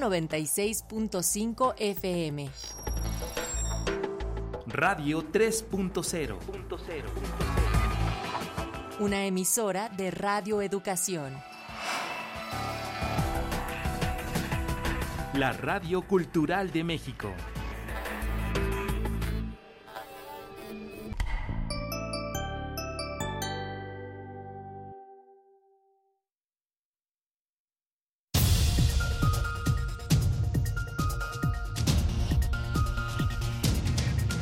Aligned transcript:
96.5 0.00 1.74
FM. 1.76 2.50
Radio 4.66 5.22
3.0. 5.30 6.38
Una 9.00 9.26
emisora 9.26 9.90
de 9.90 10.10
Radio 10.10 10.62
Educación. 10.62 11.34
La 15.34 15.52
Radio 15.52 16.02
Cultural 16.02 16.70
de 16.72 16.82
México. 16.82 17.30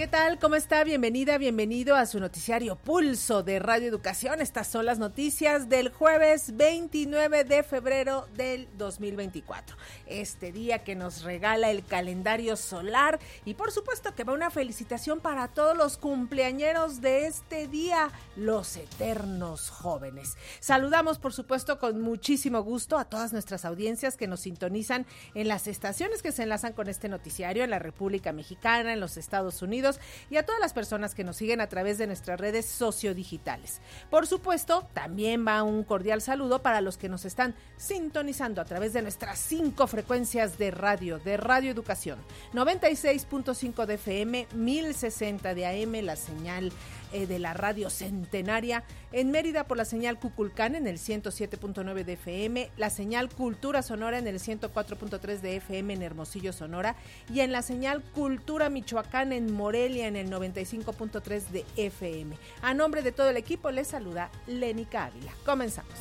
¿Qué 0.00 0.08
tal? 0.08 0.38
¿Cómo 0.38 0.54
está? 0.54 0.82
Bienvenida, 0.82 1.36
bienvenido 1.36 1.94
a 1.94 2.06
su 2.06 2.20
noticiario 2.20 2.74
Pulso 2.74 3.42
de 3.42 3.58
Radio 3.58 3.86
Educación. 3.86 4.40
Estas 4.40 4.66
son 4.66 4.86
las 4.86 4.98
noticias 4.98 5.68
del 5.68 5.90
jueves 5.90 6.56
29 6.56 7.44
de 7.44 7.62
febrero 7.62 8.26
del 8.34 8.66
2024. 8.78 9.76
Este 10.06 10.52
día 10.52 10.84
que 10.84 10.96
nos 10.96 11.22
regala 11.22 11.70
el 11.70 11.84
calendario 11.84 12.56
solar 12.56 13.20
y 13.44 13.52
por 13.52 13.72
supuesto 13.72 14.14
que 14.14 14.24
va 14.24 14.32
una 14.32 14.50
felicitación 14.50 15.20
para 15.20 15.48
todos 15.48 15.76
los 15.76 15.98
cumpleañeros 15.98 17.02
de 17.02 17.26
este 17.26 17.68
día, 17.68 18.10
los 18.36 18.78
eternos 18.78 19.68
jóvenes. 19.68 20.38
Saludamos 20.60 21.18
por 21.18 21.34
supuesto 21.34 21.78
con 21.78 22.00
muchísimo 22.00 22.62
gusto 22.62 22.96
a 22.96 23.04
todas 23.04 23.34
nuestras 23.34 23.66
audiencias 23.66 24.16
que 24.16 24.28
nos 24.28 24.40
sintonizan 24.40 25.04
en 25.34 25.46
las 25.46 25.66
estaciones 25.66 26.22
que 26.22 26.32
se 26.32 26.44
enlazan 26.44 26.72
con 26.72 26.88
este 26.88 27.10
noticiario 27.10 27.64
en 27.64 27.70
la 27.70 27.78
República 27.78 28.32
Mexicana, 28.32 28.94
en 28.94 29.00
los 29.00 29.18
Estados 29.18 29.60
Unidos 29.60 29.89
y 30.28 30.36
a 30.36 30.44
todas 30.44 30.60
las 30.60 30.72
personas 30.72 31.14
que 31.14 31.24
nos 31.24 31.36
siguen 31.36 31.60
a 31.60 31.68
través 31.68 31.98
de 31.98 32.06
nuestras 32.06 32.38
redes 32.38 32.66
sociodigitales. 32.66 33.80
Por 34.10 34.26
supuesto, 34.26 34.86
también 34.92 35.46
va 35.46 35.62
un 35.62 35.82
cordial 35.82 36.20
saludo 36.20 36.62
para 36.62 36.80
los 36.80 36.98
que 36.98 37.08
nos 37.08 37.24
están 37.24 37.54
sintonizando 37.76 38.60
a 38.60 38.64
través 38.64 38.92
de 38.92 39.02
nuestras 39.02 39.38
cinco 39.38 39.86
frecuencias 39.86 40.58
de 40.58 40.70
radio, 40.70 41.18
de 41.18 41.36
Radio 41.36 41.70
Educación, 41.70 42.18
96.5 42.52 43.86
de 43.86 43.94
FM, 43.94 44.46
1060 44.54 45.54
de 45.54 45.66
AM, 45.66 46.04
la 46.04 46.16
señal 46.16 46.72
eh, 47.12 47.26
de 47.26 47.38
la 47.38 47.54
radio 47.54 47.90
centenaria, 47.90 48.84
en 49.12 49.30
Mérida 49.30 49.64
por 49.64 49.76
la 49.76 49.84
señal 49.84 50.18
Cuculcán 50.18 50.74
en 50.74 50.86
el 50.86 50.98
107.9 50.98 52.04
de 52.04 52.12
FM, 52.14 52.70
la 52.76 52.90
señal 52.90 53.28
Cultura 53.28 53.82
Sonora 53.82 54.18
en 54.18 54.26
el 54.26 54.38
104.3 54.38 55.40
de 55.40 55.56
FM 55.56 55.94
en 55.94 56.02
Hermosillo, 56.02 56.52
Sonora, 56.52 56.96
y 57.32 57.40
en 57.40 57.52
la 57.52 57.62
señal 57.62 58.02
Cultura 58.02 58.70
Michoacán 58.70 59.32
en 59.32 59.52
Morelia 59.52 60.06
en 60.06 60.16
el 60.16 60.30
95.3 60.30 61.48
de 61.48 61.64
FM. 61.76 62.36
A 62.62 62.74
nombre 62.74 63.02
de 63.02 63.12
todo 63.12 63.30
el 63.30 63.36
equipo 63.36 63.70
les 63.70 63.88
saluda 63.88 64.30
Lénica 64.46 65.06
Ávila. 65.06 65.32
Comenzamos. 65.44 65.94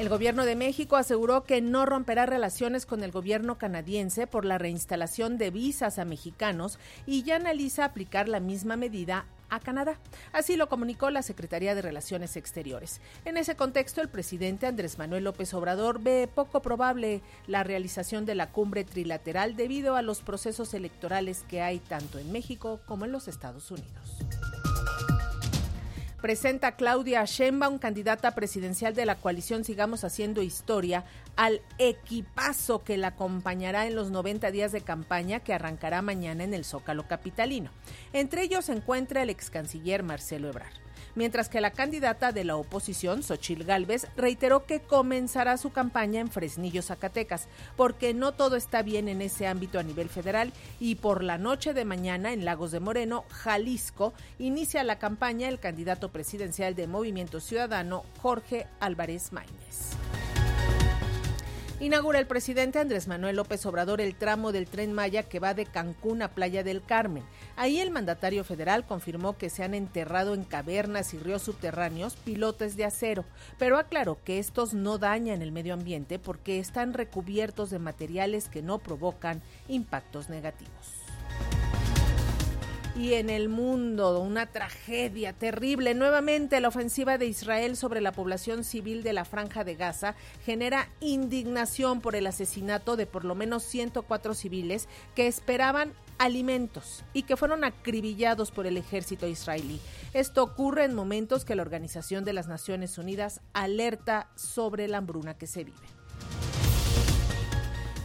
El 0.00 0.08
gobierno 0.08 0.46
de 0.46 0.56
México 0.56 0.96
aseguró 0.96 1.44
que 1.44 1.60
no 1.60 1.84
romperá 1.84 2.24
relaciones 2.24 2.86
con 2.86 3.04
el 3.04 3.10
gobierno 3.10 3.58
canadiense 3.58 4.26
por 4.26 4.46
la 4.46 4.56
reinstalación 4.56 5.36
de 5.36 5.50
visas 5.50 5.98
a 5.98 6.06
mexicanos 6.06 6.78
y 7.04 7.22
ya 7.22 7.36
analiza 7.36 7.84
aplicar 7.84 8.26
la 8.26 8.40
misma 8.40 8.76
medida 8.76 9.26
a 9.50 9.60
Canadá. 9.60 9.98
Así 10.32 10.56
lo 10.56 10.70
comunicó 10.70 11.10
la 11.10 11.20
Secretaría 11.20 11.74
de 11.74 11.82
Relaciones 11.82 12.36
Exteriores. 12.36 13.02
En 13.26 13.36
ese 13.36 13.56
contexto, 13.56 14.00
el 14.00 14.08
presidente 14.08 14.66
Andrés 14.66 14.96
Manuel 14.96 15.24
López 15.24 15.52
Obrador 15.52 16.00
ve 16.00 16.30
poco 16.34 16.62
probable 16.62 17.20
la 17.46 17.62
realización 17.62 18.24
de 18.24 18.36
la 18.36 18.52
cumbre 18.52 18.84
trilateral 18.84 19.54
debido 19.54 19.96
a 19.96 20.02
los 20.02 20.22
procesos 20.22 20.72
electorales 20.72 21.44
que 21.46 21.60
hay 21.60 21.78
tanto 21.78 22.18
en 22.18 22.32
México 22.32 22.80
como 22.86 23.04
en 23.04 23.12
los 23.12 23.28
Estados 23.28 23.70
Unidos 23.70 24.16
presenta 26.20 26.72
Claudia 26.72 27.24
Sheinbaum, 27.24 27.78
candidata 27.78 28.34
presidencial 28.34 28.94
de 28.94 29.06
la 29.06 29.16
coalición 29.16 29.64
Sigamos 29.64 30.04
Haciendo 30.04 30.42
Historia, 30.42 31.04
al 31.36 31.62
equipazo 31.78 32.84
que 32.84 32.96
la 32.96 33.08
acompañará 33.08 33.86
en 33.86 33.94
los 33.94 34.10
90 34.10 34.50
días 34.50 34.72
de 34.72 34.82
campaña 34.82 35.40
que 35.40 35.54
arrancará 35.54 36.02
mañana 36.02 36.44
en 36.44 36.54
el 36.54 36.64
Zócalo 36.64 37.08
Capitalino. 37.08 37.70
Entre 38.12 38.42
ellos 38.42 38.66
se 38.66 38.72
encuentra 38.72 39.22
el 39.22 39.30
ex 39.30 39.50
canciller 39.50 40.02
Marcelo 40.02 40.48
Ebrard 40.48 40.89
mientras 41.14 41.48
que 41.48 41.60
la 41.60 41.70
candidata 41.70 42.32
de 42.32 42.44
la 42.44 42.56
oposición, 42.56 43.22
Xochil 43.22 43.64
Gálvez, 43.64 44.06
reiteró 44.16 44.66
que 44.66 44.80
comenzará 44.80 45.56
su 45.56 45.70
campaña 45.70 46.20
en 46.20 46.30
Fresnillo, 46.30 46.82
Zacatecas, 46.82 47.48
porque 47.76 48.14
no 48.14 48.32
todo 48.32 48.56
está 48.56 48.82
bien 48.82 49.08
en 49.08 49.22
ese 49.22 49.46
ámbito 49.46 49.78
a 49.78 49.82
nivel 49.82 50.08
federal 50.08 50.52
y 50.78 50.96
por 50.96 51.22
la 51.22 51.38
noche 51.38 51.74
de 51.74 51.84
mañana 51.84 52.32
en 52.32 52.44
Lagos 52.44 52.70
de 52.70 52.80
Moreno, 52.80 53.24
Jalisco, 53.30 54.12
inicia 54.38 54.84
la 54.84 54.98
campaña 54.98 55.48
el 55.48 55.58
candidato 55.60 56.10
presidencial 56.10 56.74
de 56.74 56.86
Movimiento 56.86 57.40
Ciudadano, 57.40 58.04
Jorge 58.20 58.66
Álvarez 58.80 59.32
Maínez. 59.32 59.96
Inaugura 61.80 62.18
el 62.18 62.26
presidente 62.26 62.78
Andrés 62.78 63.08
Manuel 63.08 63.36
López 63.36 63.64
Obrador 63.64 64.02
el 64.02 64.14
tramo 64.14 64.52
del 64.52 64.66
tren 64.66 64.92
Maya 64.92 65.22
que 65.22 65.38
va 65.40 65.54
de 65.54 65.64
Cancún 65.64 66.20
a 66.20 66.28
Playa 66.28 66.62
del 66.62 66.82
Carmen. 66.82 67.22
Ahí 67.56 67.80
el 67.80 67.90
mandatario 67.90 68.44
federal 68.44 68.84
confirmó 68.84 69.38
que 69.38 69.48
se 69.48 69.64
han 69.64 69.72
enterrado 69.72 70.34
en 70.34 70.44
cavernas 70.44 71.14
y 71.14 71.18
ríos 71.18 71.40
subterráneos 71.40 72.16
pilotes 72.16 72.76
de 72.76 72.84
acero, 72.84 73.24
pero 73.58 73.78
aclaró 73.78 74.18
que 74.24 74.38
estos 74.38 74.74
no 74.74 74.98
dañan 74.98 75.40
el 75.40 75.52
medio 75.52 75.72
ambiente 75.72 76.18
porque 76.18 76.58
están 76.58 76.92
recubiertos 76.92 77.70
de 77.70 77.78
materiales 77.78 78.50
que 78.50 78.60
no 78.60 78.78
provocan 78.78 79.40
impactos 79.66 80.28
negativos. 80.28 81.00
Y 83.00 83.14
en 83.14 83.30
el 83.30 83.48
mundo, 83.48 84.20
una 84.20 84.44
tragedia 84.44 85.32
terrible. 85.32 85.94
Nuevamente, 85.94 86.60
la 86.60 86.68
ofensiva 86.68 87.16
de 87.16 87.24
Israel 87.24 87.74
sobre 87.78 88.02
la 88.02 88.12
población 88.12 88.62
civil 88.62 89.02
de 89.02 89.14
la 89.14 89.24
Franja 89.24 89.64
de 89.64 89.74
Gaza 89.74 90.16
genera 90.44 90.86
indignación 91.00 92.02
por 92.02 92.14
el 92.14 92.26
asesinato 92.26 92.98
de 92.98 93.06
por 93.06 93.24
lo 93.24 93.34
menos 93.34 93.62
104 93.62 94.34
civiles 94.34 94.86
que 95.14 95.28
esperaban 95.28 95.94
alimentos 96.18 97.02
y 97.14 97.22
que 97.22 97.38
fueron 97.38 97.64
acribillados 97.64 98.50
por 98.50 98.66
el 98.66 98.76
ejército 98.76 99.26
israelí. 99.26 99.80
Esto 100.12 100.42
ocurre 100.42 100.84
en 100.84 100.94
momentos 100.94 101.46
que 101.46 101.54
la 101.54 101.62
Organización 101.62 102.26
de 102.26 102.34
las 102.34 102.48
Naciones 102.48 102.98
Unidas 102.98 103.40
alerta 103.54 104.28
sobre 104.34 104.88
la 104.88 104.98
hambruna 104.98 105.38
que 105.38 105.46
se 105.46 105.64
vive. 105.64 105.88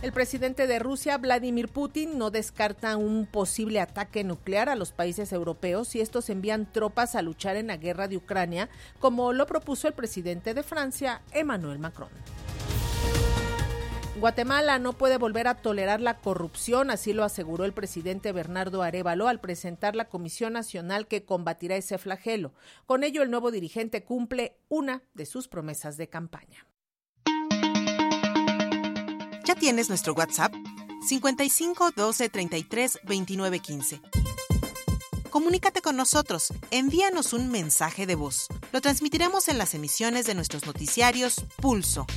El 0.06 0.14
presidente 0.14 0.68
de 0.68 0.78
Rusia, 0.78 1.18
Vladimir 1.18 1.68
Putin, 1.68 2.20
no 2.20 2.30
descarta 2.30 2.96
un 2.96 3.26
posible 3.26 3.80
ataque 3.80 4.24
nuclear 4.24 4.70
a 4.70 4.76
los 4.76 4.92
países 4.92 5.34
europeos 5.34 5.88
si 5.88 6.00
estos 6.00 6.30
envían 6.30 6.72
tropas 6.72 7.16
a 7.16 7.24
luchar 7.24 7.56
en 7.56 7.66
la 7.66 7.78
guerra 7.78 8.08
de 8.08 8.16
Ucrania, 8.16 8.70
como 9.00 9.34
lo 9.34 9.48
propuso 9.48 9.88
el 9.88 9.96
presidente 9.96 10.54
de 10.54 10.62
Francia, 10.62 11.24
Emmanuel 11.32 11.80
Macron. 11.80 12.10
Guatemala 14.20 14.78
no 14.78 14.94
puede 14.94 15.18
volver 15.18 15.48
a 15.48 15.56
tolerar 15.56 16.02
la 16.02 16.20
corrupción, 16.20 16.92
así 16.92 17.12
lo 17.12 17.24
aseguró 17.24 17.66
el 17.66 17.74
presidente 17.74 18.32
Bernardo 18.32 18.84
Arevalo 18.84 19.28
al 19.28 19.40
presentar 19.40 19.96
la 19.96 20.06
Comisión 20.06 20.54
Nacional 20.54 21.08
que 21.08 21.26
combatirá 21.26 21.78
ese 21.78 21.98
flagelo. 21.98 22.54
Con 22.86 23.04
ello, 23.04 23.24
el 23.24 23.32
nuevo 23.32 23.50
dirigente 23.50 24.04
cumple 24.04 24.56
una 24.70 25.02
de 25.16 25.26
sus 25.26 25.48
promesas 25.48 25.98
de 25.98 26.10
campaña. 26.10 26.68
¿Ya 29.46 29.54
tienes 29.54 29.90
nuestro 29.90 30.14
WhatsApp? 30.14 30.56
55 31.08 31.92
12 31.96 32.30
33 32.30 33.00
29 33.04 33.60
15. 33.60 34.02
Comunícate 35.30 35.84
con 35.84 35.96
nosotros, 35.96 36.52
envíanos 36.72 37.32
un 37.32 37.52
mensaje 37.52 38.08
de 38.08 38.16
voz. 38.16 38.48
Lo 38.72 38.82
transmitiremos 38.82 39.48
en 39.48 39.60
las 39.60 39.76
emisiones 39.76 40.26
de 40.26 40.34
nuestros 40.34 40.66
noticiarios 40.66 41.46
Pulso. 41.58 42.08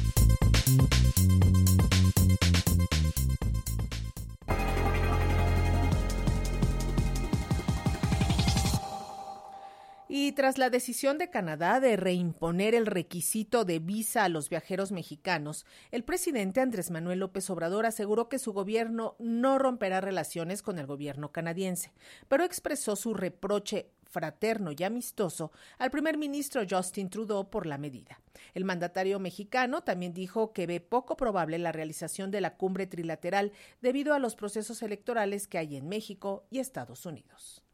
Tras 10.38 10.56
la 10.56 10.70
decisión 10.70 11.18
de 11.18 11.30
Canadá 11.30 11.80
de 11.80 11.96
reimponer 11.96 12.76
el 12.76 12.86
requisito 12.86 13.64
de 13.64 13.80
visa 13.80 14.22
a 14.22 14.28
los 14.28 14.48
viajeros 14.48 14.92
mexicanos, 14.92 15.66
el 15.90 16.04
presidente 16.04 16.60
Andrés 16.60 16.92
Manuel 16.92 17.18
López 17.18 17.50
Obrador 17.50 17.86
aseguró 17.86 18.28
que 18.28 18.38
su 18.38 18.52
gobierno 18.52 19.16
no 19.18 19.58
romperá 19.58 20.00
relaciones 20.00 20.62
con 20.62 20.78
el 20.78 20.86
gobierno 20.86 21.32
canadiense, 21.32 21.92
pero 22.28 22.44
expresó 22.44 22.94
su 22.94 23.14
reproche 23.14 23.90
fraterno 24.04 24.70
y 24.70 24.84
amistoso 24.84 25.50
al 25.76 25.90
primer 25.90 26.16
ministro 26.16 26.62
Justin 26.70 27.10
Trudeau 27.10 27.50
por 27.50 27.66
la 27.66 27.76
medida. 27.76 28.20
El 28.54 28.64
mandatario 28.64 29.18
mexicano 29.18 29.82
también 29.82 30.14
dijo 30.14 30.52
que 30.52 30.68
ve 30.68 30.78
poco 30.78 31.16
probable 31.16 31.58
la 31.58 31.72
realización 31.72 32.30
de 32.30 32.42
la 32.42 32.56
cumbre 32.56 32.86
trilateral 32.86 33.50
debido 33.82 34.14
a 34.14 34.20
los 34.20 34.36
procesos 34.36 34.82
electorales 34.82 35.48
que 35.48 35.58
hay 35.58 35.74
en 35.74 35.88
México 35.88 36.46
y 36.48 36.60
Estados 36.60 37.06
Unidos. 37.06 37.64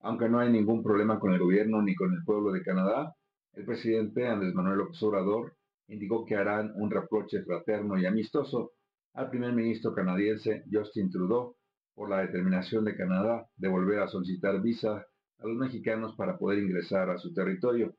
Aunque 0.00 0.28
no 0.28 0.38
hay 0.38 0.50
ningún 0.50 0.82
problema 0.82 1.20
con 1.20 1.32
el 1.32 1.38
gobierno 1.38 1.82
ni 1.82 1.94
con 1.94 2.12
el 2.12 2.24
pueblo 2.24 2.52
de 2.52 2.62
Canadá, 2.62 3.14
el 3.52 3.64
presidente 3.64 4.26
Andrés 4.26 4.54
Manuel 4.54 4.78
López 4.78 5.02
Obrador 5.02 5.54
indicó 5.88 6.24
que 6.24 6.36
harán 6.36 6.72
un 6.76 6.90
reproche 6.90 7.42
fraterno 7.42 7.98
y 7.98 8.06
amistoso 8.06 8.72
al 9.14 9.28
primer 9.28 9.52
ministro 9.52 9.92
canadiense 9.92 10.62
Justin 10.70 11.10
Trudeau 11.10 11.56
por 11.94 12.08
la 12.08 12.20
determinación 12.20 12.84
de 12.84 12.96
Canadá 12.96 13.46
de 13.56 13.68
volver 13.68 13.98
a 13.98 14.08
solicitar 14.08 14.62
visa 14.62 15.04
a 15.38 15.46
los 15.46 15.56
mexicanos 15.56 16.14
para 16.16 16.38
poder 16.38 16.60
ingresar 16.60 17.10
a 17.10 17.18
su 17.18 17.34
territorio. 17.34 17.94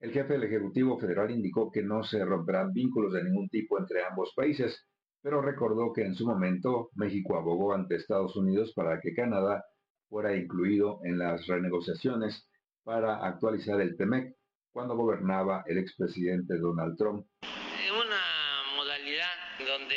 El 0.00 0.12
jefe 0.12 0.34
del 0.34 0.44
Ejecutivo 0.44 0.98
Federal 0.98 1.30
indicó 1.30 1.70
que 1.70 1.82
no 1.82 2.02
se 2.02 2.24
romperán 2.24 2.72
vínculos 2.72 3.12
de 3.12 3.24
ningún 3.24 3.48
tipo 3.48 3.78
entre 3.78 4.04
ambos 4.04 4.32
países, 4.34 4.86
pero 5.20 5.42
recordó 5.42 5.92
que 5.92 6.02
en 6.02 6.14
su 6.14 6.26
momento 6.26 6.90
México 6.94 7.36
abogó 7.36 7.74
ante 7.74 7.96
Estados 7.96 8.36
Unidos 8.36 8.72
para 8.74 9.00
que 9.00 9.14
Canadá 9.14 9.62
fuera 10.12 10.36
incluido 10.36 11.00
en 11.04 11.18
las 11.18 11.46
renegociaciones 11.46 12.46
para 12.84 13.24
actualizar 13.24 13.80
el 13.80 13.96
TEMEC 13.96 14.36
cuando 14.70 14.94
gobernaba 14.94 15.64
el 15.66 15.78
expresidente 15.78 16.58
Donald 16.58 16.98
Trump. 16.98 17.26
Una 17.40 18.76
modalidad 18.76 19.32
donde 19.58 19.96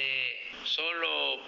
solo 0.63 1.45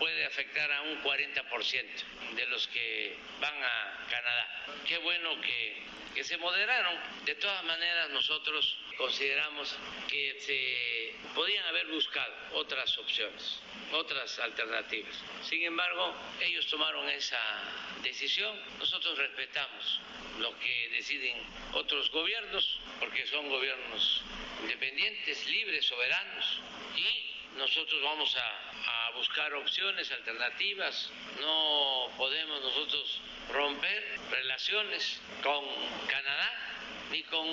afectar 0.57 0.71
a 0.71 0.81
un 0.81 1.04
40% 1.04 2.36
de 2.36 2.45
los 2.48 2.68
que 2.68 3.15
van 3.39 3.54
a 3.63 4.07
Canadá. 4.09 4.65
Qué 4.88 4.98
bueno 4.98 5.39
que, 5.42 5.83
que 6.15 6.24
se 6.24 6.38
moderaron. 6.38 6.95
De 7.25 7.36
todas 7.36 7.63
maneras, 7.63 8.09
nosotros 8.09 8.77
consideramos 8.98 9.75
que 10.07 10.39
se 10.39 11.33
podían 11.36 11.63
haber 11.65 11.88
buscado 11.88 12.33
otras 12.54 12.98
opciones, 12.98 13.59
otras 13.92 14.39
alternativas. 14.39 15.15
Sin 15.44 15.63
embargo, 15.63 16.15
ellos 16.42 16.65
tomaron 16.68 17.07
esa 17.10 17.39
decisión. 18.01 18.60
Nosotros 18.80 19.18
respetamos 19.18 20.00
lo 20.39 20.57
que 20.60 20.89
deciden 20.89 21.38
otros 21.74 22.10
gobiernos, 22.12 22.80
porque 23.00 23.27
son 23.27 23.48
gobiernos 23.50 24.24
independientes, 24.63 25.45
libres, 25.48 25.86
soberanos, 25.86 26.62
y 26.95 27.37
nosotros 27.57 28.00
vamos 28.04 28.36
a, 28.38 29.18
buscar 29.18 29.51
opciones 29.56 30.12
alternativas. 30.12 31.12
No 31.42 32.15
podemos 32.18 32.62
nosotros 32.62 33.21
romper 33.51 34.04
relaciones 34.30 35.19
con 35.42 35.63
Canadá 36.07 36.50
ni 37.12 37.24
con 37.24 37.48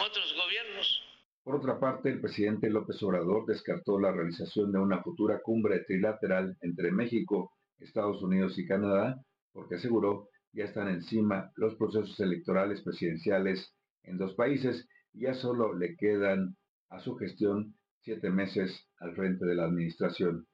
otros 0.00 0.32
gobiernos. 0.36 1.02
Por 1.42 1.56
otra 1.56 1.80
parte, 1.80 2.10
el 2.10 2.20
presidente 2.20 2.70
López 2.70 3.02
Obrador 3.02 3.44
descartó 3.46 3.98
la 3.98 4.12
realización 4.12 4.70
de 4.70 4.78
una 4.78 5.02
futura 5.02 5.40
cumbre 5.42 5.80
trilateral 5.80 6.56
entre 6.60 6.92
México, 6.92 7.52
Estados 7.80 8.22
Unidos 8.22 8.56
y 8.56 8.68
Canadá, 8.68 9.16
porque 9.52 9.74
aseguró 9.74 10.28
ya 10.52 10.64
están 10.64 10.88
encima 10.88 11.50
los 11.56 11.74
procesos 11.74 12.18
electorales 12.20 12.82
presidenciales 12.82 13.74
en 14.04 14.16
dos 14.16 14.34
países 14.34 14.86
y 15.12 15.22
ya 15.22 15.34
solo 15.34 15.76
le 15.76 15.96
quedan 15.96 16.56
a 16.88 17.00
su 17.00 17.16
gestión 17.16 17.74
siete 18.02 18.30
meses 18.30 18.88
al 18.98 19.14
frente 19.14 19.44
de 19.44 19.54
la 19.54 19.64
administración. 19.64 20.46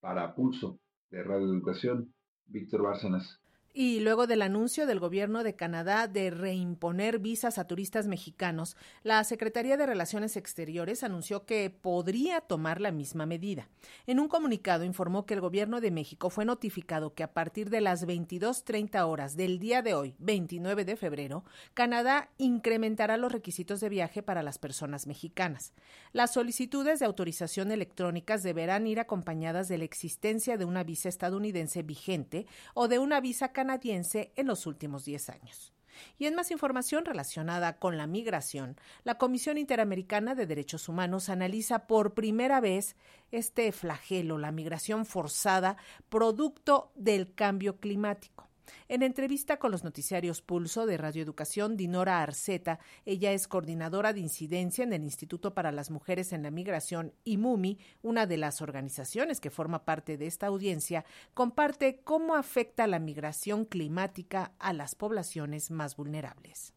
Para 0.00 0.34
Pulso 0.34 0.80
de 1.10 1.22
Radio 1.22 1.46
Educación, 1.46 2.14
Víctor 2.46 2.82
Bárcenas. 2.82 3.41
Y 3.74 4.00
luego 4.00 4.26
del 4.26 4.42
anuncio 4.42 4.84
del 4.84 5.00
gobierno 5.00 5.42
de 5.42 5.56
Canadá 5.56 6.06
de 6.06 6.30
reimponer 6.30 7.18
visas 7.18 7.56
a 7.56 7.66
turistas 7.66 8.06
mexicanos, 8.06 8.76
la 9.02 9.24
Secretaría 9.24 9.78
de 9.78 9.86
Relaciones 9.86 10.36
Exteriores 10.36 11.02
anunció 11.02 11.46
que 11.46 11.70
podría 11.70 12.42
tomar 12.42 12.82
la 12.82 12.92
misma 12.92 13.24
medida. 13.24 13.70
En 14.06 14.20
un 14.20 14.28
comunicado 14.28 14.84
informó 14.84 15.24
que 15.24 15.32
el 15.32 15.40
gobierno 15.40 15.80
de 15.80 15.90
México 15.90 16.28
fue 16.28 16.44
notificado 16.44 17.14
que 17.14 17.22
a 17.22 17.32
partir 17.32 17.70
de 17.70 17.80
las 17.80 18.06
22.30 18.06 19.06
horas 19.06 19.36
del 19.36 19.58
día 19.58 19.80
de 19.80 19.94
hoy, 19.94 20.16
29 20.18 20.84
de 20.84 20.96
febrero, 20.96 21.42
Canadá 21.72 22.28
incrementará 22.36 23.16
los 23.16 23.32
requisitos 23.32 23.80
de 23.80 23.88
viaje 23.88 24.22
para 24.22 24.42
las 24.42 24.58
personas 24.58 25.06
mexicanas. 25.06 25.72
Las 26.12 26.34
solicitudes 26.34 26.98
de 26.98 27.06
autorización 27.06 27.72
electrónicas 27.72 28.42
deberán 28.42 28.86
ir 28.86 29.00
acompañadas 29.00 29.68
de 29.68 29.78
la 29.78 29.84
existencia 29.84 30.58
de 30.58 30.66
una 30.66 30.84
visa 30.84 31.08
estadounidense 31.08 31.82
vigente 31.82 32.46
o 32.74 32.86
de 32.86 32.98
una 32.98 33.22
visa 33.22 33.48
canadiense 33.48 33.61
en 33.70 34.46
los 34.46 34.66
últimos 34.66 35.04
10 35.04 35.30
años. 35.30 35.72
Y 36.18 36.26
en 36.26 36.34
más 36.34 36.50
información 36.50 37.04
relacionada 37.04 37.78
con 37.78 37.96
la 37.96 38.06
migración, 38.06 38.76
la 39.04 39.18
Comisión 39.18 39.58
Interamericana 39.58 40.34
de 40.34 40.46
Derechos 40.46 40.88
Humanos 40.88 41.28
analiza 41.28 41.86
por 41.86 42.14
primera 42.14 42.60
vez 42.60 42.96
este 43.30 43.70
flagelo, 43.72 44.38
la 44.38 44.52
migración 44.52 45.06
forzada, 45.06 45.76
producto 46.08 46.92
del 46.94 47.34
cambio 47.34 47.78
climático. 47.78 48.51
En 48.88 49.02
entrevista 49.02 49.58
con 49.58 49.70
los 49.70 49.84
noticiarios 49.84 50.42
Pulso 50.42 50.86
de 50.86 50.96
Radio 50.96 51.22
Educación, 51.22 51.76
Dinora 51.76 52.22
Arceta, 52.22 52.78
ella 53.04 53.32
es 53.32 53.48
coordinadora 53.48 54.12
de 54.12 54.20
incidencia 54.20 54.84
en 54.84 54.92
el 54.92 55.02
Instituto 55.02 55.54
para 55.54 55.72
las 55.72 55.90
Mujeres 55.90 56.32
en 56.32 56.42
la 56.42 56.50
Migración 56.50 57.12
y 57.24 57.38
MUMI, 57.38 57.78
una 58.02 58.26
de 58.26 58.36
las 58.36 58.62
organizaciones 58.62 59.40
que 59.40 59.50
forma 59.50 59.84
parte 59.84 60.16
de 60.16 60.26
esta 60.26 60.46
audiencia, 60.46 61.04
comparte 61.34 62.00
cómo 62.04 62.34
afecta 62.34 62.86
la 62.86 62.98
migración 62.98 63.64
climática 63.64 64.52
a 64.58 64.72
las 64.72 64.94
poblaciones 64.94 65.70
más 65.70 65.96
vulnerables. 65.96 66.74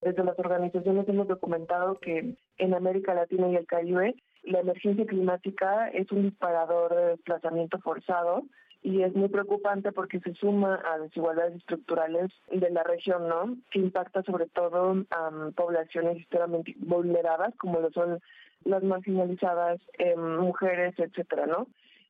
Desde 0.00 0.24
las 0.24 0.38
organizaciones 0.38 1.08
hemos 1.08 1.28
documentado 1.28 1.98
que 2.00 2.34
en 2.56 2.74
América 2.74 3.14
Latina 3.14 3.50
y 3.50 3.56
el 3.56 3.66
Caribe 3.66 4.14
la 4.42 4.60
emergencia 4.60 5.04
climática 5.06 5.88
es 5.88 6.10
un 6.10 6.22
disparador 6.22 6.94
de 6.94 7.06
desplazamiento 7.08 7.78
forzado 7.80 8.44
y 8.82 9.02
es 9.02 9.14
muy 9.14 9.28
preocupante 9.28 9.92
porque 9.92 10.20
se 10.20 10.34
suma 10.34 10.80
a 10.90 10.98
desigualdades 10.98 11.56
estructurales 11.56 12.30
de 12.50 12.70
la 12.70 12.82
región, 12.82 13.28
¿no? 13.28 13.56
Que 13.70 13.78
impacta 13.78 14.22
sobre 14.22 14.46
todo 14.46 15.04
a 15.10 15.50
poblaciones 15.54 16.18
extremadamente 16.18 16.74
vulneradas, 16.78 17.54
como 17.56 17.80
lo 17.80 17.90
son 17.90 18.20
las 18.64 18.82
marginalizadas, 18.82 19.80
eh, 19.98 20.16
mujeres, 20.16 20.94
etcétera, 20.98 21.46
¿no? 21.46 21.66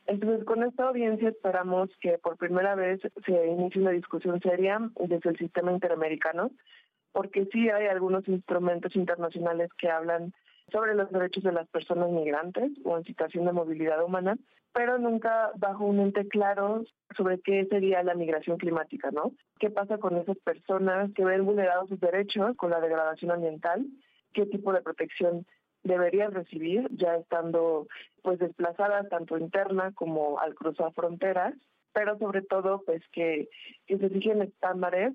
Entonces, 0.07 0.45
con 0.45 0.62
esta 0.62 0.89
audiencia 0.89 1.29
esperamos 1.29 1.91
que 2.00 2.19
por 2.19 2.37
primera 2.37 2.75
vez 2.75 3.00
se 3.25 3.47
inicie 3.47 3.81
una 3.81 3.91
discusión 3.91 4.41
seria 4.41 4.81
desde 4.99 5.31
el 5.31 5.39
sistema 5.39 5.73
interamericano, 5.73 6.50
porque 7.12 7.47
sí 7.53 7.69
hay 7.69 7.87
algunos 7.87 8.27
instrumentos 8.29 8.95
internacionales 8.97 9.71
que 9.79 9.89
hablan 9.89 10.33
sobre 10.71 10.95
los 10.95 11.11
derechos 11.11 11.45
de 11.45 11.53
las 11.53 11.69
personas 11.69 12.11
migrantes 12.11 12.73
o 12.85 12.97
en 12.97 13.05
situación 13.05 13.45
de 13.45 13.53
movilidad 13.53 14.03
humana, 14.03 14.37
pero 14.73 14.99
nunca 14.99 15.50
bajo 15.57 15.85
un 15.85 16.00
ente 16.00 16.29
claro 16.29 16.85
sobre 17.17 17.41
qué 17.41 17.67
sería 17.67 18.03
la 18.03 18.15
migración 18.15 18.57
climática, 18.57 19.11
¿no? 19.11 19.33
¿Qué 19.59 19.71
pasa 19.71 19.99
con 19.99 20.17
esas 20.17 20.39
personas 20.39 21.11
que 21.15 21.25
ven 21.25 21.45
vulnerados 21.45 21.89
sus 21.89 22.00
derechos 22.00 22.57
con 22.57 22.71
la 22.71 22.81
degradación 22.81 23.33
ambiental? 23.33 23.87
¿Qué 24.33 24.47
tipo 24.47 24.73
de 24.73 24.83
protección 24.83 25.45
deberían 25.83 26.33
recibir 26.33 26.89
ya 26.93 27.17
estando 27.17 27.89
pues 28.23 28.39
desplazadas 28.39 29.09
tanto 29.09 29.39
interna 29.39 29.93
como 29.93 30.39
al 30.39 30.55
cruzar 30.55 30.93
fronteras? 30.93 31.55
pero 31.93 32.19
sobre 32.19 32.43
todo 32.43 32.83
pues 32.85 33.03
que, 33.12 33.49
que 33.87 33.99
se 33.99 34.11
fijen 34.11 34.43
estándares 34.43 35.12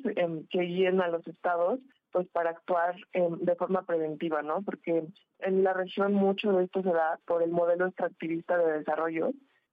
que 0.49 0.59
guíen 0.59 1.01
a 1.01 1.07
los 1.07 1.25
estados 1.27 1.79
pues 2.15 2.29
para 2.29 2.51
actuar 2.51 2.95
de 3.13 3.55
forma 3.57 3.81
preventiva, 3.81 4.41
¿no? 4.41 4.61
Porque 4.61 5.03
en 5.39 5.63
la 5.65 5.73
región 5.73 6.13
mucho 6.13 6.53
de 6.53 6.63
esto 6.63 6.81
se 6.81 6.93
da 6.93 7.19
por 7.27 7.43
el 7.43 7.51
modelo 7.51 7.87
extractivista 7.87 8.57
de 8.57 8.77
desarrollo, 8.77 9.31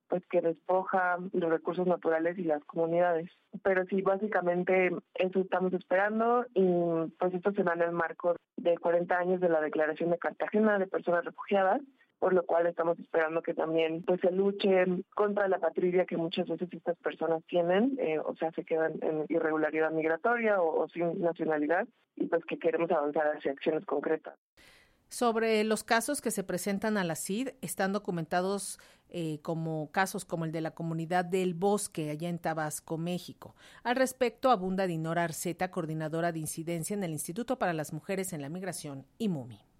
pues 0.08 0.26
que 0.26 0.40
despoja 0.40 1.18
los 1.32 1.50
recursos 1.50 1.86
naturales 1.86 2.36
y 2.38 2.42
las 2.42 2.64
comunidades. 2.64 3.30
Pero 3.62 3.84
sí, 3.86 4.02
básicamente 4.02 4.90
eso 5.14 5.38
estamos 5.38 5.72
esperando 5.72 6.44
y 6.52 7.12
pues 7.20 7.32
esto 7.32 7.52
se 7.52 7.62
da 7.62 7.74
en 7.74 7.82
el 7.82 7.92
marco 7.92 8.34
de 8.56 8.76
40 8.76 9.16
años 9.16 9.40
de 9.40 9.48
la 9.48 9.60
Declaración 9.60 10.10
de 10.10 10.18
Cartagena 10.18 10.80
de 10.80 10.88
Personas 10.88 11.24
Refugiadas, 11.24 11.80
por 12.22 12.34
lo 12.34 12.46
cual 12.46 12.68
estamos 12.68 12.96
esperando 13.00 13.42
que 13.42 13.52
también 13.52 14.04
pues 14.04 14.20
se 14.20 14.30
luche 14.30 14.84
contra 15.12 15.48
la 15.48 15.58
patrulla 15.58 16.04
que 16.04 16.16
muchas 16.16 16.46
veces 16.46 16.68
estas 16.72 16.96
personas 16.98 17.42
tienen, 17.48 17.98
eh, 17.98 18.20
o 18.20 18.36
sea, 18.36 18.52
se 18.52 18.64
quedan 18.64 18.92
en 19.02 19.26
irregularidad 19.28 19.90
migratoria 19.90 20.62
o, 20.62 20.88
sin 20.90 21.20
nacionalidad, 21.20 21.84
y 22.14 22.26
pues 22.26 22.44
que 22.44 22.60
queremos 22.60 22.92
avanzar 22.92 23.26
hacia 23.36 23.50
acciones 23.50 23.84
concretas. 23.86 24.38
Sobre 25.08 25.64
los 25.64 25.82
casos 25.82 26.20
que 26.20 26.30
se 26.30 26.44
presentan 26.44 26.96
a 26.96 27.02
la 27.02 27.16
CID, 27.16 27.48
están 27.60 27.92
documentados 27.92 28.78
eh, 29.08 29.40
como 29.42 29.90
casos 29.90 30.24
como 30.24 30.44
el 30.44 30.52
de 30.52 30.60
la 30.60 30.76
comunidad 30.76 31.24
del 31.24 31.54
Bosque, 31.54 32.10
allá 32.10 32.28
en 32.28 32.38
Tabasco, 32.38 32.98
México. 32.98 33.56
Al 33.82 33.96
respecto, 33.96 34.52
abunda 34.52 34.86
Dinora 34.86 35.24
Arceta, 35.24 35.72
coordinadora 35.72 36.30
de 36.30 36.38
incidencia 36.38 36.94
en 36.94 37.02
el 37.02 37.10
Instituto 37.10 37.58
para 37.58 37.72
las 37.72 37.92
Mujeres 37.92 38.32
en 38.32 38.42
la 38.42 38.48
Migración, 38.48 39.06
IMUMI 39.18 39.71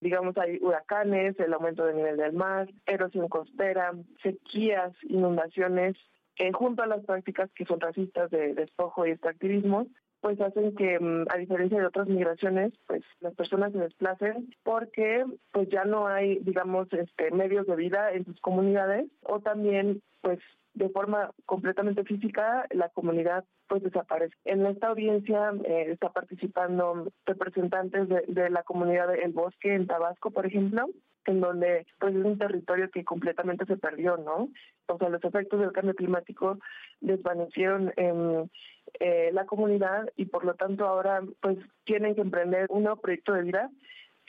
digamos, 0.00 0.36
hay 0.38 0.58
huracanes, 0.60 1.38
el 1.38 1.52
aumento 1.52 1.84
del 1.84 1.96
nivel 1.96 2.16
del 2.16 2.32
mar, 2.32 2.68
erosión 2.86 3.28
costera, 3.28 3.92
sequías, 4.22 4.92
inundaciones, 5.02 5.96
que 6.34 6.52
junto 6.52 6.82
a 6.82 6.86
las 6.86 7.04
prácticas 7.04 7.50
que 7.54 7.66
son 7.66 7.80
racistas 7.80 8.30
de 8.30 8.54
despojo 8.54 9.06
y 9.06 9.10
extractivismo, 9.10 9.86
pues 10.20 10.40
hacen 10.40 10.74
que, 10.74 10.98
mm, 10.98 11.26
a 11.30 11.36
diferencia 11.38 11.78
de 11.78 11.86
otras 11.86 12.08
migraciones, 12.08 12.72
pues 12.86 13.02
las 13.20 13.34
personas 13.34 13.72
se 13.72 13.78
desplacen 13.78 14.54
porque 14.62 15.24
pues 15.52 15.68
ya 15.70 15.84
no 15.84 16.06
hay, 16.06 16.38
digamos, 16.40 16.92
este 16.92 17.30
medios 17.30 17.66
de 17.66 17.76
vida 17.76 18.12
en 18.12 18.24
sus 18.24 18.38
comunidades 18.40 19.06
o 19.22 19.40
también 19.40 20.02
pues 20.20 20.38
de 20.80 20.88
forma 20.88 21.30
completamente 21.44 22.04
física, 22.04 22.66
la 22.70 22.88
comunidad 22.88 23.44
pues 23.68 23.82
desaparece. 23.82 24.34
En 24.46 24.64
esta 24.64 24.88
audiencia 24.88 25.52
eh, 25.64 25.88
está 25.90 26.10
participando 26.10 27.12
representantes 27.26 28.08
de, 28.08 28.50
la 28.50 28.62
comunidad 28.62 29.08
del 29.08 29.32
Bosque 29.32 29.74
en 29.74 29.86
Tabasco, 29.86 30.30
por 30.30 30.46
ejemplo, 30.46 30.88
en 31.26 31.40
donde 31.42 31.86
pues 31.98 32.16
es 32.16 32.24
un 32.24 32.38
territorio 32.38 32.90
que 32.90 33.04
completamente 33.04 33.66
se 33.66 33.76
perdió, 33.76 34.16
¿no? 34.16 34.48
O 34.86 34.98
sea, 34.98 35.10
los 35.10 35.22
efectos 35.22 35.60
del 35.60 35.72
cambio 35.72 35.94
climático 35.94 36.58
desvanecieron 37.00 37.92
eh, 37.96 39.30
la 39.32 39.44
comunidad 39.44 40.08
y 40.16 40.24
por 40.24 40.46
lo 40.46 40.54
tanto 40.54 40.86
ahora 40.86 41.22
pues 41.40 41.58
tienen 41.84 42.14
que 42.14 42.22
emprender 42.22 42.66
un 42.70 42.84
nuevo 42.84 43.02
proyecto 43.02 43.34
de 43.34 43.42
vida 43.42 43.70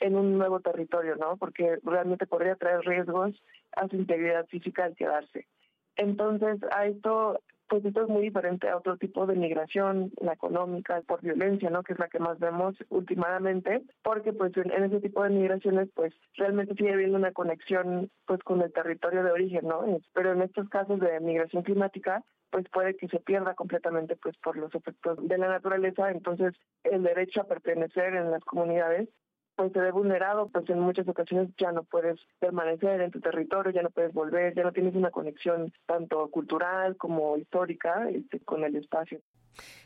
en 0.00 0.16
un 0.16 0.36
nuevo 0.36 0.60
territorio, 0.60 1.16
¿no? 1.16 1.38
Porque 1.38 1.78
realmente 1.82 2.26
podría 2.26 2.56
traer 2.56 2.80
riesgos 2.80 3.34
a 3.74 3.88
su 3.88 3.96
integridad 3.96 4.46
física 4.48 4.84
al 4.84 4.94
quedarse. 4.94 5.46
Entonces, 5.96 6.58
a 6.74 6.86
esto, 6.86 7.40
pues 7.68 7.84
esto 7.84 8.02
es 8.02 8.08
muy 8.08 8.22
diferente 8.22 8.68
a 8.68 8.76
otro 8.76 8.96
tipo 8.96 9.26
de 9.26 9.34
migración, 9.34 10.12
la 10.20 10.34
económica, 10.34 11.00
por 11.06 11.20
violencia, 11.22 11.70
¿no? 11.70 11.82
Que 11.82 11.92
es 11.94 11.98
la 11.98 12.08
que 12.08 12.18
más 12.18 12.38
vemos 12.38 12.74
últimamente, 12.88 13.82
porque 14.02 14.32
pues 14.32 14.52
en, 14.56 14.84
ese 14.84 15.00
tipo 15.00 15.22
de 15.22 15.30
migraciones, 15.30 15.88
pues 15.94 16.12
realmente 16.36 16.74
sigue 16.74 16.92
habiendo 16.92 17.18
una 17.18 17.32
conexión, 17.32 18.10
pues 18.26 18.40
con 18.42 18.60
el 18.62 18.72
territorio 18.72 19.24
de 19.24 19.32
origen, 19.32 19.66
¿no? 19.66 19.84
Pero 20.12 20.32
en 20.32 20.42
estos 20.42 20.68
casos 20.68 21.00
de 21.00 21.20
migración 21.20 21.62
climática, 21.62 22.22
pues 22.50 22.68
puede 22.68 22.94
que 22.96 23.08
se 23.08 23.18
pierda 23.18 23.54
completamente 23.54 24.16
pues 24.16 24.36
por 24.36 24.56
los 24.58 24.74
efectos 24.74 25.18
de 25.26 25.38
la 25.38 25.48
naturaleza, 25.48 26.10
entonces 26.10 26.54
el 26.84 27.02
derecho 27.02 27.40
a 27.40 27.44
pertenecer 27.44 28.14
en 28.14 28.30
las 28.30 28.44
comunidades 28.44 29.08
pues 29.56 29.72
se 29.72 29.80
ve 29.80 29.90
vulnerado, 29.90 30.48
pues 30.48 30.68
en 30.70 30.80
muchas 30.80 31.08
ocasiones 31.08 31.50
ya 31.58 31.72
no 31.72 31.84
puedes 31.84 32.18
permanecer 32.38 33.00
en 33.00 33.10
tu 33.10 33.20
territorio, 33.20 33.72
ya 33.72 33.82
no 33.82 33.90
puedes 33.90 34.12
volver, 34.12 34.54
ya 34.54 34.62
no 34.62 34.72
tienes 34.72 34.94
una 34.94 35.10
conexión 35.10 35.72
tanto 35.86 36.28
cultural 36.30 36.96
como 36.96 37.36
histórica 37.36 38.08
este, 38.10 38.40
con 38.40 38.64
el 38.64 38.76
espacio. 38.76 39.20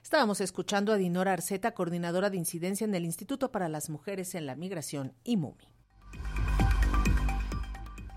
Estábamos 0.03 0.41
escuchando 0.41 0.93
a 0.93 0.97
Dinora 0.97 1.33
Arceta, 1.33 1.73
coordinadora 1.73 2.31
de 2.31 2.37
incidencia 2.37 2.85
en 2.85 2.95
el 2.95 3.05
Instituto 3.05 3.51
para 3.51 3.69
las 3.69 3.91
Mujeres 3.91 4.35
en 4.35 4.47
la 4.47 4.55
Migración, 4.55 5.13
IMUMI. 5.25 5.76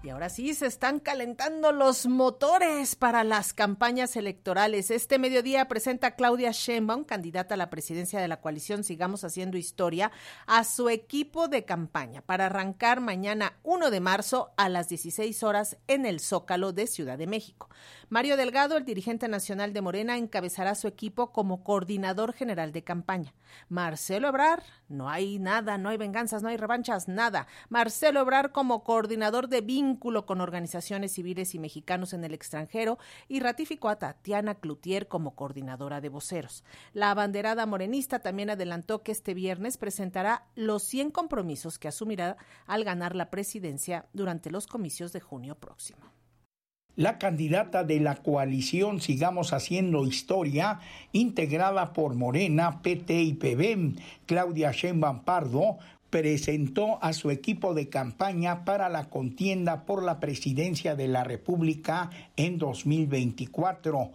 Y 0.01 0.11
ahora 0.11 0.29
sí, 0.29 0.53
se 0.53 0.65
están 0.65 0.99
calentando 0.99 1.73
los 1.73 2.07
motores 2.07 2.95
para 2.95 3.25
las 3.25 3.51
campañas 3.51 4.15
electorales. 4.15 4.91
Este 4.91 5.19
mediodía 5.19 5.67
presenta 5.67 6.15
Claudia 6.15 6.51
Sheinbaum, 6.53 7.03
candidata 7.03 7.55
a 7.55 7.57
la 7.57 7.69
presidencia 7.69 8.21
de 8.21 8.29
la 8.29 8.39
coalición 8.39 8.85
Sigamos 8.85 9.25
Haciendo 9.25 9.57
Historia, 9.57 10.13
a 10.47 10.63
su 10.63 10.87
equipo 10.87 11.49
de 11.49 11.65
campaña 11.65 12.21
para 12.21 12.45
arrancar 12.45 13.01
mañana 13.01 13.57
1 13.63 13.91
de 13.91 13.99
marzo 13.99 14.51
a 14.55 14.69
las 14.69 14.87
16 14.87 15.43
horas 15.43 15.75
en 15.89 16.05
el 16.05 16.21
Zócalo 16.21 16.71
de 16.71 16.87
Ciudad 16.87 17.17
de 17.17 17.27
México. 17.27 17.67
Mario 18.07 18.37
Delgado, 18.37 18.77
el 18.77 18.85
dirigente 18.85 19.27
nacional 19.27 19.73
de 19.73 19.81
Morena, 19.81 20.17
encabezará 20.17 20.75
su 20.75 20.87
equipo 20.87 21.33
como 21.33 21.63
coordinador 21.63 22.31
general 22.31 22.71
de 22.71 22.83
campaña. 22.83 23.33
Marcelo 23.67 24.29
Ebrar, 24.29 24.63
no 24.87 25.09
hay 25.09 25.39
nada, 25.39 25.77
no 25.77 25.89
hay 25.89 25.97
venganzas, 25.97 26.41
no 26.41 26.49
hay 26.49 26.57
revanchas, 26.57 27.07
nada. 27.07 27.47
Marcelo 27.67 28.21
Ebrar 28.21 28.51
como 28.51 28.83
coordinador 28.83 29.49
de 29.49 29.61
vínculo 29.89 30.25
con 30.25 30.39
organizaciones 30.39 31.13
civiles 31.13 31.55
y 31.55 31.59
mexicanos 31.59 32.13
en 32.13 32.23
el 32.23 32.33
extranjero 32.33 32.99
y 33.27 33.39
ratificó 33.39 33.89
a 33.89 33.97
Tatiana 33.97 34.55
Cloutier 34.55 35.07
como 35.07 35.35
coordinadora 35.35 35.99
de 35.99 36.09
voceros. 36.09 36.63
La 36.93 37.09
abanderada 37.09 37.65
morenista 37.65 38.19
también 38.19 38.51
adelantó 38.51 39.01
que 39.01 39.11
este 39.11 39.33
viernes 39.33 39.77
presentará 39.77 40.45
los 40.55 40.83
100 40.83 41.11
compromisos 41.11 41.79
que 41.79 41.87
asumirá 41.87 42.37
al 42.67 42.83
ganar 42.83 43.15
la 43.15 43.31
presidencia 43.31 44.05
durante 44.13 44.51
los 44.51 44.67
comicios 44.67 45.11
de 45.11 45.21
junio 45.21 45.55
próximo. 45.55 46.01
La 46.95 47.17
candidata 47.17 47.85
de 47.85 47.99
la 48.01 48.15
coalición 48.15 48.99
Sigamos 48.99 49.53
Haciendo 49.53 50.05
Historia, 50.05 50.81
integrada 51.13 51.93
por 51.93 52.13
Morena, 52.13 52.81
PT 52.81 53.21
y 53.21 53.33
PB, 53.35 53.97
Claudia 54.25 54.71
Sheinbaum 54.73 55.23
Pardo, 55.23 55.77
presentó 56.09 57.03
a 57.03 57.13
su 57.13 57.29
equipo 57.29 57.73
de 57.73 57.89
campaña 57.89 58.65
para 58.65 58.89
la 58.89 59.09
contienda 59.09 59.85
por 59.85 60.03
la 60.03 60.19
presidencia 60.19 60.95
de 60.95 61.07
la 61.07 61.23
República 61.23 62.09
en 62.35 62.57
2024. 62.57 64.11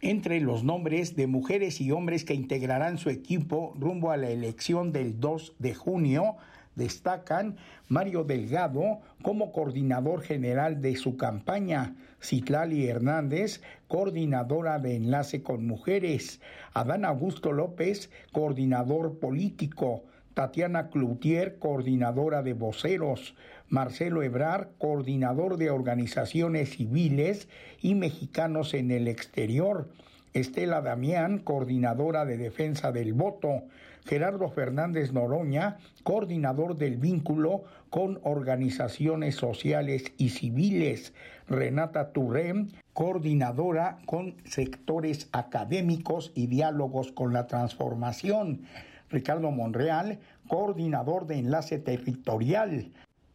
Entre 0.00 0.40
los 0.40 0.62
nombres 0.62 1.16
de 1.16 1.26
mujeres 1.26 1.80
y 1.80 1.90
hombres 1.90 2.24
que 2.24 2.34
integrarán 2.34 2.98
su 2.98 3.10
equipo 3.10 3.74
rumbo 3.78 4.10
a 4.10 4.16
la 4.16 4.30
elección 4.30 4.92
del 4.92 5.18
2 5.18 5.54
de 5.58 5.74
junio, 5.74 6.36
destacan 6.76 7.56
Mario 7.88 8.22
Delgado 8.22 9.00
como 9.22 9.50
coordinador 9.50 10.22
general 10.22 10.80
de 10.80 10.94
su 10.96 11.16
campaña, 11.16 11.96
Citlali 12.22 12.86
Hernández, 12.86 13.60
coordinadora 13.88 14.78
de 14.78 14.94
enlace 14.94 15.42
con 15.42 15.66
mujeres, 15.66 16.40
Adán 16.74 17.04
Augusto 17.04 17.50
López, 17.52 18.10
coordinador 18.30 19.18
político, 19.18 20.04
Tatiana 20.38 20.88
Cloutier, 20.90 21.58
coordinadora 21.58 22.44
de 22.44 22.52
voceros, 22.52 23.34
Marcelo 23.68 24.22
Ebrar, 24.22 24.68
coordinador 24.78 25.56
de 25.56 25.72
organizaciones 25.72 26.76
civiles 26.76 27.48
y 27.82 27.96
mexicanos 27.96 28.72
en 28.72 28.92
el 28.92 29.08
exterior, 29.08 29.88
Estela 30.34 30.80
Damián, 30.80 31.40
coordinadora 31.40 32.24
de 32.24 32.36
defensa 32.36 32.92
del 32.92 33.14
voto, 33.14 33.64
Gerardo 34.06 34.48
Fernández 34.48 35.12
Noroña, 35.12 35.78
coordinador 36.04 36.76
del 36.76 36.98
vínculo 36.98 37.64
con 37.90 38.20
organizaciones 38.22 39.34
sociales 39.34 40.04
y 40.18 40.28
civiles, 40.28 41.14
Renata 41.48 42.12
Turrén, 42.12 42.70
coordinadora 42.92 43.98
con 44.06 44.36
sectores 44.44 45.28
académicos 45.32 46.30
y 46.36 46.46
diálogos 46.46 47.10
con 47.10 47.32
la 47.32 47.48
transformación, 47.48 48.60
Ricardo 49.10 49.50
Monreal, 49.50 50.18
coordinador 50.48 51.26
de 51.26 51.38
enlace 51.38 51.78
territorial, 51.78 52.90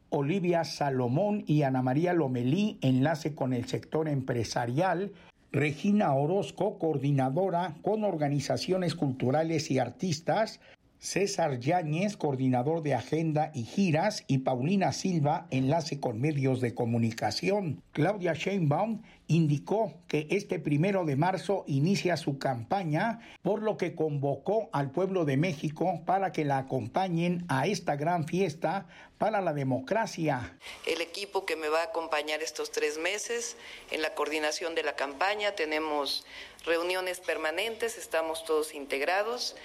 Olivia 0.10 0.64
Salomón 0.64 1.44
y 1.48 1.64
Ana 1.64 1.82
María 1.82 2.14
Lomelí, 2.14 2.78
enlace 2.82 3.34
con 3.34 3.54
el 3.54 3.66
sector 3.66 4.08
empresarial, 4.08 5.12
Regina 5.52 6.14
Orozco, 6.14 6.80
coordinadora 6.80 7.76
con 7.82 8.04
organizaciones 8.04 8.96
culturales 8.96 9.72
y 9.72 9.80
artistas, 9.80 10.60
César 11.04 11.60
Yáñez, 11.60 12.16
coordinador 12.16 12.82
de 12.82 12.94
agenda 12.94 13.52
y 13.54 13.64
giras, 13.64 14.24
y 14.28 14.38
Paulina 14.38 14.94
Silva, 14.94 15.48
enlace 15.52 16.00
con 16.00 16.22
medios 16.22 16.62
de 16.62 16.74
comunicación. 16.74 17.82
Claudia 17.92 18.34
Sheinbaum 18.34 19.02
indicó 19.34 19.94
que 20.08 20.28
este 20.30 20.60
primero 20.60 21.06
de 21.06 21.16
marzo 21.16 21.64
inicia 21.68 22.18
su 22.18 22.38
campaña, 22.38 23.20
por 23.42 23.62
lo 23.62 23.78
que 23.78 23.96
convocó 23.96 24.70
al 24.72 24.92
pueblo 24.92 25.26
de 25.26 25.38
México 25.38 26.02
para 26.06 26.32
que 26.32 26.46
la 26.46 26.60
acompañen 26.60 27.46
a 27.48 27.68
esta 27.68 27.96
gran 27.96 28.28
fiesta 28.28 28.88
para 29.18 29.42
la 29.42 29.54
democracia. 29.54 30.58
El 30.86 31.02
equipo 31.02 31.46
que 31.46 31.56
me 31.56 31.70
va 31.70 31.82
a 31.82 31.86
acompañar 31.86 32.44
estos 32.44 32.72
tres 32.72 32.98
meses 32.98 33.58
en 33.92 34.02
la 34.02 34.14
coordinación 34.14 34.76
de 34.76 34.84
la 34.84 34.96
campaña, 34.96 35.54
tenemos 35.56 36.26
reuniones 36.66 37.20
permanentes, 37.20 37.98
estamos 37.98 38.46
todos 38.46 38.74
integrados 38.74 39.56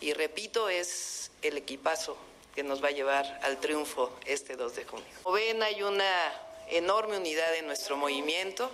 y 0.00 0.14
repito, 0.14 0.68
es 0.68 1.30
el 1.42 1.56
equipazo 1.56 2.16
que 2.54 2.62
nos 2.62 2.82
va 2.82 2.88
a 2.88 2.92
llevar 2.92 3.40
al 3.42 3.58
triunfo 3.58 4.12
este 4.26 4.56
2 4.56 4.76
de 4.76 4.84
junio. 4.84 5.06
Como 5.22 5.36
ven, 5.36 5.62
hay 5.62 5.82
una 5.82 6.04
enorme 6.70 7.18
unidad 7.18 7.54
en 7.56 7.66
nuestro 7.66 7.96
movimiento. 7.96 8.70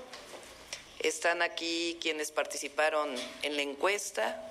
Están 1.01 1.43
aquí 1.43 1.97
quienes 2.01 2.33
participaron 2.33 3.09
en 3.43 3.57
la 3.57 3.63
encuesta 3.63 4.43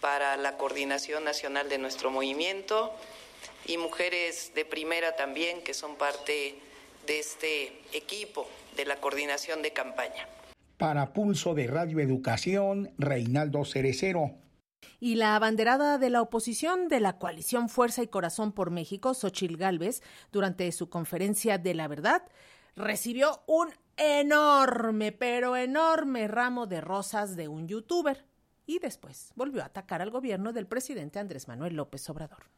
para 0.00 0.36
la 0.36 0.56
coordinación 0.58 1.24
nacional 1.24 1.68
de 1.68 1.78
nuestro 1.78 2.10
movimiento 2.10 2.92
y 3.66 3.78
mujeres 3.78 4.52
de 4.54 4.64
primera 4.64 5.16
también 5.16 5.62
que 5.62 5.72
son 5.72 5.96
parte 5.96 6.58
de 7.06 7.18
este 7.18 7.72
equipo 7.94 8.46
de 8.76 8.84
la 8.84 8.96
coordinación 8.96 9.62
de 9.62 9.72
campaña. 9.72 10.28
Para 10.76 11.12
Pulso 11.12 11.54
de 11.54 11.66
Radio 11.66 12.00
Educación, 12.00 12.92
Reinaldo 12.98 13.64
Cerecero. 13.64 14.32
Y 15.00 15.16
la 15.16 15.36
abanderada 15.36 15.98
de 15.98 16.10
la 16.10 16.22
oposición 16.22 16.88
de 16.88 17.00
la 17.00 17.18
coalición 17.18 17.68
Fuerza 17.68 18.02
y 18.02 18.08
Corazón 18.08 18.52
por 18.52 18.70
México, 18.70 19.14
Xochil 19.14 19.56
Gálvez, 19.56 20.02
durante 20.32 20.70
su 20.70 20.88
conferencia 20.88 21.58
de 21.58 21.74
la 21.74 21.88
verdad, 21.88 22.22
recibió 22.76 23.42
un 23.46 23.70
enorme, 23.98 25.12
pero 25.12 25.56
enorme 25.56 26.28
ramo 26.28 26.66
de 26.66 26.80
rosas 26.80 27.36
de 27.36 27.48
un 27.48 27.68
youtuber 27.68 28.24
y 28.66 28.78
después 28.78 29.32
volvió 29.34 29.62
a 29.62 29.66
atacar 29.66 30.02
al 30.02 30.10
gobierno 30.10 30.52
del 30.52 30.66
presidente 30.66 31.18
Andrés 31.18 31.48
Manuel 31.48 31.74
López 31.74 32.08
Obrador. 32.08 32.57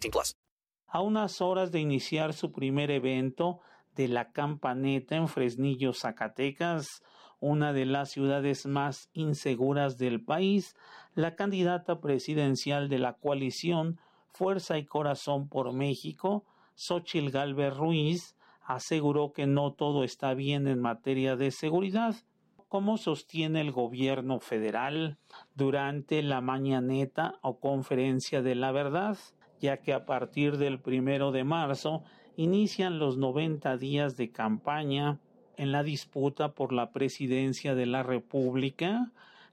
18 0.00 0.10
plus. 0.10 0.36
A 0.86 1.00
unas 1.00 1.40
horas 1.40 1.72
de 1.72 1.80
iniciar 1.80 2.32
su 2.32 2.52
primer 2.52 2.90
evento 2.90 3.60
de 3.94 4.08
la 4.08 4.30
campaneta 4.30 5.16
en 5.16 5.28
Fresnillo, 5.28 5.92
Zacatecas, 5.92 7.02
una 7.40 7.72
de 7.72 7.86
las 7.86 8.10
ciudades 8.10 8.66
más 8.66 9.10
inseguras 9.12 9.98
del 9.98 10.22
país, 10.22 10.74
la 11.14 11.34
candidata 11.34 12.00
presidencial 12.00 12.88
de 12.88 12.98
la 12.98 13.14
coalición 13.14 13.98
Fuerza 14.32 14.78
y 14.78 14.84
Corazón 14.84 15.48
por 15.48 15.72
México, 15.72 16.44
Xochil 16.74 17.30
Galvez 17.30 17.74
Ruiz, 17.74 18.36
aseguró 18.62 19.32
que 19.32 19.46
no 19.46 19.72
todo 19.72 20.04
está 20.04 20.34
bien 20.34 20.66
en 20.66 20.80
materia 20.80 21.36
de 21.36 21.50
seguridad, 21.50 22.16
como 22.68 22.98
sostiene 22.98 23.60
el 23.60 23.70
gobierno 23.70 24.40
federal 24.40 25.18
durante 25.54 26.22
la 26.22 26.40
mañaneta 26.40 27.38
o 27.40 27.60
conferencia 27.60 28.42
de 28.42 28.54
la 28.56 28.72
verdad, 28.72 29.16
ya 29.60 29.78
que 29.78 29.92
a 29.92 30.06
partir 30.06 30.56
del 30.58 30.78
primero 30.78 31.32
de 31.32 31.44
marzo 31.44 32.02
inician 32.36 32.98
los 32.98 33.16
90 33.16 33.76
días 33.76 34.16
de 34.16 34.30
campaña 34.30 35.18
en 35.56 35.72
la 35.72 35.82
disputa 35.82 36.52
por 36.52 36.72
la 36.72 36.90
presidencia 36.92 37.74
de 37.74 37.86
la 37.86 38.02
República, 38.02 39.10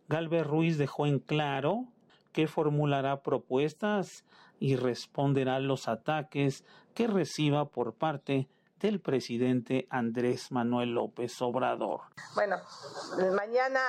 Galvez 0.09 0.45
Ruiz 0.45 0.77
dejó 0.77 1.05
en 1.05 1.19
claro 1.19 1.85
que 2.33 2.47
formulará 2.47 3.21
propuestas 3.21 4.25
y 4.59 4.75
responderá 4.75 5.59
los 5.59 5.87
ataques 5.87 6.65
que 6.93 7.07
reciba 7.07 7.69
por 7.69 7.93
parte 7.93 8.47
del 8.83 8.99
presidente 8.99 9.87
Andrés 9.89 10.51
Manuel 10.51 10.93
López 10.93 11.41
Obrador. 11.41 12.01
Bueno, 12.35 12.61
mañana 13.33 13.81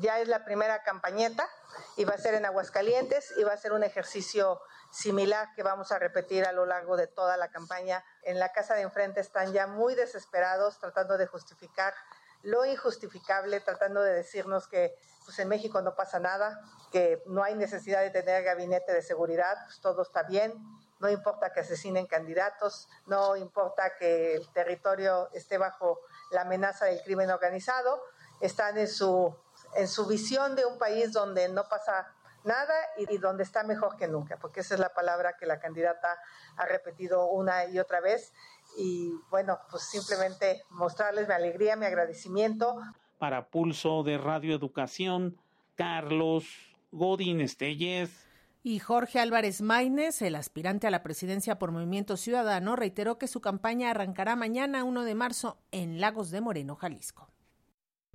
ya 0.00 0.18
es 0.18 0.26
la 0.26 0.44
primera 0.44 0.82
campañeta 0.82 1.48
y 1.96 2.04
va 2.04 2.14
a 2.14 2.18
ser 2.18 2.34
en 2.34 2.44
Aguascalientes 2.44 3.32
y 3.38 3.44
va 3.44 3.52
a 3.52 3.56
ser 3.56 3.72
un 3.72 3.84
ejercicio 3.84 4.60
similar 4.90 5.54
que 5.54 5.62
vamos 5.62 5.92
a 5.92 6.00
repetir 6.00 6.44
a 6.46 6.52
lo 6.52 6.66
largo 6.66 6.96
de 6.96 7.06
toda 7.06 7.36
la 7.36 7.48
campaña. 7.52 8.04
En 8.24 8.40
la 8.40 8.50
casa 8.50 8.74
de 8.74 8.82
enfrente 8.82 9.20
están 9.20 9.52
ya 9.52 9.68
muy 9.68 9.94
desesperados 9.94 10.80
tratando 10.80 11.16
de 11.16 11.28
justificar 11.28 11.94
lo 12.42 12.64
injustificable, 12.64 13.60
tratando 13.60 14.02
de 14.02 14.14
decirnos 14.14 14.66
que 14.66 14.96
pues 15.24 15.38
en 15.38 15.46
México 15.46 15.80
no 15.80 15.94
pasa 15.94 16.18
nada, 16.18 16.60
que 16.90 17.22
no 17.26 17.44
hay 17.44 17.54
necesidad 17.54 18.00
de 18.00 18.10
tener 18.10 18.42
gabinete 18.42 18.92
de 18.92 19.02
seguridad, 19.02 19.56
pues 19.66 19.80
todo 19.80 20.02
está 20.02 20.24
bien, 20.24 20.54
no 21.00 21.10
importa 21.10 21.52
que 21.52 21.60
asesinen 21.60 22.06
candidatos, 22.06 22.88
no 23.06 23.36
importa 23.36 23.94
que 23.98 24.34
el 24.34 24.48
territorio 24.52 25.28
esté 25.32 25.58
bajo 25.58 26.00
la 26.30 26.42
amenaza 26.42 26.84
del 26.86 27.02
crimen 27.02 27.30
organizado, 27.30 28.02
están 28.40 28.78
en 28.78 28.88
su, 28.88 29.34
en 29.74 29.88
su 29.88 30.06
visión 30.06 30.54
de 30.54 30.66
un 30.66 30.78
país 30.78 31.12
donde 31.12 31.48
no 31.48 31.64
pasa 31.68 32.14
nada 32.44 32.74
y, 32.96 33.18
donde 33.18 33.42
está 33.42 33.64
mejor 33.64 33.96
que 33.96 34.08
nunca, 34.08 34.38
porque 34.38 34.60
esa 34.60 34.74
es 34.74 34.80
la 34.80 34.94
palabra 34.94 35.36
que 35.38 35.46
la 35.46 35.58
candidata 35.58 36.18
ha 36.56 36.66
repetido 36.66 37.26
una 37.26 37.66
y 37.66 37.78
otra 37.78 38.00
vez. 38.00 38.32
Y 38.76 39.12
bueno, 39.30 39.58
pues 39.70 39.82
simplemente 39.84 40.62
mostrarles 40.70 41.28
mi 41.28 41.34
alegría, 41.34 41.76
mi 41.76 41.86
agradecimiento. 41.86 42.76
Para 43.18 43.48
Pulso 43.48 44.02
de 44.02 44.16
Radio 44.16 44.54
Educación, 44.54 45.38
Carlos 45.76 46.46
Godín 46.92 47.40
Estelles. 47.40 48.29
Y 48.62 48.78
Jorge 48.78 49.20
Álvarez 49.20 49.62
Maínez, 49.62 50.20
el 50.20 50.34
aspirante 50.34 50.86
a 50.86 50.90
la 50.90 51.02
presidencia 51.02 51.58
por 51.58 51.72
Movimiento 51.72 52.18
Ciudadano, 52.18 52.76
reiteró 52.76 53.16
que 53.16 53.26
su 53.26 53.40
campaña 53.40 53.90
arrancará 53.90 54.36
mañana 54.36 54.84
1 54.84 55.04
de 55.04 55.14
marzo 55.14 55.58
en 55.72 55.98
Lagos 55.98 56.30
de 56.30 56.42
Moreno, 56.42 56.76
Jalisco. 56.76 57.30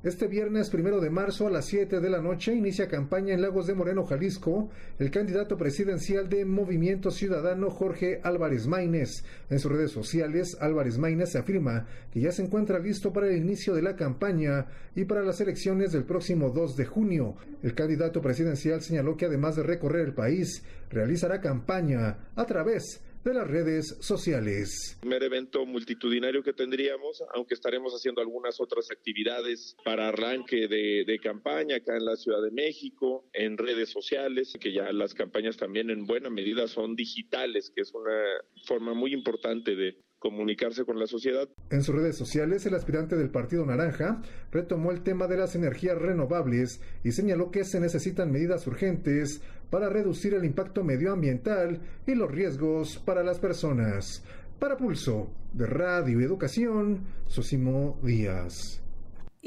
Este 0.06 0.28
viernes 0.28 0.70
primero 0.70 1.02
de 1.02 1.10
marzo 1.10 1.48
a 1.48 1.50
las 1.50 1.66
7 1.66 2.00
de 2.00 2.10
la 2.12 2.22
noche 2.22 2.54
inicia 2.54 2.88
campaña 2.88 3.34
en 3.34 3.42
Lagos 3.42 3.66
de 3.66 3.74
Moreno, 3.74 4.06
Jalisco, 4.06 4.70
el 5.00 5.10
candidato 5.10 5.58
presidencial 5.58 6.30
de 6.30 6.46
Movimiento 6.46 7.10
Ciudadano 7.10 7.72
Jorge 7.72 8.20
Álvarez 8.22 8.68
Maínez. 8.68 9.24
En 9.50 9.58
sus 9.58 9.72
redes 9.72 9.90
sociales, 9.90 10.58
Álvarez 10.62 11.00
Maínez 11.00 11.36
afirma 11.36 11.88
que 12.14 12.20
ya 12.20 12.32
se 12.32 12.44
encuentra 12.44 12.78
listo 12.78 13.12
para 13.12 13.30
el 13.30 13.38
inicio 13.38 13.74
de 13.74 13.82
la 13.82 13.96
campaña 13.96 14.68
y 14.96 15.06
para 15.06 15.24
las 15.24 15.42
elecciones 15.42 15.92
del 15.92 16.04
próximo 16.04 16.52
2 16.52 16.78
de 16.78 16.86
junio. 16.86 17.36
El 17.64 17.74
candidato 17.74 18.22
presidencial 18.22 18.82
señaló 18.82 19.18
que 19.18 19.26
además 19.26 19.56
de 19.56 19.64
recorrer 19.64 20.06
el 20.06 20.14
país, 20.14 20.62
realizará 20.92 21.42
campaña 21.42 22.30
a 22.36 22.46
través 22.46 23.02
de 23.26 23.34
las 23.34 23.48
redes 23.48 23.98
sociales. 24.02 24.98
Primer 25.02 25.24
evento 25.24 25.66
multitudinario 25.66 26.44
que 26.44 26.54
tendríamos, 26.54 27.24
aunque 27.34 27.56
estaremos 27.56 27.92
haciendo 27.94 28.22
algunas 28.22 28.62
otras 28.62 28.92
actividades 28.92 29.76
para 29.84 30.10
arranque 30.10 30.68
de, 30.68 31.06
de, 31.08 31.20
campaña 31.20 31.78
acá 31.78 31.98
en 31.98 32.06
la 32.06 32.18
Ciudad 32.18 32.42
de 32.44 32.52
México, 32.52 33.28
en 33.34 33.58
redes 33.58 33.90
sociales, 33.90 34.54
que 34.60 34.72
ya 34.72 34.92
las 34.94 35.16
campañas 35.16 35.58
también 35.58 35.90
en 35.90 36.06
buena 36.06 36.30
medida 36.30 36.68
son 36.68 36.96
digitales, 36.96 37.72
que 37.76 37.82
es 37.82 37.92
una 37.96 38.22
forma 38.68 38.94
muy 38.94 39.12
importante 39.12 39.76
de 39.76 39.98
comunicarse 40.26 40.86
con 40.86 40.98
la 40.98 41.06
sociedad. 41.06 41.48
En 41.70 41.84
sus 41.84 41.94
redes 41.94 42.18
sociales, 42.18 42.66
el 42.66 42.74
aspirante 42.74 43.16
del 43.16 43.30
Partido 43.30 43.64
Naranja 43.64 44.24
retomó 44.52 44.92
el 44.92 45.04
tema 45.04 45.28
de 45.28 45.38
las 45.38 45.54
energías 45.56 46.00
renovables 46.00 46.82
y 47.04 47.12
señaló 47.12 47.52
que 47.52 47.64
se 47.64 47.80
necesitan 47.80 48.32
medidas 48.32 48.66
urgentes 48.66 49.44
para 49.70 49.88
reducir 49.88 50.34
el 50.34 50.44
impacto 50.44 50.84
medioambiental 50.84 51.80
y 52.08 52.16
los 52.16 52.32
riesgos 52.32 52.98
para 52.98 53.24
las 53.24 53.38
personas. 53.38 54.24
Para 54.58 54.78
Pulso 54.78 55.30
de 55.54 55.68
Radio 55.68 56.20
Educación, 56.22 57.02
Sosimo 57.28 58.00
Díaz. 58.02 58.85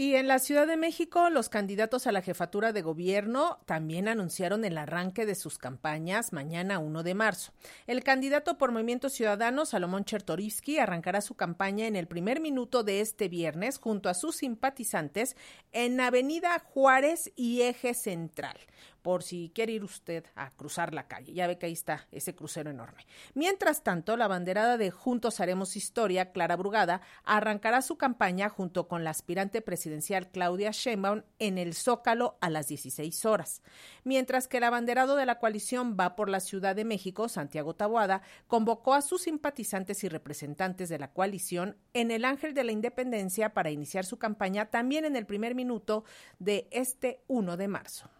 Y 0.00 0.14
en 0.14 0.28
la 0.28 0.38
Ciudad 0.38 0.68
de 0.68 0.76
México, 0.76 1.28
los 1.28 1.48
candidatos 1.48 2.06
a 2.06 2.12
la 2.12 2.22
jefatura 2.22 2.72
de 2.72 2.82
gobierno 2.82 3.58
también 3.66 4.06
anunciaron 4.06 4.64
el 4.64 4.78
arranque 4.78 5.26
de 5.26 5.34
sus 5.34 5.58
campañas 5.58 6.32
mañana 6.32 6.78
1 6.78 7.02
de 7.02 7.14
marzo. 7.14 7.52
El 7.88 8.04
candidato 8.04 8.58
por 8.58 8.70
Movimiento 8.70 9.08
Ciudadano, 9.08 9.66
Salomón 9.66 10.04
Chertorivsky, 10.04 10.78
arrancará 10.78 11.20
su 11.20 11.34
campaña 11.34 11.88
en 11.88 11.96
el 11.96 12.06
primer 12.06 12.38
minuto 12.40 12.84
de 12.84 13.00
este 13.00 13.26
viernes 13.26 13.78
junto 13.78 14.08
a 14.08 14.14
sus 14.14 14.36
simpatizantes 14.36 15.36
en 15.72 16.00
Avenida 16.00 16.60
Juárez 16.60 17.32
y 17.34 17.62
Eje 17.62 17.92
Central 17.92 18.56
por 19.02 19.22
si 19.22 19.50
quiere 19.54 19.72
ir 19.72 19.84
usted 19.84 20.24
a 20.34 20.50
cruzar 20.50 20.94
la 20.94 21.06
calle. 21.06 21.32
Ya 21.32 21.46
ve 21.46 21.58
que 21.58 21.66
ahí 21.66 21.72
está 21.72 22.06
ese 22.12 22.34
crucero 22.34 22.70
enorme. 22.70 23.06
Mientras 23.34 23.82
tanto, 23.82 24.16
la 24.16 24.28
banderada 24.28 24.76
de 24.76 24.90
Juntos 24.90 25.40
Haremos 25.40 25.76
Historia, 25.76 26.32
Clara 26.32 26.56
Brugada, 26.56 27.00
arrancará 27.24 27.82
su 27.82 27.96
campaña 27.96 28.48
junto 28.48 28.88
con 28.88 29.04
la 29.04 29.10
aspirante 29.10 29.62
presidencial 29.62 30.30
Claudia 30.30 30.70
Sheinbaum 30.72 31.22
en 31.38 31.58
el 31.58 31.74
Zócalo 31.74 32.38
a 32.40 32.50
las 32.50 32.68
16 32.68 33.24
horas. 33.24 33.62
Mientras 34.04 34.48
que 34.48 34.58
el 34.58 34.64
abanderado 34.64 35.16
de 35.16 35.26
la 35.26 35.38
coalición 35.38 35.96
va 35.98 36.16
por 36.16 36.28
la 36.28 36.40
Ciudad 36.40 36.76
de 36.76 36.84
México, 36.84 37.28
Santiago 37.28 37.74
Taboada, 37.74 38.22
convocó 38.46 38.94
a 38.94 39.02
sus 39.02 39.22
simpatizantes 39.22 40.04
y 40.04 40.08
representantes 40.08 40.88
de 40.88 40.98
la 40.98 41.12
coalición 41.12 41.76
en 41.94 42.10
el 42.10 42.24
Ángel 42.24 42.54
de 42.54 42.64
la 42.64 42.72
Independencia 42.72 43.54
para 43.54 43.70
iniciar 43.70 44.04
su 44.04 44.18
campaña 44.18 44.66
también 44.66 45.04
en 45.04 45.16
el 45.16 45.26
primer 45.26 45.54
minuto 45.54 46.04
de 46.38 46.68
este 46.70 47.22
1 47.28 47.56
de 47.56 47.68
marzo. 47.68 48.10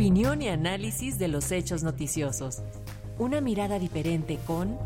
Opinión 0.00 0.40
y 0.40 0.48
análisis 0.48 1.18
de 1.18 1.28
los 1.28 1.52
hechos 1.52 1.82
noticiosos. 1.82 2.62
Una 3.18 3.42
mirada 3.42 3.78
diferente 3.78 4.38
con 4.46 4.78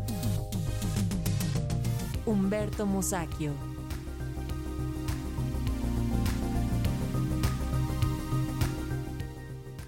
Humberto 2.25 2.85
Musacchio. 2.85 3.53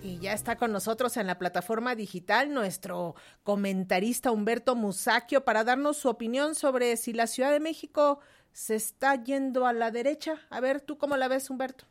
Y 0.01 0.17
ya 0.19 0.31
está 0.31 0.55
con 0.55 0.71
nosotros 0.71 1.17
en 1.17 1.27
la 1.27 1.37
plataforma 1.37 1.93
digital 1.93 2.53
nuestro 2.53 3.15
comentarista 3.43 4.31
Humberto 4.31 4.77
Musacchio 4.77 5.43
para 5.43 5.65
darnos 5.65 5.97
su 5.97 6.07
opinión 6.07 6.55
sobre 6.55 6.95
si 6.95 7.11
la 7.11 7.27
Ciudad 7.27 7.51
de 7.51 7.59
México 7.59 8.21
se 8.53 8.75
está 8.75 9.21
yendo 9.21 9.65
a 9.65 9.73
la 9.73 9.91
derecha. 9.91 10.35
A 10.49 10.61
ver, 10.61 10.79
¿tú 10.79 10.97
cómo 10.97 11.17
la 11.17 11.27
ves, 11.27 11.49
Humberto? 11.49 11.83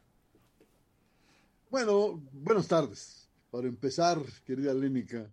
Bueno, 1.68 2.18
buenas 2.32 2.66
tardes. 2.66 3.25
Para 3.50 3.68
empezar, 3.68 4.20
querida 4.44 4.74
Lénica. 4.74 5.32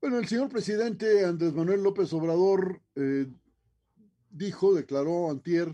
Bueno, 0.00 0.18
el 0.18 0.26
señor 0.28 0.48
presidente 0.48 1.24
Andrés 1.24 1.54
Manuel 1.54 1.82
López 1.82 2.12
Obrador 2.12 2.82
eh, 2.94 3.26
dijo, 4.30 4.74
declaró 4.74 5.30
antier, 5.30 5.72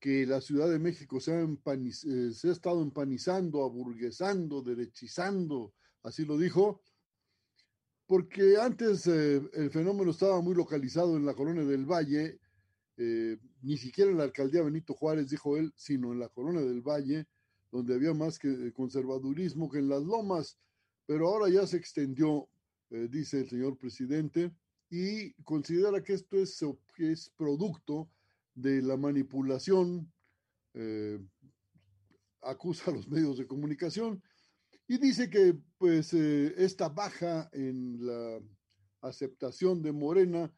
que 0.00 0.26
la 0.26 0.40
Ciudad 0.40 0.68
de 0.68 0.78
México 0.78 1.18
se 1.20 1.32
ha, 1.32 1.40
eh, 1.42 2.32
se 2.32 2.48
ha 2.48 2.52
estado 2.52 2.82
empanizando, 2.82 3.64
aburguesando, 3.64 4.60
derechizando, 4.62 5.72
así 6.02 6.26
lo 6.26 6.36
dijo, 6.36 6.82
porque 8.06 8.56
antes 8.58 9.06
eh, 9.06 9.40
el 9.54 9.70
fenómeno 9.70 10.10
estaba 10.10 10.40
muy 10.42 10.54
localizado 10.54 11.16
en 11.16 11.24
la 11.24 11.34
colonia 11.34 11.64
del 11.64 11.86
Valle, 11.86 12.38
ni 12.96 13.76
siquiera 13.76 14.10
en 14.10 14.18
la 14.18 14.24
alcaldía 14.24 14.62
Benito 14.62 14.94
Juárez, 14.94 15.28
dijo 15.28 15.56
él, 15.56 15.72
sino 15.74 16.12
en 16.12 16.20
la 16.20 16.28
colonia 16.28 16.60
del 16.60 16.80
Valle, 16.80 17.26
donde 17.74 17.92
había 17.92 18.14
más 18.14 18.38
que 18.38 18.72
conservadurismo 18.72 19.68
que 19.68 19.78
en 19.80 19.88
las 19.88 20.04
lomas, 20.04 20.56
pero 21.06 21.26
ahora 21.26 21.50
ya 21.50 21.66
se 21.66 21.76
extendió, 21.76 22.48
eh, 22.90 23.08
dice 23.10 23.40
el 23.40 23.48
señor 23.48 23.76
presidente, 23.76 24.52
y 24.88 25.32
considera 25.42 26.00
que 26.00 26.12
esto 26.12 26.36
es, 26.36 27.32
producto 27.36 28.08
de 28.54 28.80
la 28.80 28.96
manipulación, 28.96 30.08
eh, 30.74 31.18
acusa 32.42 32.92
a 32.92 32.94
los 32.94 33.08
medios 33.08 33.38
de 33.38 33.46
comunicación 33.48 34.22
y 34.86 34.98
dice 34.98 35.28
que 35.28 35.58
pues 35.76 36.14
eh, 36.14 36.54
esta 36.56 36.88
baja 36.88 37.48
en 37.52 38.06
la 38.06 38.40
aceptación 39.00 39.82
de 39.82 39.90
Morena 39.90 40.54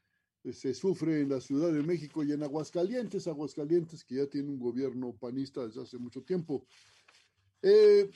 se 0.52 0.74
sufre 0.74 1.20
en 1.20 1.30
la 1.30 1.40
Ciudad 1.40 1.72
de 1.72 1.82
México 1.82 2.22
y 2.22 2.32
en 2.32 2.42
Aguascalientes, 2.42 3.26
Aguascalientes 3.26 4.04
que 4.04 4.16
ya 4.16 4.26
tiene 4.26 4.50
un 4.50 4.58
gobierno 4.58 5.16
panista 5.16 5.66
desde 5.66 5.82
hace 5.82 5.98
mucho 5.98 6.22
tiempo. 6.22 6.66
Eh, 7.62 8.10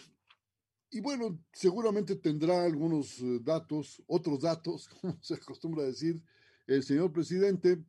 y 0.91 1.01
bueno, 1.01 1.39
seguramente 1.53 2.17
tendrá 2.17 2.65
algunos 2.65 3.21
eh, 3.21 3.39
datos, 3.43 4.03
otros 4.07 4.41
datos, 4.41 4.89
como 5.01 5.19
se 5.23 5.35
acostumbra 5.35 5.85
a 5.85 5.87
decir 5.87 6.21
el 6.67 6.83
señor 6.83 7.13
presidente, 7.13 7.83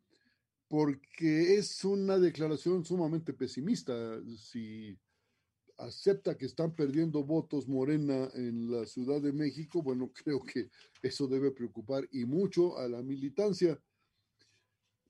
porque 0.68 1.56
es 1.56 1.84
una 1.84 2.18
declaración 2.18 2.86
sumamente 2.86 3.34
pesimista. 3.34 4.22
Si 4.38 4.98
acepta 5.78 6.38
que 6.38 6.46
están 6.46 6.76
perdiendo 6.76 7.24
votos 7.24 7.68
Morena 7.68 8.30
en 8.36 8.72
la 8.72 8.86
Ciudad 8.86 9.20
de 9.20 9.34
México, 9.34 9.82
bueno, 9.82 10.12
creo 10.24 10.40
que 10.42 10.70
eso 11.02 11.28
debe 11.28 11.52
preocupar 11.52 12.08
y 12.12 12.26
mucho 12.26 12.78
a 12.78 12.88
la 12.88 13.02
militancia. 13.02 13.80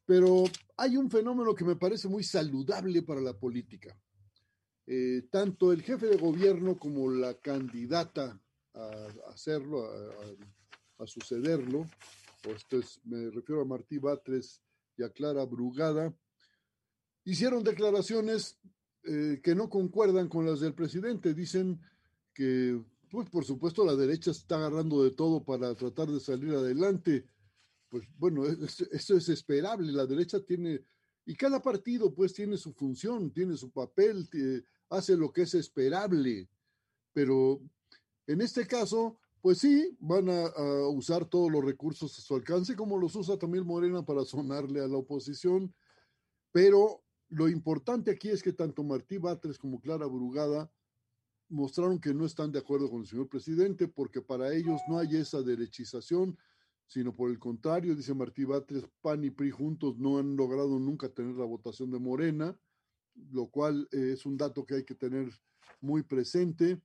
Pero 0.05 0.43
hay 0.77 0.97
un 0.97 1.09
fenómeno 1.09 1.53
que 1.53 1.65
me 1.65 1.75
parece 1.75 2.07
muy 2.07 2.23
saludable 2.23 3.01
para 3.03 3.21
la 3.21 3.37
política. 3.37 3.97
Eh, 4.87 5.27
tanto 5.29 5.71
el 5.71 5.83
jefe 5.83 6.07
de 6.07 6.17
gobierno 6.17 6.77
como 6.77 7.09
la 7.11 7.35
candidata 7.35 8.41
a, 8.73 9.07
hacerlo, 9.29 9.87
a, 10.97 11.07
sucederlo, 11.07 11.85
o 12.47 12.49
esto 12.49 12.79
es, 12.79 12.99
me 13.05 13.29
refiero 13.29 13.61
a 13.61 13.65
Martí 13.65 13.97
Batres 13.99 14.61
y 14.97 15.03
a 15.03 15.09
Clara 15.09 15.45
Brugada, 15.45 16.13
hicieron 17.23 17.63
declaraciones 17.63 18.59
eh, 19.03 19.39
que 19.43 19.55
no 19.55 19.69
concuerdan 19.69 20.27
con 20.27 20.45
las 20.45 20.59
del 20.59 20.73
presidente. 20.73 21.33
Dicen 21.33 21.79
que, 22.33 22.81
pues 23.09 23.29
por 23.29 23.45
supuesto, 23.45 23.85
la 23.85 23.95
derecha 23.95 24.31
está 24.31 24.57
agarrando 24.57 25.03
de 25.03 25.11
todo 25.11 25.43
para 25.43 25.75
tratar 25.75 26.09
de 26.09 26.19
salir 26.19 26.53
adelante. 26.53 27.25
Pues 27.89 28.07
bueno, 28.17 28.45
eso 28.45 29.17
es 29.17 29.29
esperable. 29.29 29.91
La 29.91 30.05
derecha 30.05 30.39
tiene 30.39 30.81
y 31.25 31.35
cada 31.35 31.61
partido 31.61 32.13
pues 32.13 32.33
tiene 32.33 32.57
su 32.57 32.73
función, 32.73 33.31
tiene 33.31 33.55
su 33.55 33.71
papel, 33.71 34.27
hace 34.91 35.17
lo 35.17 35.31
que 35.31 35.43
es 35.43 35.55
esperable. 35.55 36.47
Pero 37.13 37.61
en 38.27 38.41
este 38.41 38.67
caso, 38.67 39.17
pues 39.41 39.57
sí, 39.57 39.97
van 39.99 40.29
a, 40.29 40.51
usar 40.89 41.25
todos 41.25 41.51
los 41.51 41.65
recursos 41.65 42.17
a 42.17 42.21
su 42.21 42.35
alcance, 42.35 42.75
como 42.75 42.97
los 42.97 43.15
usa 43.15 43.37
también 43.37 43.65
Morena 43.65 44.05
para 44.05 44.23
sonarle 44.23 44.81
a 44.81 44.87
la 44.87 44.97
oposición. 44.97 45.73
Pero 46.51 47.03
lo 47.29 47.49
importante 47.49 48.11
aquí 48.11 48.29
es 48.29 48.43
que 48.43 48.53
tanto 48.53 48.83
Martí 48.83 49.17
Batres 49.17 49.57
como 49.57 49.79
Clara 49.79 50.05
Brugada 50.05 50.71
mostraron 51.49 51.99
que 51.99 52.13
no 52.13 52.25
están 52.25 52.51
de 52.51 52.59
acuerdo 52.59 52.89
con 52.89 53.01
el 53.01 53.07
señor 53.07 53.27
presidente 53.27 53.87
porque 53.87 54.21
para 54.21 54.53
ellos 54.53 54.79
no 54.87 54.99
hay 54.99 55.17
esa 55.17 55.41
derechización, 55.41 56.37
sino 56.87 57.13
por 57.13 57.29
el 57.29 57.39
contrario, 57.39 57.95
dice 57.95 58.13
Martí 58.13 58.45
Batres, 58.45 58.85
PAN 59.01 59.23
y 59.23 59.31
PRI 59.31 59.51
juntos 59.51 59.97
no 59.97 60.17
han 60.17 60.35
logrado 60.35 60.79
nunca 60.79 61.09
tener 61.09 61.35
la 61.35 61.45
votación 61.45 61.89
de 61.91 61.99
Morena, 61.99 62.57
lo 63.31 63.47
cual 63.47 63.87
eh, 63.91 64.11
es 64.13 64.25
un 64.25 64.37
dato 64.37 64.65
que 64.65 64.75
hay 64.75 64.83
que 64.83 64.95
tener 64.95 65.29
muy 65.79 66.03
presente. 66.03 66.81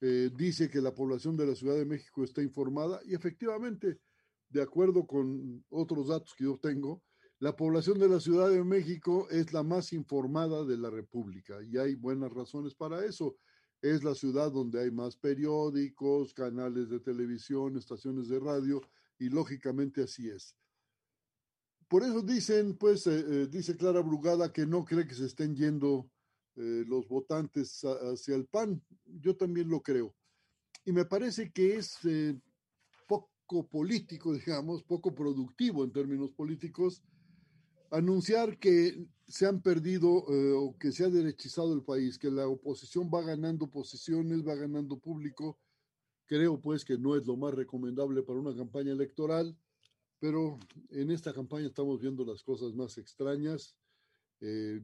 Eh, 0.00 0.30
dice 0.34 0.70
que 0.70 0.80
la 0.80 0.94
población 0.94 1.36
de 1.36 1.46
la 1.46 1.54
Ciudad 1.54 1.76
de 1.76 1.84
México 1.84 2.24
está 2.24 2.42
informada 2.42 3.00
y 3.04 3.14
efectivamente, 3.14 4.00
de 4.48 4.62
acuerdo 4.62 5.06
con 5.06 5.64
otros 5.68 6.08
datos 6.08 6.34
que 6.34 6.44
yo 6.44 6.58
tengo, 6.58 7.02
la 7.38 7.56
población 7.56 7.98
de 7.98 8.08
la 8.08 8.20
Ciudad 8.20 8.50
de 8.50 8.62
México 8.64 9.26
es 9.30 9.52
la 9.52 9.62
más 9.62 9.92
informada 9.92 10.64
de 10.64 10.76
la 10.76 10.90
República 10.90 11.62
y 11.62 11.78
hay 11.78 11.94
buenas 11.94 12.32
razones 12.32 12.74
para 12.74 13.04
eso. 13.04 13.36
Es 13.82 14.04
la 14.04 14.14
ciudad 14.14 14.52
donde 14.52 14.80
hay 14.80 14.90
más 14.90 15.16
periódicos, 15.16 16.34
canales 16.34 16.90
de 16.90 17.00
televisión, 17.00 17.78
estaciones 17.78 18.28
de 18.28 18.40
radio, 18.40 18.82
y 19.18 19.30
lógicamente 19.30 20.02
así 20.02 20.28
es. 20.28 20.54
Por 21.90 22.04
eso 22.04 22.22
dicen, 22.22 22.76
pues, 22.76 23.04
eh, 23.08 23.18
eh, 23.18 23.46
dice 23.50 23.76
Clara 23.76 24.00
Brugada 24.00 24.52
que 24.52 24.64
no 24.64 24.84
cree 24.84 25.08
que 25.08 25.14
se 25.16 25.26
estén 25.26 25.56
yendo 25.56 26.08
eh, 26.54 26.84
los 26.86 27.08
votantes 27.08 27.80
hacia 27.82 28.36
el 28.36 28.46
PAN. 28.46 28.80
Yo 29.04 29.34
también 29.34 29.68
lo 29.68 29.82
creo. 29.82 30.14
Y 30.84 30.92
me 30.92 31.04
parece 31.04 31.50
que 31.50 31.74
es 31.74 31.98
poco 33.08 33.66
político, 33.66 34.32
digamos, 34.32 34.84
poco 34.84 35.12
productivo 35.12 35.82
en 35.82 35.90
términos 35.90 36.30
políticos, 36.30 37.02
anunciar 37.90 38.56
que 38.60 39.04
se 39.26 39.46
han 39.46 39.60
perdido 39.60 40.10
o 40.10 40.78
que 40.78 40.92
se 40.92 41.04
ha 41.04 41.08
derechizado 41.08 41.74
el 41.74 41.82
país, 41.82 42.18
que 42.18 42.30
la 42.30 42.46
oposición 42.46 43.10
va 43.12 43.22
ganando 43.22 43.68
posiciones, 43.68 44.46
va 44.46 44.54
ganando 44.54 44.96
público 44.96 45.58
Creo 46.30 46.60
pues 46.60 46.84
que 46.84 46.96
no 46.96 47.16
es 47.16 47.26
lo 47.26 47.36
más 47.36 47.52
recomendable 47.52 48.22
para 48.22 48.38
una 48.38 48.54
campaña 48.54 48.92
electoral, 48.92 49.58
pero 50.20 50.58
en 50.90 51.10
esta 51.10 51.32
campaña 51.32 51.66
estamos 51.66 51.98
viendo 52.00 52.24
las 52.24 52.42
cosas 52.42 52.74
más 52.74 52.98
extrañas. 52.98 53.74
Eh, 54.40 54.80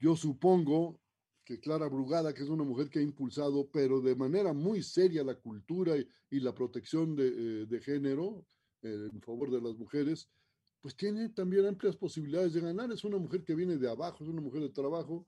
yo 0.00 0.16
supongo 0.16 1.00
que 1.44 1.60
Clara 1.60 1.88
Brugada, 1.88 2.34
que 2.34 2.42
es 2.42 2.48
una 2.48 2.64
mujer 2.64 2.90
que 2.90 2.98
ha 2.98 3.02
impulsado, 3.02 3.68
pero 3.70 4.00
de 4.00 4.16
manera 4.16 4.52
muy 4.52 4.82
seria, 4.82 5.22
la 5.22 5.36
cultura 5.36 5.94
y, 5.96 6.40
la 6.40 6.54
protección 6.54 7.14
de, 7.14 7.66
eh, 7.70 7.80
género 7.80 8.44
eh, 8.82 9.08
en 9.12 9.20
favor 9.22 9.50
de 9.50 9.60
las 9.60 9.76
mujeres, 9.76 10.28
pues 10.80 10.96
tiene 10.96 11.28
también 11.28 11.66
amplias 11.66 11.96
posibilidades 11.96 12.52
de 12.52 12.60
ganar. 12.60 12.90
Es 12.90 13.04
una 13.04 13.18
mujer 13.18 13.44
que 13.44 13.54
viene 13.54 13.76
de 13.76 13.88
abajo, 13.88 14.24
es 14.24 14.30
una 14.30 14.40
mujer 14.40 14.62
de 14.62 14.70
trabajo 14.70 15.26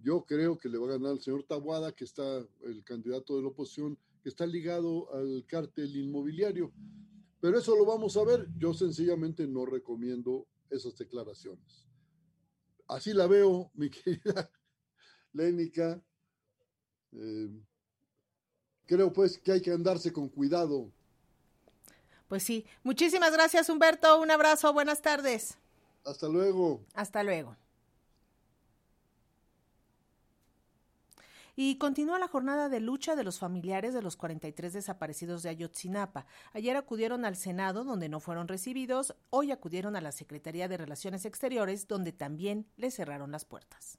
Yo 0.00 0.24
creo 0.24 0.56
que 0.56 0.68
le 0.68 0.78
va 0.78 0.86
a 0.86 0.98
ganar 0.98 1.12
el 1.12 1.20
señor 1.20 1.44
Tabuada, 1.44 1.92
que 1.92 2.04
está 2.04 2.38
el 2.62 2.84
candidato 2.84 3.36
de 3.36 3.42
la 3.42 3.48
oposición, 3.48 3.98
que 4.22 4.28
está 4.28 4.46
ligado 4.46 5.12
al 5.14 5.44
cártel 5.46 5.96
inmobiliario. 5.96 6.72
Pero 7.40 7.58
eso 7.58 7.76
lo 7.76 7.84
vamos 7.84 8.16
a 8.16 8.24
ver. 8.24 8.48
Yo 8.56 8.74
sencillamente 8.74 9.46
no 9.46 9.64
recomiendo 9.66 10.46
esas 10.70 10.96
declaraciones. 10.96 11.86
Así 12.86 13.12
la 13.12 13.26
veo, 13.26 13.70
mi 13.74 13.90
querida 13.90 14.50
Lénica. 15.32 16.02
Eh, 17.12 17.48
creo 18.86 19.12
pues 19.12 19.38
que 19.38 19.52
hay 19.52 19.62
que 19.62 19.72
andarse 19.72 20.12
con 20.12 20.28
cuidado. 20.28 20.90
Pues 22.28 22.42
sí. 22.42 22.66
Muchísimas 22.82 23.32
gracias, 23.32 23.68
Humberto. 23.70 24.20
Un 24.20 24.30
abrazo. 24.30 24.72
Buenas 24.72 25.00
tardes. 25.00 25.56
Hasta 26.04 26.28
luego. 26.28 26.84
Hasta 26.94 27.22
luego. 27.22 27.56
Y 31.60 31.74
continúa 31.74 32.20
la 32.20 32.28
jornada 32.28 32.68
de 32.68 32.78
lucha 32.78 33.16
de 33.16 33.24
los 33.24 33.40
familiares 33.40 33.92
de 33.92 34.00
los 34.00 34.14
43 34.14 34.74
desaparecidos 34.74 35.42
de 35.42 35.48
Ayotzinapa. 35.48 36.24
Ayer 36.52 36.76
acudieron 36.76 37.24
al 37.24 37.34
Senado, 37.34 37.82
donde 37.82 38.08
no 38.08 38.20
fueron 38.20 38.46
recibidos. 38.46 39.16
Hoy 39.30 39.50
acudieron 39.50 39.96
a 39.96 40.00
la 40.00 40.12
Secretaría 40.12 40.68
de 40.68 40.76
Relaciones 40.76 41.24
Exteriores, 41.24 41.88
donde 41.88 42.12
también 42.12 42.68
les 42.76 42.94
cerraron 42.94 43.32
las 43.32 43.44
puertas. 43.44 43.98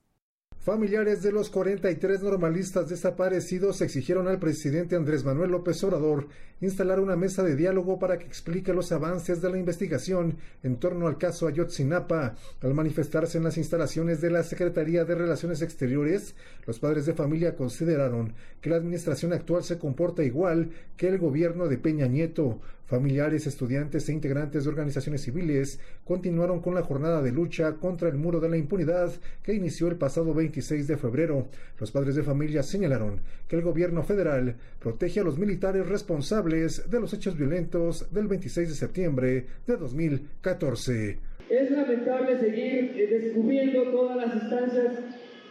Familiares 0.61 1.23
de 1.23 1.31
los 1.31 1.49
43 1.49 2.21
normalistas 2.21 2.89
desaparecidos 2.89 3.79
exigieron 3.79 4.27
al 4.27 4.39
presidente 4.39 4.97
Andrés 4.97 5.23
Manuel 5.23 5.51
López 5.51 5.81
Obrador 5.85 6.27
instalar 6.59 6.99
una 6.99 7.15
mesa 7.15 7.43
de 7.43 7.55
diálogo 7.55 7.97
para 7.97 8.19
que 8.19 8.25
explique 8.25 8.73
los 8.73 8.91
avances 8.91 9.41
de 9.41 9.49
la 9.49 9.57
investigación 9.57 10.35
en 10.61 10.75
torno 10.75 11.07
al 11.07 11.17
caso 11.17 11.47
Ayotzinapa. 11.47 12.35
Al 12.61 12.73
manifestarse 12.73 13.37
en 13.37 13.45
las 13.45 13.57
instalaciones 13.57 14.19
de 14.19 14.31
la 14.31 14.43
Secretaría 14.43 15.05
de 15.05 15.15
Relaciones 15.15 15.61
Exteriores, 15.61 16.35
los 16.67 16.77
padres 16.77 17.05
de 17.05 17.13
familia 17.13 17.55
consideraron 17.55 18.33
que 18.59 18.69
la 18.69 18.75
administración 18.75 19.31
actual 19.31 19.63
se 19.63 19.79
comporta 19.79 20.25
igual 20.25 20.71
que 20.97 21.07
el 21.07 21.19
gobierno 21.19 21.69
de 21.69 21.77
Peña 21.77 22.07
Nieto. 22.07 22.59
Familiares, 22.89 23.45
estudiantes 23.45 24.09
e 24.09 24.13
integrantes 24.13 24.63
de 24.63 24.69
organizaciones 24.71 25.21
civiles 25.21 25.79
continuaron 26.03 26.59
con 26.59 26.73
la 26.73 26.81
jornada 26.81 27.21
de 27.21 27.31
lucha 27.31 27.73
contra 27.73 28.09
el 28.09 28.15
muro 28.15 28.39
de 28.39 28.49
la 28.49 28.57
impunidad 28.57 29.11
que 29.43 29.53
inició 29.53 29.89
el 29.89 29.95
pasado 29.95 30.33
26 30.33 30.87
de 30.87 30.97
febrero. 30.97 31.49
Los 31.79 31.91
padres 31.91 32.15
de 32.15 32.23
familia 32.23 32.63
señalaron 32.63 33.21
que 33.47 33.57
el 33.57 33.61
gobierno 33.61 34.01
federal 34.01 34.55
protege 34.79 35.19
a 35.19 35.23
los 35.23 35.37
militares 35.37 35.87
responsables 35.87 36.89
de 36.89 36.99
los 36.99 37.13
hechos 37.13 37.37
violentos 37.37 38.11
del 38.11 38.27
26 38.27 38.69
de 38.69 38.75
septiembre 38.75 39.45
de 39.67 39.77
2014. 39.77 41.19
Es 41.47 41.69
lamentable 41.69 42.39
seguir 42.39 42.95
eh, 42.97 43.07
descubriendo 43.21 43.83
todas 43.91 44.17
las 44.17 44.33
instancias 44.33 44.93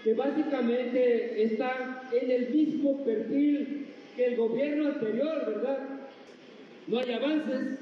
que 0.02 0.12
básicamente 0.14 1.40
están 1.44 2.00
en 2.20 2.30
el 2.32 2.50
mismo 2.52 3.04
perfil 3.04 3.86
que 4.16 4.24
el 4.24 4.36
gobierno 4.36 4.88
anterior, 4.88 5.46
¿verdad? 5.46 5.97
No 6.88 6.98
hay 6.98 7.12
avances 7.12 7.78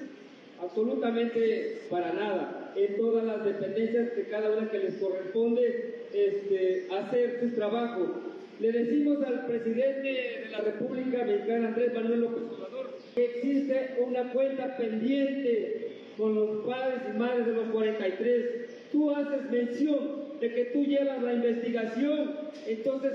absolutamente 0.60 1.82
para 1.88 2.12
nada 2.12 2.72
en 2.74 2.96
todas 2.96 3.24
las 3.24 3.44
dependencias 3.44 4.16
de 4.16 4.24
cada 4.24 4.50
una 4.50 4.68
que 4.68 4.80
les 4.80 4.94
corresponde 4.96 6.06
este, 6.12 6.88
hacer 6.92 7.38
su 7.40 7.54
trabajo. 7.54 8.14
Le 8.58 8.72
decimos 8.72 9.24
al 9.24 9.46
presidente 9.46 10.08
de 10.08 10.48
la 10.50 10.58
República 10.58 11.24
Mexicana, 11.24 11.68
Andrés 11.68 11.94
Manuel 11.94 12.20
López 12.20 12.42
Obrador, 12.50 12.98
que 13.14 13.24
existe 13.26 13.94
una 14.04 14.32
cuenta 14.32 14.76
pendiente 14.76 15.92
con 16.16 16.34
los 16.34 16.66
padres 16.66 17.02
y 17.14 17.16
madres 17.16 17.46
de 17.46 17.52
los 17.52 17.68
43. 17.68 18.90
Tú 18.90 19.12
haces 19.12 19.50
mención 19.52 20.40
de 20.40 20.52
que 20.52 20.64
tú 20.66 20.84
llevas 20.84 21.22
la 21.22 21.32
investigación, 21.32 22.34
entonces 22.66 23.12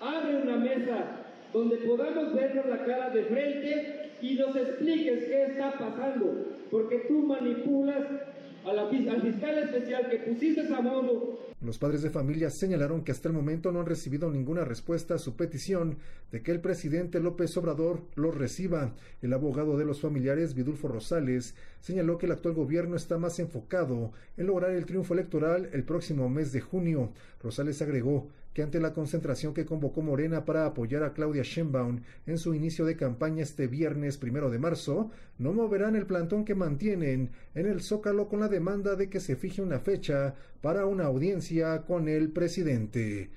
abre 0.00 0.36
una 0.42 0.56
mesa 0.56 1.24
donde 1.52 1.76
podamos 1.76 2.34
vernos 2.34 2.66
la 2.66 2.84
cara 2.84 3.10
de 3.10 3.22
frente 3.24 4.07
y 4.20 4.34
nos 4.34 4.54
expliques 4.56 5.24
qué 5.24 5.46
está 5.46 5.78
pasando, 5.78 6.46
porque 6.70 7.04
tú 7.08 7.26
manipulas 7.26 8.04
al 8.64 8.90
fiscal 8.90 9.58
especial 9.58 10.10
que 10.10 10.18
pusiste 10.18 10.74
a 10.74 10.80
modo. 10.80 11.38
Los 11.60 11.78
padres 11.78 12.02
de 12.02 12.10
familia 12.10 12.50
señalaron 12.50 13.02
que 13.02 13.12
hasta 13.12 13.28
el 13.28 13.34
momento 13.34 13.72
no 13.72 13.80
han 13.80 13.86
recibido 13.86 14.30
ninguna 14.30 14.64
respuesta 14.64 15.14
a 15.14 15.18
su 15.18 15.34
petición 15.34 15.96
de 16.30 16.42
que 16.42 16.52
el 16.52 16.60
presidente 16.60 17.18
López 17.18 17.56
Obrador 17.56 18.02
los 18.14 18.36
reciba. 18.36 18.94
El 19.22 19.32
abogado 19.32 19.76
de 19.76 19.84
los 19.84 20.00
familiares, 20.00 20.54
Vidulfo 20.54 20.86
Rosales, 20.86 21.54
señaló 21.80 22.18
que 22.18 22.26
el 22.26 22.32
actual 22.32 22.54
gobierno 22.54 22.94
está 22.94 23.18
más 23.18 23.38
enfocado 23.40 24.12
en 24.36 24.46
lograr 24.46 24.70
el 24.70 24.86
triunfo 24.86 25.14
electoral 25.14 25.68
el 25.72 25.82
próximo 25.82 26.28
mes 26.28 26.52
de 26.52 26.60
junio. 26.60 27.10
Rosales 27.42 27.82
agregó 27.82 28.28
que 28.52 28.62
ante 28.62 28.80
la 28.80 28.92
concentración 28.92 29.54
que 29.54 29.66
convocó 29.66 30.02
Morena 30.02 30.44
para 30.44 30.66
apoyar 30.66 31.02
a 31.02 31.12
Claudia 31.12 31.42
Sheinbaum 31.42 32.00
en 32.26 32.38
su 32.38 32.54
inicio 32.54 32.84
de 32.84 32.96
campaña 32.96 33.42
este 33.42 33.66
viernes 33.66 34.16
primero 34.16 34.50
de 34.50 34.58
marzo, 34.58 35.10
no 35.38 35.52
moverán 35.52 35.96
el 35.96 36.06
plantón 36.06 36.44
que 36.44 36.54
mantienen 36.54 37.30
en 37.54 37.66
el 37.66 37.80
Zócalo 37.82 38.28
con 38.28 38.40
la 38.40 38.48
demanda 38.48 38.96
de 38.96 39.08
que 39.08 39.20
se 39.20 39.36
fije 39.36 39.62
una 39.62 39.78
fecha 39.78 40.34
para 40.60 40.86
una 40.86 41.04
audiencia 41.04 41.82
con 41.82 42.08
el 42.08 42.30
presidente. 42.30 43.30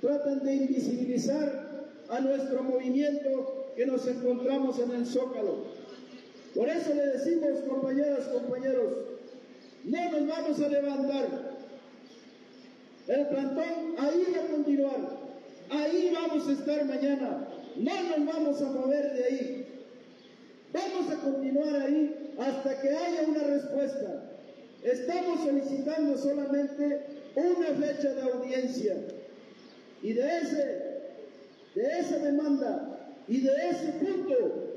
Tratan 0.00 0.44
de 0.44 0.54
invisibilizar 0.54 1.68
a 2.10 2.20
nuestro 2.20 2.62
movimiento 2.62 3.72
que 3.76 3.86
nos 3.86 4.06
encontramos 4.06 4.78
en 4.78 4.90
el 4.92 5.06
Zócalo. 5.06 5.64
Por 6.54 6.68
eso 6.68 6.94
le 6.94 7.06
decimos, 7.06 7.60
compañeras, 7.68 8.26
compañeros, 8.28 8.92
no 9.84 10.10
nos 10.10 10.28
vamos 10.28 10.60
a 10.60 10.68
levantar 10.68 11.47
el 13.08 13.26
plantón 13.28 13.94
ahí 13.98 14.26
va 14.34 14.42
a 14.42 14.46
continuar. 14.46 15.18
Ahí 15.70 16.12
vamos 16.14 16.48
a 16.48 16.52
estar 16.52 16.84
mañana. 16.84 17.48
No 17.76 18.02
nos 18.02 18.34
vamos 18.34 18.62
a 18.62 18.70
mover 18.70 19.12
de 19.14 19.24
ahí. 19.24 19.66
Vamos 20.72 21.10
a 21.10 21.16
continuar 21.16 21.74
ahí 21.82 22.34
hasta 22.38 22.80
que 22.80 22.88
haya 22.88 23.22
una 23.28 23.44
respuesta. 23.44 24.30
Estamos 24.82 25.40
solicitando 25.44 26.16
solamente 26.18 27.00
una 27.34 27.66
fecha 27.86 28.14
de 28.14 28.22
audiencia. 28.22 28.96
Y 30.02 30.12
de 30.12 30.38
ese, 30.38 30.82
de 31.74 32.00
esa 32.00 32.18
demanda 32.18 33.16
y 33.26 33.40
de 33.40 33.52
ese 33.70 33.92
punto 33.92 34.68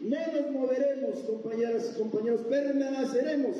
no 0.00 0.16
nos 0.32 0.50
moveremos, 0.52 1.18
compañeras 1.20 1.92
y 1.92 1.98
compañeros, 1.98 2.40
permaneceremos. 2.48 3.56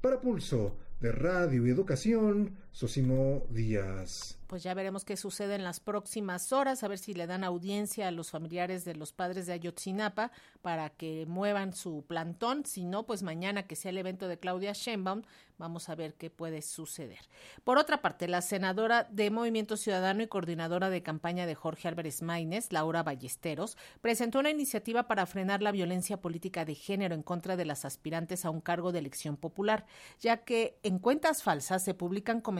Para 0.00 0.20
Pulso 0.20 0.76
de 1.00 1.12
Radio 1.12 1.66
y 1.66 1.70
Educación, 1.70 2.56
Sosimo 2.72 3.42
Díaz 3.50 4.40
pues 4.50 4.64
ya 4.64 4.74
veremos 4.74 5.04
qué 5.04 5.16
sucede 5.16 5.54
en 5.54 5.62
las 5.62 5.78
próximas 5.78 6.52
horas, 6.52 6.82
a 6.82 6.88
ver 6.88 6.98
si 6.98 7.14
le 7.14 7.28
dan 7.28 7.44
audiencia 7.44 8.08
a 8.08 8.10
los 8.10 8.32
familiares 8.32 8.84
de 8.84 8.96
los 8.96 9.12
padres 9.12 9.46
de 9.46 9.52
Ayotzinapa 9.52 10.32
para 10.60 10.90
que 10.90 11.24
muevan 11.28 11.72
su 11.72 12.04
plantón. 12.08 12.66
Si 12.66 12.84
no, 12.84 13.06
pues 13.06 13.22
mañana 13.22 13.68
que 13.68 13.76
sea 13.76 13.90
el 13.90 13.98
evento 13.98 14.26
de 14.26 14.40
Claudia 14.40 14.72
Sheinbaum, 14.72 15.22
vamos 15.56 15.88
a 15.88 15.94
ver 15.94 16.14
qué 16.14 16.30
puede 16.30 16.62
suceder. 16.62 17.20
Por 17.62 17.78
otra 17.78 18.02
parte, 18.02 18.26
la 18.26 18.42
senadora 18.42 19.06
de 19.08 19.30
Movimiento 19.30 19.76
Ciudadano 19.76 20.22
y 20.22 20.26
coordinadora 20.26 20.90
de 20.90 21.02
campaña 21.02 21.46
de 21.46 21.54
Jorge 21.54 21.86
Álvarez 21.86 22.20
Maínez, 22.20 22.72
Laura 22.72 23.04
Ballesteros, 23.04 23.76
presentó 24.00 24.40
una 24.40 24.50
iniciativa 24.50 25.06
para 25.06 25.26
frenar 25.26 25.62
la 25.62 25.70
violencia 25.70 26.20
política 26.20 26.64
de 26.64 26.74
género 26.74 27.14
en 27.14 27.22
contra 27.22 27.56
de 27.56 27.66
las 27.66 27.84
aspirantes 27.84 28.44
a 28.44 28.50
un 28.50 28.60
cargo 28.60 28.90
de 28.90 28.98
elección 28.98 29.36
popular, 29.36 29.86
ya 30.18 30.38
que 30.38 30.80
en 30.82 30.98
cuentas 30.98 31.44
falsas 31.44 31.84
se 31.84 31.94
publican 31.94 32.40
comentarios 32.40 32.59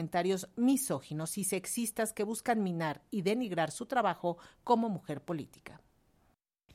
misóginos 0.55 1.37
y 1.37 1.43
sexistas 1.43 2.13
que 2.13 2.23
buscan 2.23 2.63
minar 2.63 3.01
y 3.11 3.21
denigrar 3.21 3.71
su 3.71 3.85
trabajo 3.85 4.37
como 4.63 4.89
mujer 4.89 5.21
política. 5.21 5.81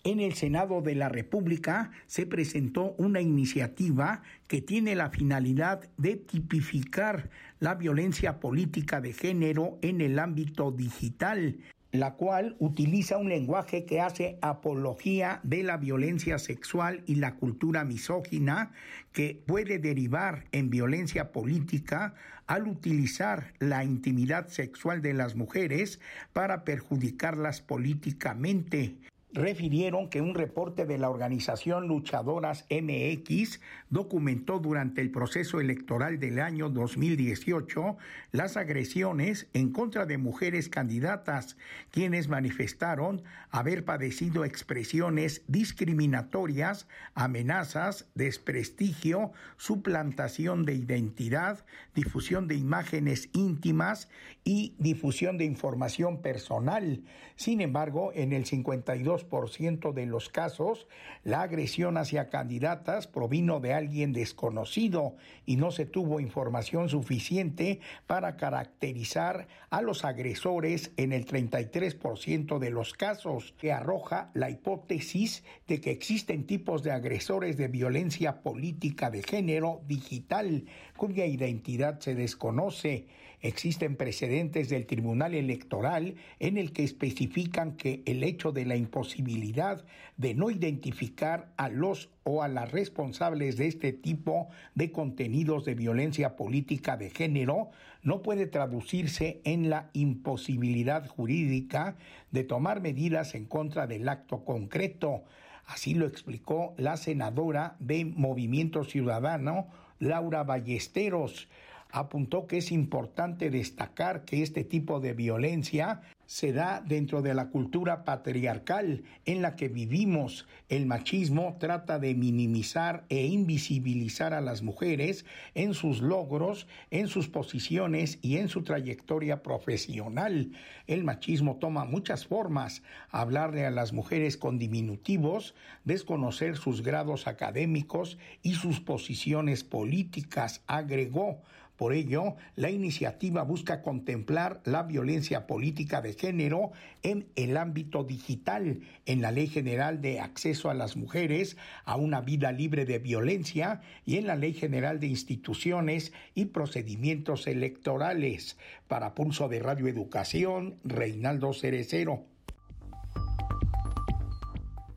En 0.05 0.21
el 0.21 0.35
Senado 0.35 0.83
de 0.83 0.95
la 0.95 1.09
República 1.09 1.91
se 2.07 2.27
presentó 2.27 2.95
una 2.97 3.21
iniciativa 3.21 4.23
que 4.47 4.63
tiene 4.63 4.95
la 4.95 5.11
finalidad 5.11 5.89
de 5.97 6.15
tipificar 6.15 7.29
la 7.59 7.75
violencia 7.75 8.39
política 8.39 9.01
de 9.01 9.13
género 9.13 9.79
en 9.83 10.01
el 10.01 10.21
ámbito 10.21 10.71
digital 10.71 11.59
la 12.01 12.15
cual 12.15 12.57
utiliza 12.59 13.19
un 13.19 13.29
lenguaje 13.29 13.85
que 13.85 14.01
hace 14.01 14.39
apología 14.43 15.41
de 15.43 15.63
la 15.63 15.77
violencia 15.77 16.39
sexual 16.39 17.03
y 17.07 17.17
la 17.17 17.35
cultura 17.35 17.85
misógina 17.85 18.73
que 19.13 19.43
puede 19.47 19.79
derivar 19.79 20.45
en 20.53 20.71
violencia 20.71 21.33
política 21.33 22.15
al 22.47 22.69
utilizar 22.69 23.53
la 23.59 23.85
intimidad 23.85 24.49
sexual 24.49 25.03
de 25.03 25.15
las 25.15 25.35
mujeres 25.35 26.01
para 26.33 26.65
perjudicarlas 26.65 27.61
políticamente. 27.61 28.97
Refirieron 29.37 30.09
que 30.09 30.23
un 30.23 30.35
reporte 30.35 30.87
de 30.87 30.97
la 30.97 31.11
organización 31.11 31.89
Luchadoras 31.89 32.65
MX 32.71 33.61
documentó 33.91 34.59
durante 34.59 35.03
el 35.03 35.11
proceso 35.11 35.61
electoral 35.61 36.19
del 36.19 36.41
año 36.41 36.71
2018 36.71 37.99
las 38.33 38.57
agresiones 38.57 39.49
en 39.53 39.73
contra 39.73 40.07
de 40.07 40.17
mujeres 40.17 40.71
candidatas, 40.71 41.59
quienes 41.91 42.29
manifestaron 42.29 43.23
haber 43.51 43.85
padecido 43.85 44.47
expresiones 44.47 45.43
discriminatorias, 45.49 46.89
amenazas, 47.15 48.09
desprestigio, 48.15 49.33
suplantación 49.59 50.65
de 50.65 50.75
identidad, 50.75 51.67
difusión 51.95 52.49
de 52.49 52.55
imágenes 52.55 53.29
íntimas 53.35 54.09
y 54.47 54.75
difusión 54.79 55.39
de 55.39 55.45
información 55.45 56.23
personal. 56.23 57.03
Sin 57.35 57.61
embargo, 57.61 58.13
en 58.15 58.33
el 58.33 58.45
52% 58.45 59.93
de 59.93 60.07
los 60.07 60.29
casos, 60.29 60.87
la 61.25 61.43
agresión 61.43 61.97
hacia 61.97 62.31
candidatas 62.31 63.09
provino 63.09 63.59
de 63.59 63.75
alguien 63.75 64.13
desconocido 64.13 65.17
y 65.47 65.57
no 65.57 65.73
se 65.73 65.85
tuvo 65.85 66.21
información 66.21 66.89
suficiente 66.89 67.81
para 68.07 68.37
caracterizar 68.37 69.49
a 69.69 69.83
los 69.83 70.05
agresores 70.05 70.93
en 70.97 71.13
el 71.13 71.27
33% 71.27 72.61
de 72.61 72.71
los 72.71 72.95
casos, 72.95 73.53
que 73.59 73.73
arroja 73.73 74.31
la 74.33 74.49
hipótesis 74.49 75.43
de 75.67 75.81
que 75.81 75.91
existen 75.91 76.47
tipos 76.47 76.85
de 76.85 76.93
agresores 76.93 77.57
de 77.57 77.67
violencia 77.67 78.43
política 78.43 79.11
de 79.11 79.25
género 79.25 79.81
digital 79.89 80.67
cuya 80.97 81.27
identidad 81.27 81.99
se 81.99 82.15
desconoce. 82.15 83.09
Existen 83.43 83.97
precedentes 83.97 84.71
del 84.71 84.87
Tribunal 84.87 85.35
Electoral 85.35 86.15
en 86.41 86.57
el 86.57 86.73
que 86.73 86.85
especifican 86.85 87.77
que 87.77 88.03
el 88.07 88.25
hecho 88.25 88.51
de 88.51 88.65
la 88.65 88.77
imposibilidad 88.77 89.85
de 90.17 90.35
no 90.35 90.51
identificar 90.51 91.53
a 91.57 91.69
los 91.69 92.09
o 92.25 92.43
a 92.43 92.49
las 92.49 92.73
responsables 92.73 93.57
de 93.57 93.67
este 93.67 93.93
tipo 93.93 94.49
de 94.75 94.91
contenidos 94.91 95.65
de 95.65 95.75
violencia 95.75 96.35
política 96.35 96.97
de 96.97 97.11
género 97.11 97.71
no 98.03 98.23
puede 98.23 98.47
traducirse 98.47 99.41
en 99.45 99.69
la 99.69 99.91
imposibilidad 99.93 101.07
jurídica 101.07 101.97
de 102.31 102.45
tomar 102.45 102.81
medidas 102.81 103.35
en 103.35 103.45
contra 103.45 103.87
del 103.87 104.09
acto 104.09 104.45
concreto. 104.45 105.25
Así 105.67 105.95
lo 105.95 106.07
explicó 106.07 106.75
la 106.79 106.97
senadora 106.97 107.77
de 107.81 108.05
Movimiento 108.05 108.85
Ciudadano, 108.85 109.67
Laura 109.99 110.45
Ballesteros 110.45 111.49
apuntó 111.97 112.47
que 112.47 112.59
es 112.59 112.73
importante 112.73 113.49
destacar 113.49 114.27
que 114.27 114.43
este 114.43 114.65
tipo 114.65 115.01
de 115.01 115.15
violencia 115.15 116.03
se 116.27 116.53
da 116.53 116.83
dentro 116.85 117.23
de 117.23 117.33
la 117.33 117.49
cultura 117.49 118.05
patriarcal 118.05 119.05
en 119.25 119.41
la 119.41 119.57
que 119.57 119.69
vivimos. 119.69 120.47
El 120.69 120.85
machismo 120.85 121.57
trata 121.59 121.99
de 121.99 122.15
minimizar 122.15 123.07
e 123.09 123.27
invisibilizar 123.27 124.35
a 124.35 124.43
las 124.43 124.63
mujeres 124.63 125.25
en 125.55 125.73
sus 125.73 126.03
logros, 126.03 126.67
en 126.91 127.09
sus 127.09 127.29
posiciones 127.29 128.19
y 128.21 128.37
en 128.37 128.49
su 128.49 128.63
trayectoria 128.63 129.43
profesional. 129.43 130.53
El 130.87 131.03
machismo 131.03 131.57
toma 131.57 131.87
muchas 131.87 132.27
formas. 132.27 132.83
Hablarle 133.09 133.65
a 133.65 133.71
las 133.71 133.95
mujeres 133.95 134.37
con 134.37 134.59
diminutivos, 134.59 135.55
desconocer 135.85 136.59
sus 136.59 136.83
grados 136.83 137.27
académicos 137.27 138.19
y 138.43 138.55
sus 138.55 138.81
posiciones 138.81 139.65
políticas, 139.65 140.63
agregó. 140.67 141.41
Por 141.77 141.93
ello, 141.93 142.37
la 142.55 142.71
iniciativa 142.71 143.43
busca 143.43 143.83
contemplar 143.83 144.61
la 144.65 144.83
violencia 144.83 145.47
política 145.47 146.01
de 146.01 146.15
género 146.15 146.73
en 147.03 147.27
el 147.37 147.57
ámbito 147.57 148.03
digital, 148.03 148.81
en 149.05 149.21
la 149.21 149.31
Ley 149.31 149.47
General 149.47 150.01
de 150.01 150.21
Acceso 150.21 150.71
a 150.71 150.75
las 150.75 150.97
Mujeres 150.97 151.57
a 151.85 151.97
una 151.97 152.23
vida 152.23 152.51
libre 152.53 152.87
de 152.87 152.99
violencia 152.99 153.83
y 154.07 154.17
en 154.17 154.27
la 154.27 154.37
Ley 154.37 154.55
General 154.55 155.01
de 155.01 155.09
Instituciones 155.09 156.13
y 156.35 156.47
Procedimientos 156.47 157.47
Electorales. 157.47 158.57
Para 158.89 159.15
Pulso 159.15 159.49
de 159.49 159.61
Radio 159.61 159.87
Educación, 159.89 160.77
Reinaldo 160.85 161.53
Cerecero. 161.53 162.36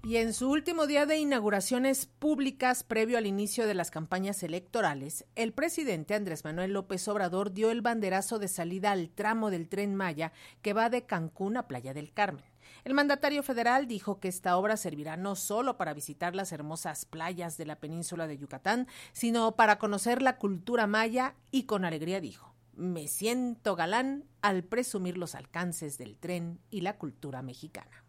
Y 0.10 0.18
en 0.18 0.34
su 0.34 0.50
último 0.50 0.88
día 0.88 1.06
de 1.06 1.20
inauguraciones 1.20 2.08
públicas 2.08 2.84
previo 2.84 3.20
al 3.20 3.28
inicio 3.28 3.68
de 3.68 3.76
las 3.76 3.92
campañas 3.92 4.42
electorales, 4.42 5.24
el 5.36 5.54
presidente 5.54 6.16
Andrés 6.16 6.44
Manuel 6.44 6.74
López 6.74 7.08
Obrador 7.08 7.54
dio 7.54 7.70
el 7.70 7.84
banderazo 7.84 8.40
de 8.40 8.48
salida 8.48 8.90
al 8.90 9.12
tramo 9.12 9.52
del 9.52 9.70
tren 9.70 9.94
Maya 9.94 10.34
que 10.64 10.74
va 10.74 10.90
de 10.90 11.06
Cancún 11.06 11.58
a 11.58 11.68
Playa 11.68 11.94
del 11.94 12.12
Carmen. 12.12 12.44
El 12.86 12.96
mandatario 12.96 13.44
federal 13.44 13.88
dijo 13.88 14.20
que 14.20 14.30
esta 14.30 14.58
obra 14.58 14.78
servirá 14.78 15.16
no 15.16 15.36
solo 15.36 15.78
para 15.78 15.94
visitar 15.94 16.34
las 16.34 16.52
hermosas 16.54 17.06
playas 17.06 17.58
de 17.58 17.68
la 17.68 17.76
península 17.76 18.26
de 18.26 18.40
Yucatán, 18.40 18.88
sino 19.14 19.56
para 19.56 19.78
conocer 19.78 20.24
la 20.24 20.38
cultura 20.38 20.88
maya 20.88 21.36
y 21.52 21.66
con 21.66 21.86
alegría 21.86 22.20
dijo, 22.20 22.56
me 22.74 23.08
siento 23.08 23.76
galán 23.76 24.26
al 24.42 24.64
presumir 24.64 25.20
los 25.20 25.36
alcances 25.36 26.00
del 26.00 26.18
tren 26.18 26.60
y 26.72 26.82
la 26.82 26.98
cultura 26.98 27.44
mexicana. 27.44 28.09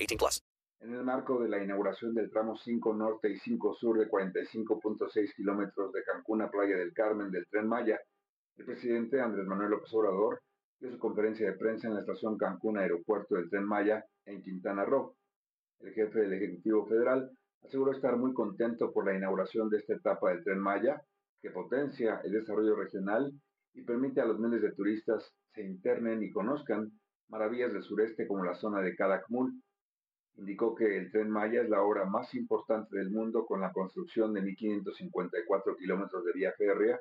18 0.00 0.16
plus. 0.16 0.42
En 0.80 0.94
el 0.94 1.04
marco 1.04 1.42
de 1.42 1.48
la 1.48 1.62
inauguración 1.62 2.14
del 2.14 2.30
tramo 2.30 2.56
5 2.56 2.94
Norte 2.94 3.28
y 3.28 3.36
5 3.38 3.74
Sur 3.74 3.98
de 3.98 4.08
45.6 4.08 5.34
kilómetros 5.36 5.92
de 5.92 6.02
Cancún 6.02 6.40
a 6.40 6.50
Playa 6.50 6.76
del 6.76 6.94
Carmen 6.94 7.30
del 7.30 7.46
Tren 7.48 7.68
Maya, 7.68 8.00
el 8.56 8.64
presidente 8.64 9.20
Andrés 9.20 9.46
Manuel 9.46 9.70
López 9.70 9.92
Obrador 9.92 10.40
dio 10.78 10.90
su 10.90 10.98
conferencia 10.98 11.50
de 11.50 11.58
prensa 11.58 11.88
en 11.88 11.94
la 11.94 12.00
estación 12.00 12.38
Cancún 12.38 12.78
Aeropuerto 12.78 13.34
del 13.34 13.50
Tren 13.50 13.64
Maya 13.64 14.02
en 14.24 14.42
Quintana 14.42 14.86
Roo. 14.86 15.16
El 15.80 15.92
jefe 15.92 16.20
del 16.20 16.32
Ejecutivo 16.32 16.86
Federal 16.86 17.30
aseguró 17.62 17.92
estar 17.92 18.16
muy 18.16 18.32
contento 18.32 18.90
por 18.92 19.04
la 19.04 19.14
inauguración 19.14 19.68
de 19.68 19.78
esta 19.78 19.94
etapa 19.94 20.30
del 20.30 20.42
Tren 20.42 20.60
Maya, 20.60 21.02
que 21.42 21.50
potencia 21.50 22.22
el 22.24 22.32
desarrollo 22.32 22.74
regional 22.74 23.30
y 23.74 23.82
permite 23.82 24.22
a 24.22 24.24
los 24.24 24.38
miles 24.38 24.62
de 24.62 24.72
turistas 24.72 25.34
se 25.52 25.62
internen 25.62 26.22
y 26.22 26.30
conozcan 26.30 26.90
maravillas 27.28 27.72
del 27.72 27.82
sureste 27.82 28.26
como 28.26 28.44
la 28.44 28.54
zona 28.54 28.80
de 28.80 28.94
Calakmul. 28.96 29.52
Indicó 30.36 30.74
que 30.74 30.96
el 30.96 31.10
Tren 31.10 31.30
Maya 31.30 31.62
es 31.62 31.68
la 31.68 31.82
obra 31.82 32.04
más 32.04 32.34
importante 32.34 32.96
del 32.96 33.10
mundo 33.10 33.44
con 33.46 33.60
la 33.60 33.72
construcción 33.72 34.32
de 34.32 34.42
1.554 34.42 35.76
kilómetros 35.76 36.24
de 36.24 36.32
vía 36.32 36.52
férrea, 36.56 36.98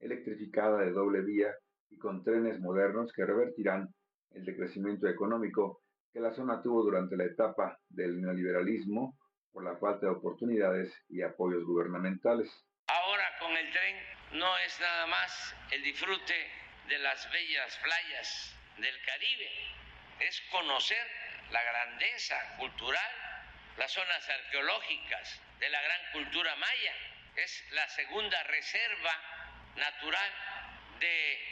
electrificada 0.00 0.78
de 0.78 0.90
doble 0.90 1.20
vía 1.20 1.54
y 1.90 1.98
con 1.98 2.24
trenes 2.24 2.58
modernos 2.60 3.12
que 3.12 3.24
revertirán 3.24 3.88
el 4.30 4.44
decrecimiento 4.44 5.08
económico 5.08 5.82
que 6.12 6.20
la 6.20 6.32
zona 6.32 6.62
tuvo 6.62 6.82
durante 6.82 7.16
la 7.16 7.24
etapa 7.24 7.78
del 7.88 8.20
neoliberalismo 8.20 9.16
por 9.52 9.64
la 9.64 9.76
falta 9.76 10.06
de 10.06 10.12
oportunidades 10.12 10.92
y 11.08 11.22
apoyos 11.22 11.64
gubernamentales. 11.64 12.48
Ahora 12.86 13.24
con 13.38 13.56
el 13.56 13.70
tren 13.72 13.96
no 14.32 14.58
es 14.58 14.80
nada 14.80 15.06
más 15.06 15.54
el 15.72 15.82
disfrute 15.82 16.34
de 16.88 16.98
las 16.98 17.30
bellas 17.32 17.78
playas 17.82 18.56
del 18.76 18.94
Caribe, 19.06 19.50
es 20.20 20.40
conocer 20.50 21.06
la 21.50 21.62
grandeza 21.62 22.56
cultural, 22.56 23.12
las 23.76 23.92
zonas 23.92 24.28
arqueológicas 24.28 25.40
de 25.58 25.68
la 25.68 25.80
gran 25.82 26.00
cultura 26.12 26.54
maya. 26.56 26.94
Es 27.36 27.64
la 27.70 27.88
segunda 27.88 28.42
reserva 28.44 29.14
natural 29.76 30.32
de 30.98 31.50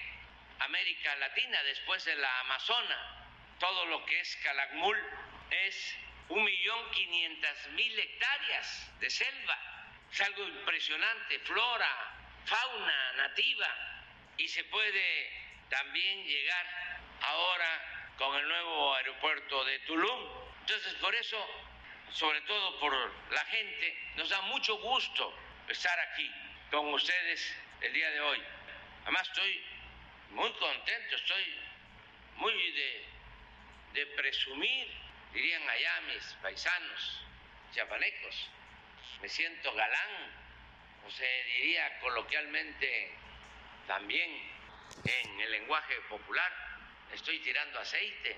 América 0.60 1.14
Latina 1.16 1.62
después 1.62 2.04
de 2.04 2.16
la 2.16 2.40
Amazona. 2.40 3.26
Todo 3.58 3.86
lo 3.86 4.04
que 4.04 4.20
es 4.20 4.36
Calakmul 4.36 4.98
es 5.50 5.96
un 6.28 6.44
millón 6.44 6.90
quinientas 6.90 7.68
mil 7.68 7.98
hectáreas 7.98 9.00
de 9.00 9.10
selva. 9.10 9.58
Es 10.12 10.20
algo 10.20 10.46
impresionante, 10.46 11.38
flora, 11.40 11.90
fauna 12.44 13.12
nativa. 13.14 13.68
Y 14.36 14.48
se 14.48 14.64
puede 14.64 15.30
también 15.68 16.24
llegar 16.24 16.66
ahora 17.22 17.97
con 18.18 18.34
el 18.34 18.48
nuevo 18.48 18.94
aeropuerto 18.96 19.64
de 19.64 19.78
Tulum. 19.80 20.28
Entonces, 20.60 20.92
por 20.94 21.14
eso, 21.14 21.38
sobre 22.10 22.40
todo 22.42 22.78
por 22.80 22.92
la 23.32 23.44
gente, 23.46 23.96
nos 24.16 24.28
da 24.28 24.40
mucho 24.42 24.76
gusto 24.78 25.32
estar 25.68 25.98
aquí 26.00 26.30
con 26.70 26.92
ustedes 26.92 27.56
el 27.80 27.92
día 27.92 28.10
de 28.10 28.20
hoy. 28.20 28.42
Además, 29.04 29.28
estoy 29.28 29.64
muy 30.30 30.52
contento, 30.54 31.16
estoy 31.16 31.60
muy 32.36 32.72
de, 32.72 34.06
presumir, 34.16 34.88
dirían 35.32 35.68
allá 35.68 36.00
paisanos 36.40 37.22
chiapanecos, 37.72 38.48
me 39.20 39.28
siento 39.28 39.74
galán, 39.74 40.32
o 41.06 41.10
se 41.10 41.44
diría 41.44 41.98
coloquialmente 42.00 43.12
también 43.86 44.30
en 45.04 45.40
el 45.40 45.50
lenguaje 45.50 45.94
popular, 46.08 46.67
estoy 47.14 47.40
tirando 47.42 47.78
aceite. 47.78 48.36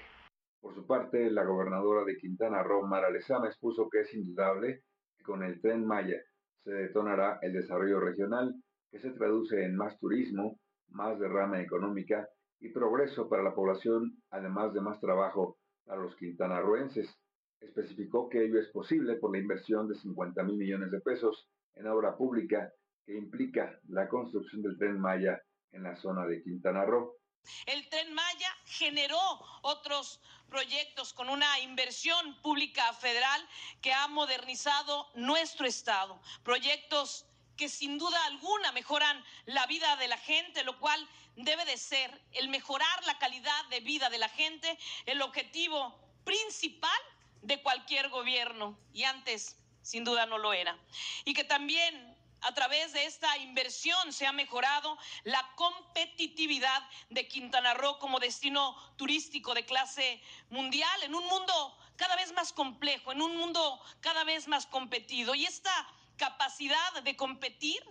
Por 0.61 0.75
su 0.75 0.87
parte, 0.87 1.31
la 1.31 1.45
gobernadora 1.45 2.05
de 2.05 2.17
Quintana 2.17 2.63
Roo, 2.63 2.87
Mara 2.87 3.11
Lezama, 3.11 3.49
expuso 3.49 3.89
que 3.89 4.01
es 4.01 4.15
indudable 4.15 4.83
que 5.17 5.25
con 5.25 5.43
el 5.43 5.61
tren 5.61 5.87
Maya 5.87 6.21
se 6.65 6.73
detonará 6.73 7.39
el 7.43 7.53
desarrollo 7.53 8.01
regional, 8.01 8.55
que 8.91 8.99
se 8.99 9.11
traduce 9.11 9.65
en 9.65 9.77
más 9.77 9.99
turismo, 9.99 10.59
más 10.89 11.19
derrama 11.19 11.61
económica 11.61 12.29
y 12.61 12.71
progreso 12.71 13.29
para 13.29 13.43
la 13.43 13.55
población, 13.55 14.23
además 14.31 14.75
de 14.75 14.83
más 14.83 15.01
trabajo 15.01 15.57
para 15.85 16.03
los 16.03 16.15
quintanarroenses. 16.17 17.09
Especificó 17.61 18.29
que 18.29 18.45
ello 18.45 18.61
es 18.61 18.69
posible 18.71 19.17
por 19.17 19.33
la 19.33 19.39
inversión 19.39 19.89
de 19.89 19.95
50 19.95 20.43
mil 20.43 20.57
millones 20.57 20.91
de 20.91 21.01
pesos 21.01 21.49
en 21.75 21.87
obra 21.87 22.17
pública 22.17 22.71
que 23.07 23.17
implica 23.17 23.79
la 23.89 24.09
construcción 24.09 24.63
del 24.63 24.77
tren 24.77 25.01
Maya 25.01 25.41
en 25.73 25.83
la 25.83 25.97
zona 25.97 26.27
de 26.27 26.43
Quintana 26.43 26.85
Roo. 26.85 27.17
El 27.67 27.89
tren 27.89 28.13
Maya 28.15 28.49
generó 28.71 29.21
otros 29.63 30.21
proyectos 30.49 31.13
con 31.13 31.29
una 31.29 31.59
inversión 31.61 32.35
pública 32.43 32.93
federal 32.95 33.49
que 33.81 33.93
ha 33.93 34.09
modernizado 34.09 35.11
nuestro 35.15 35.67
estado. 35.67 36.21
Proyectos 36.43 37.25
que 37.57 37.69
sin 37.69 37.99
duda 37.99 38.25
alguna 38.27 38.73
mejoran 38.73 39.23
la 39.47 39.67
vida 39.67 39.97
de 39.97 40.09
la 40.09 40.19
gente, 40.19 40.65
lo 40.65 40.79
cual 40.79 41.07
debe 41.37 41.65
de 41.65 41.77
ser 41.77 42.21
el 42.33 42.49
mejorar 42.49 43.05
la 43.07 43.19
calidad 43.19 43.65
de 43.67 43.81
vida 43.81 44.09
de 44.11 44.19
la 44.19 44.29
gente, 44.29 44.79
el 45.07 45.23
objetivo 45.23 45.99
principal 46.25 47.01
de 47.43 47.63
cualquier 47.63 48.09
gobierno. 48.09 48.79
Y 48.93 49.05
antes, 49.05 49.57
sin 49.83 50.05
duda, 50.05 50.27
no 50.27 50.39
lo 50.39 50.53
era. 50.53 50.79
Y 51.25 51.35
que 51.35 51.45
también 51.45 52.10
a 52.43 52.55
través 52.55 52.93
de 52.93 53.05
esta 53.05 53.37
inversión 53.39 54.13
se 54.13 54.27
ha 54.27 54.33
mejorado 54.33 54.97
la 55.25 55.47
competitividad 55.55 56.83
de 57.11 57.29
Quintana 57.29 57.75
Roo 57.75 57.99
como 57.99 58.19
destino 58.19 58.75
turístico 58.97 59.55
de 59.55 59.65
clase 59.65 60.23
mundial 60.49 61.03
en 61.03 61.15
un 61.15 61.27
mundo 61.27 61.79
cada 61.97 62.17
vez 62.17 62.33
más 62.33 62.53
complejo, 62.53 63.13
en 63.13 63.21
un 63.21 63.37
mundo 63.37 63.81
cada 64.01 64.25
vez 64.25 64.49
más 64.49 64.67
competido. 64.67 65.35
Y 65.35 65.45
esta 65.45 65.71
capacidad 66.17 67.03
de 67.03 67.17
competir, 67.17 67.83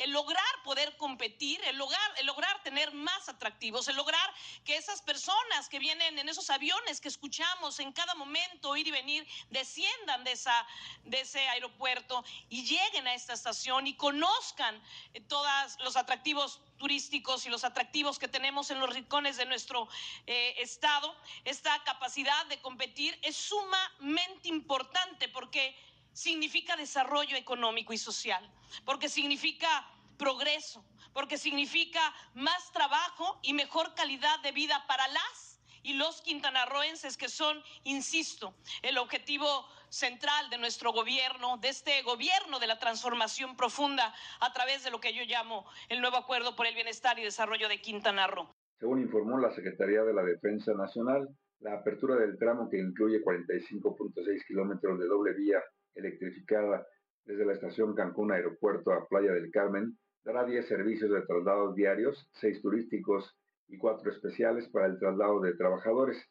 el 0.00 0.10
lograr 0.10 0.62
poder 0.64 0.96
competir, 0.96 1.60
el 1.64 1.76
lograr, 1.76 2.00
lograr 2.24 2.62
tener 2.62 2.92
más 2.92 3.28
atractivos, 3.28 3.86
el 3.88 3.96
lograr 3.96 4.34
que 4.64 4.76
esas 4.76 5.02
personas 5.02 5.68
que 5.68 5.78
vienen 5.78 6.18
en 6.18 6.28
esos 6.28 6.48
aviones 6.48 7.00
que 7.00 7.08
escuchamos 7.08 7.78
en 7.80 7.92
cada 7.92 8.14
momento 8.14 8.76
ir 8.76 8.86
y 8.86 8.90
venir, 8.90 9.26
desciendan 9.50 10.24
de, 10.24 10.32
esa, 10.32 10.66
de 11.04 11.20
ese 11.20 11.46
aeropuerto 11.48 12.24
y 12.48 12.64
lleguen 12.64 13.06
a 13.06 13.14
esta 13.14 13.34
estación 13.34 13.86
y 13.86 13.94
conozcan 13.94 14.82
eh, 15.12 15.20
todos 15.20 15.50
los 15.80 15.96
atractivos 15.96 16.60
turísticos 16.78 17.44
y 17.44 17.50
los 17.50 17.64
atractivos 17.64 18.18
que 18.18 18.26
tenemos 18.26 18.70
en 18.70 18.80
los 18.80 18.88
rincones 18.88 19.36
de 19.36 19.44
nuestro 19.44 19.86
eh, 20.26 20.54
estado, 20.58 21.14
esta 21.44 21.84
capacidad 21.84 22.46
de 22.46 22.58
competir 22.62 23.18
es 23.22 23.36
sumamente 23.36 24.48
importante 24.48 25.28
porque 25.28 25.76
significa 26.12 26.76
desarrollo 26.76 27.36
económico 27.36 27.92
y 27.92 27.98
social, 27.98 28.48
porque 28.84 29.08
significa 29.08 29.86
progreso, 30.16 30.84
porque 31.12 31.38
significa 31.38 32.00
más 32.34 32.72
trabajo 32.72 33.38
y 33.42 33.54
mejor 33.54 33.94
calidad 33.94 34.40
de 34.40 34.52
vida 34.52 34.84
para 34.86 35.08
las 35.08 35.50
y 35.82 35.94
los 35.94 36.20
quintanarroenses 36.20 37.16
que 37.16 37.28
son, 37.28 37.62
insisto, 37.84 38.54
el 38.82 38.98
objetivo 38.98 39.66
central 39.88 40.50
de 40.50 40.58
nuestro 40.58 40.92
gobierno, 40.92 41.56
de 41.58 41.68
este 41.68 42.02
gobierno 42.02 42.58
de 42.58 42.66
la 42.66 42.78
transformación 42.78 43.56
profunda 43.56 44.12
a 44.40 44.52
través 44.52 44.84
de 44.84 44.90
lo 44.90 45.00
que 45.00 45.14
yo 45.14 45.22
llamo 45.24 45.64
el 45.88 46.00
nuevo 46.00 46.16
acuerdo 46.16 46.54
por 46.54 46.66
el 46.66 46.74
bienestar 46.74 47.18
y 47.18 47.22
desarrollo 47.22 47.68
de 47.68 47.80
Quintana 47.80 48.26
Roo. 48.26 48.54
Según 48.78 49.00
informó 49.00 49.38
la 49.38 49.54
Secretaría 49.54 50.02
de 50.02 50.14
la 50.14 50.22
Defensa 50.22 50.72
Nacional, 50.74 51.28
la 51.60 51.74
apertura 51.74 52.16
del 52.16 52.38
tramo 52.38 52.68
que 52.70 52.78
incluye 52.78 53.22
45.6 53.22 54.46
kilómetros 54.46 54.98
de 54.98 55.06
doble 55.06 55.34
vía 55.34 55.62
electrificada 55.94 56.86
desde 57.24 57.44
la 57.44 57.52
estación 57.52 57.94
Cancún 57.94 58.32
Aeropuerto 58.32 58.92
a 58.92 59.06
Playa 59.06 59.32
del 59.32 59.50
Carmen, 59.50 59.98
dará 60.24 60.44
10 60.44 60.66
servicios 60.66 61.10
de 61.10 61.22
traslados 61.22 61.74
diarios, 61.74 62.28
6 62.32 62.60
turísticos 62.62 63.36
y 63.68 63.78
4 63.78 64.10
especiales 64.10 64.68
para 64.68 64.86
el 64.86 64.98
traslado 64.98 65.40
de 65.40 65.54
trabajadores. 65.54 66.22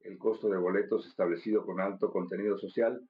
El 0.00 0.18
costo 0.18 0.48
de 0.48 0.58
boletos 0.58 1.06
establecido 1.06 1.64
con 1.64 1.80
alto 1.80 2.10
contenido 2.10 2.58
social 2.58 3.00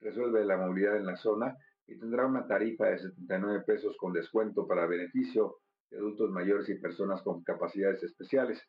resuelve 0.00 0.44
la 0.44 0.56
movilidad 0.56 0.96
en 0.96 1.06
la 1.06 1.16
zona 1.16 1.56
y 1.86 1.98
tendrá 1.98 2.26
una 2.26 2.46
tarifa 2.46 2.86
de 2.86 2.98
79 2.98 3.64
pesos 3.66 3.96
con 3.96 4.12
descuento 4.12 4.66
para 4.66 4.86
beneficio 4.86 5.58
de 5.90 5.98
adultos 5.98 6.30
mayores 6.30 6.68
y 6.68 6.78
personas 6.78 7.22
con 7.22 7.42
capacidades 7.42 8.02
especiales, 8.02 8.62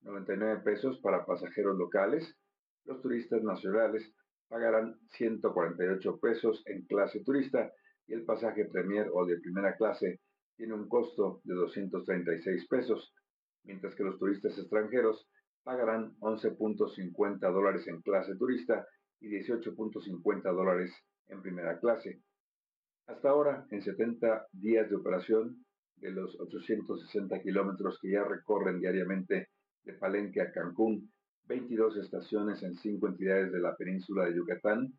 99 0.00 0.62
pesos 0.62 0.98
para 1.00 1.26
pasajeros 1.26 1.76
locales, 1.76 2.34
los 2.84 3.00
turistas 3.02 3.42
nacionales 3.42 4.12
pagarán 4.52 4.98
148 5.12 6.20
pesos 6.20 6.62
en 6.66 6.82
clase 6.82 7.24
turista 7.24 7.72
y 8.06 8.12
el 8.12 8.26
pasaje 8.26 8.66
Premier 8.66 9.08
o 9.10 9.24
de 9.24 9.40
primera 9.40 9.74
clase 9.76 10.20
tiene 10.58 10.74
un 10.74 10.90
costo 10.90 11.40
de 11.44 11.54
236 11.54 12.68
pesos, 12.68 13.14
mientras 13.64 13.94
que 13.94 14.04
los 14.04 14.18
turistas 14.18 14.58
extranjeros 14.58 15.26
pagarán 15.62 16.14
11.50 16.18 17.38
dólares 17.50 17.88
en 17.88 18.02
clase 18.02 18.36
turista 18.36 18.86
y 19.20 19.30
18.50 19.30 20.42
dólares 20.42 20.92
en 21.28 21.40
primera 21.40 21.78
clase. 21.80 22.20
Hasta 23.06 23.30
ahora, 23.30 23.66
en 23.70 23.80
70 23.80 24.48
días 24.52 24.90
de 24.90 24.96
operación, 24.96 25.64
de 25.96 26.10
los 26.10 26.38
860 26.38 27.40
kilómetros 27.40 27.98
que 28.02 28.10
ya 28.10 28.24
recorren 28.24 28.80
diariamente 28.80 29.48
de 29.84 29.92
Palenque 29.94 30.42
a 30.42 30.52
Cancún 30.52 31.11
22 31.46 31.96
estaciones 31.96 32.62
en 32.62 32.74
cinco 32.76 33.08
entidades 33.08 33.52
de 33.52 33.60
la 33.60 33.76
península 33.76 34.24
de 34.24 34.36
Yucatán 34.36 34.92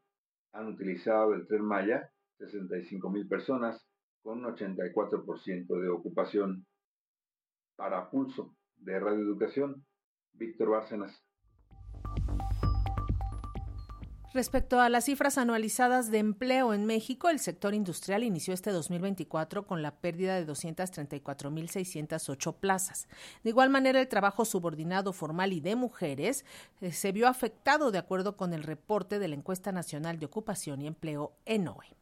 han 0.52 0.68
utilizado 0.68 1.34
el 1.34 1.48
tren 1.48 1.64
Maya, 1.64 2.10
65 2.38 3.10
mil 3.10 3.28
personas, 3.28 3.84
con 4.22 4.40
un 4.40 4.56
84% 4.56 5.82
de 5.82 5.90
ocupación. 5.90 6.66
Para 7.76 8.10
Pulso 8.10 8.56
de 8.78 9.00
Radio 9.00 9.24
Educación, 9.24 9.86
Víctor 10.34 10.70
Bárcenas. 10.70 11.24
Respecto 14.34 14.80
a 14.80 14.90
las 14.90 15.06
cifras 15.06 15.38
anualizadas 15.38 16.10
de 16.10 16.18
empleo 16.18 16.74
en 16.74 16.86
México, 16.86 17.30
el 17.30 17.38
sector 17.38 17.76
industrial 17.76 18.24
inició 18.24 18.56
este 18.56 18.72
2024 18.72 19.68
con 19.68 19.84
la 19.84 19.92
pérdida 19.92 20.34
de 20.34 20.48
234.608 20.48 22.56
plazas. 22.56 23.08
De 23.44 23.52
igual 23.52 23.70
manera, 23.70 24.02
el 24.02 24.08
trabajo 24.08 24.44
subordinado 24.44 25.14
formal 25.14 25.54
y 25.54 25.60
de 25.60 25.76
mujeres 25.76 26.46
eh, 26.82 26.92
se 26.92 27.12
vio 27.12 27.28
afectado 27.28 27.92
de 27.92 28.00
acuerdo 28.00 28.36
con 28.36 28.54
el 28.54 28.64
reporte 28.64 29.20
de 29.20 29.28
la 29.28 29.36
Encuesta 29.36 29.72
Nacional 29.72 30.18
de 30.18 30.26
Ocupación 30.26 30.82
y 30.82 30.88
Empleo 30.88 31.34
ENOE 31.46 31.96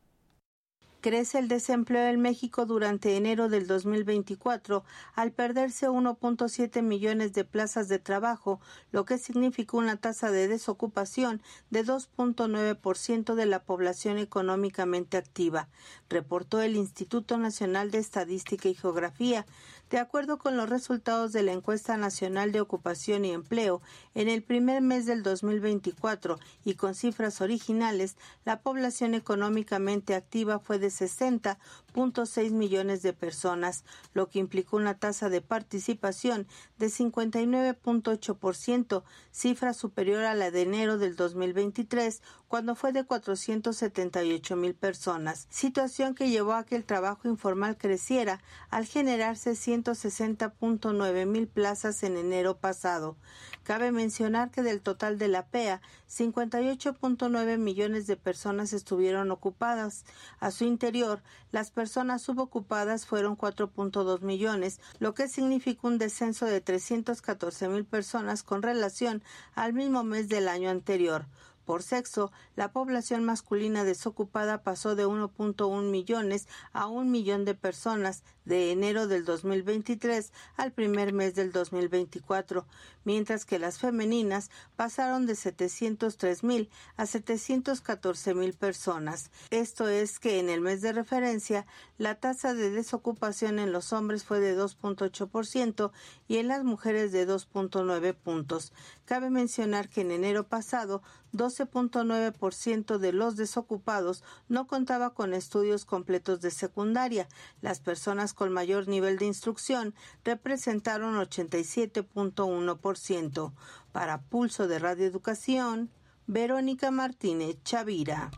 crece 1.02 1.40
el 1.40 1.48
desempleo 1.48 2.08
en 2.08 2.22
México 2.22 2.66
durante 2.66 3.18
enero 3.18 3.50
del 3.50 3.68
2024 3.68 4.84
al 5.16 5.32
perderse 5.32 5.90
1.7 5.90 6.82
millones 6.82 7.34
de 7.34 7.44
plazas 7.44 7.90
de 7.90 8.00
trabajo, 8.00 8.62
lo 8.92 9.04
que 9.04 9.18
significó 9.18 9.78
una 9.78 9.98
tasa 9.98 10.32
de 10.32 10.48
desocupación 10.48 11.42
de 11.72 11.84
2.9% 11.84 13.36
de 13.36 13.46
la 13.46 13.64
población 13.64 14.20
económicamente 14.20 15.18
activa, 15.18 15.68
reportó 16.10 16.62
el 16.62 16.76
Instituto 16.76 17.38
Nacional 17.38 17.92
de 17.92 17.98
Estadística 17.98 18.70
y 18.70 18.76
Geografía. 18.76 19.46
De 19.92 20.00
acuerdo 20.00 20.38
con 20.38 20.56
los 20.56 20.70
resultados 20.70 21.34
de 21.34 21.44
la 21.44 21.52
encuesta 21.52 21.98
nacional 21.98 22.54
de 22.54 22.62
ocupación 22.62 23.26
y 23.26 23.32
empleo, 23.32 23.82
en 24.16 24.30
el 24.30 24.42
primer 24.42 24.82
mes 24.82 25.06
del 25.06 25.22
2024 25.22 26.40
y 26.64 26.76
con 26.76 26.96
cifras 26.96 27.42
originales, 27.42 28.16
la 28.46 28.62
población 28.62 29.16
económicamente 29.16 30.16
activa 30.16 30.60
fue 30.60 30.80
de 30.80 30.88
60.6 30.88 32.52
millones 32.52 33.02
de 33.02 33.12
personas, 33.12 33.84
lo 34.14 34.30
que 34.30 34.40
implicó 34.40 34.78
una 34.78 34.98
tasa 34.98 35.28
de 35.28 35.42
participación 35.42 36.48
de 36.80 36.88
59.8%, 36.88 39.04
cifra 39.32 39.74
superior 39.74 40.24
a 40.24 40.36
la 40.36 40.52
de 40.52 40.62
enero 40.62 41.00
del 41.00 41.18
2023, 41.18 42.22
cuando 42.52 42.76
fue 42.76 42.92
de 42.92 43.06
478 43.06 44.58
mil 44.58 44.76
personas, 44.76 45.48
situación 45.50 46.16
que 46.16 46.30
llevó 46.30 46.52
a 46.52 46.66
que 46.66 46.76
el 46.76 46.84
trabajo 46.84 47.30
informal 47.30 47.78
creciera 47.78 48.42
al 48.70 48.86
generarse 48.86 49.52
160.9 49.52 51.26
mil 51.28 51.48
plazas 51.48 52.04
en 52.04 52.18
enero 52.18 52.58
pasado. 52.58 53.16
Cabe 53.64 53.94
mencionar 53.94 54.52
que 54.52 54.64
del 54.64 54.82
total 54.82 55.18
de 55.18 55.30
la 55.30 55.46
PEA, 55.46 55.82
58.9 56.10 57.58
millones 57.58 58.06
de 58.06 58.18
personas 58.18 58.74
estuvieron 58.74 59.32
ocupadas. 59.32 60.04
A 60.42 60.52
su 60.52 60.66
interior, 60.66 61.22
las 61.54 61.72
personas 61.72 62.22
subocupadas 62.22 63.06
fueron 63.06 63.38
4.2 63.38 64.20
millones, 64.24 64.82
lo 65.00 65.14
que 65.14 65.30
significa 65.30 65.88
un 65.88 65.98
descenso 65.98 66.48
de 66.48 66.60
314 66.60 67.70
mil 67.70 67.86
personas 67.86 68.44
con 68.44 68.62
relación 68.62 69.24
al 69.56 69.72
mismo 69.72 70.04
mes 70.04 70.28
del 70.28 70.50
año 70.50 70.70
anterior. 70.70 71.28
Por 71.66 71.84
sexo, 71.84 72.32
la 72.56 72.72
población 72.72 73.24
masculina 73.24 73.84
desocupada 73.84 74.64
pasó 74.64 74.96
de 74.96 75.06
1.1 75.06 75.90
millones 75.90 76.48
a 76.74 76.88
un 76.88 77.12
millón 77.12 77.46
de 77.46 77.56
personas 77.56 78.24
de 78.46 78.72
enero 78.72 79.08
del 79.08 79.24
2023 79.24 80.32
al 80.58 80.72
primer 80.72 81.14
mes 81.14 81.36
del 81.36 81.52
2024, 81.52 82.66
mientras 83.04 83.46
que 83.46 83.60
las 83.60 83.80
femeninas 83.80 84.50
pasaron 84.76 85.26
de 85.26 85.36
703 85.36 86.44
mil 86.44 86.70
a 86.98 87.06
714 87.06 88.34
mil 88.34 88.54
personas. 88.54 89.30
Esto 89.52 89.88
es 89.88 90.20
que 90.20 90.40
en 90.40 90.50
el 90.50 90.62
mes 90.62 90.82
de 90.82 90.94
referencia 90.94 91.66
la 91.98 92.16
tasa 92.16 92.54
de 92.54 92.72
desocupación 92.72 93.60
en 93.60 93.72
los 93.72 93.94
hombres 93.94 94.24
fue 94.24 94.40
de 94.40 94.58
2.8% 94.58 95.92
y 96.28 96.38
en 96.38 96.48
las 96.48 96.64
mujeres 96.64 97.12
de 97.12 97.28
2.9 97.28 98.16
puntos. 98.16 98.74
Cabe 99.12 99.30
mencionar 99.30 99.90
que 99.90 100.00
en 100.00 100.12
enero 100.12 100.48
pasado 100.48 101.04
12.9% 101.34 102.98
de 102.98 103.12
los 103.12 103.36
desocupados 103.36 104.24
no 104.48 104.68
contaba 104.68 105.14
con 105.14 105.34
estudios 105.34 105.84
completos 105.84 106.40
de 106.40 106.50
secundaria. 106.50 107.28
Las 107.60 107.82
personas 107.82 108.34
con 108.34 108.54
mayor 108.54 108.88
nivel 108.88 109.18
de 109.18 109.26
instrucción 109.26 109.94
representaron 110.24 111.16
87.1%. 111.16 113.52
Para 113.92 114.22
Pulso 114.22 114.70
de 114.70 114.80
Radio 114.80 115.08
Educación, 115.08 115.92
Verónica 116.26 116.90
Martínez 116.90 117.58
Chavira. 117.66 118.32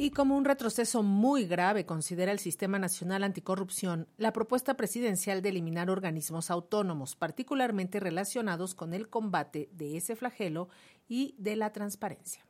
Y 0.00 0.12
como 0.12 0.36
un 0.36 0.44
retroceso 0.44 1.02
muy 1.02 1.44
grave 1.44 1.84
considera 1.84 2.30
el 2.30 2.38
Sistema 2.38 2.78
Nacional 2.78 3.24
Anticorrupción 3.24 4.06
la 4.16 4.32
propuesta 4.32 4.76
presidencial 4.76 5.42
de 5.42 5.48
eliminar 5.48 5.90
organismos 5.90 6.52
autónomos, 6.52 7.16
particularmente 7.16 7.98
relacionados 7.98 8.76
con 8.76 8.94
el 8.94 9.08
combate 9.08 9.68
de 9.72 9.96
ese 9.96 10.14
flagelo 10.14 10.68
y 11.08 11.34
de 11.38 11.56
la 11.56 11.72
transparencia. 11.72 12.46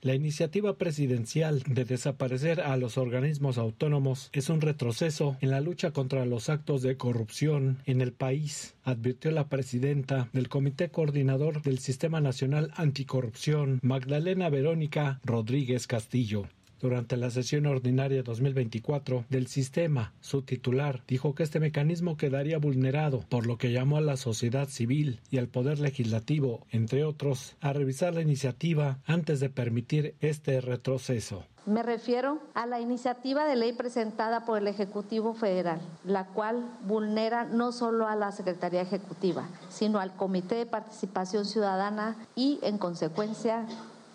La 0.00 0.14
iniciativa 0.14 0.78
presidencial 0.78 1.64
de 1.64 1.84
desaparecer 1.84 2.60
a 2.60 2.76
los 2.76 2.98
organismos 2.98 3.58
autónomos 3.58 4.30
es 4.32 4.48
un 4.48 4.60
retroceso 4.60 5.36
en 5.40 5.50
la 5.50 5.60
lucha 5.60 5.90
contra 5.90 6.24
los 6.24 6.48
actos 6.48 6.82
de 6.82 6.96
corrupción 6.96 7.82
en 7.84 8.00
el 8.00 8.12
país, 8.12 8.76
advirtió 8.84 9.32
la 9.32 9.48
presidenta 9.48 10.28
del 10.32 10.48
Comité 10.48 10.88
Coordinador 10.88 11.62
del 11.62 11.80
Sistema 11.80 12.20
Nacional 12.20 12.72
Anticorrupción, 12.76 13.80
Magdalena 13.82 14.48
Verónica 14.48 15.20
Rodríguez 15.24 15.88
Castillo. 15.88 16.46
Durante 16.80 17.18
la 17.18 17.30
sesión 17.30 17.66
ordinaria 17.66 18.22
2024 18.22 19.26
del 19.28 19.48
sistema, 19.48 20.14
su 20.20 20.40
titular 20.42 21.02
dijo 21.06 21.34
que 21.34 21.42
este 21.42 21.60
mecanismo 21.60 22.16
quedaría 22.16 22.58
vulnerado, 22.58 23.20
por 23.28 23.46
lo 23.46 23.58
que 23.58 23.70
llamó 23.70 23.98
a 23.98 24.00
la 24.00 24.16
sociedad 24.16 24.66
civil 24.68 25.20
y 25.30 25.36
al 25.36 25.48
Poder 25.48 25.78
Legislativo, 25.78 26.66
entre 26.70 27.04
otros, 27.04 27.56
a 27.60 27.74
revisar 27.74 28.14
la 28.14 28.22
iniciativa 28.22 28.98
antes 29.04 29.40
de 29.40 29.50
permitir 29.50 30.14
este 30.20 30.60
retroceso. 30.62 31.44
Me 31.66 31.82
refiero 31.82 32.38
a 32.54 32.64
la 32.64 32.80
iniciativa 32.80 33.44
de 33.44 33.54
ley 33.54 33.74
presentada 33.74 34.46
por 34.46 34.56
el 34.56 34.66
Ejecutivo 34.66 35.34
Federal, 35.34 35.80
la 36.04 36.28
cual 36.28 36.64
vulnera 36.86 37.44
no 37.44 37.70
solo 37.70 38.08
a 38.08 38.16
la 38.16 38.32
Secretaría 38.32 38.80
Ejecutiva, 38.80 39.46
sino 39.68 40.00
al 40.00 40.16
Comité 40.16 40.54
de 40.54 40.66
Participación 40.66 41.44
Ciudadana 41.44 42.16
y, 42.34 42.58
en 42.62 42.78
consecuencia, 42.78 43.66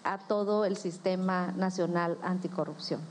a 0.05 0.17
todo 0.17 0.63
el 0.63 0.77
sistema 0.77 1.51
nacional 1.57 2.17
anticorrupción. 2.23 3.01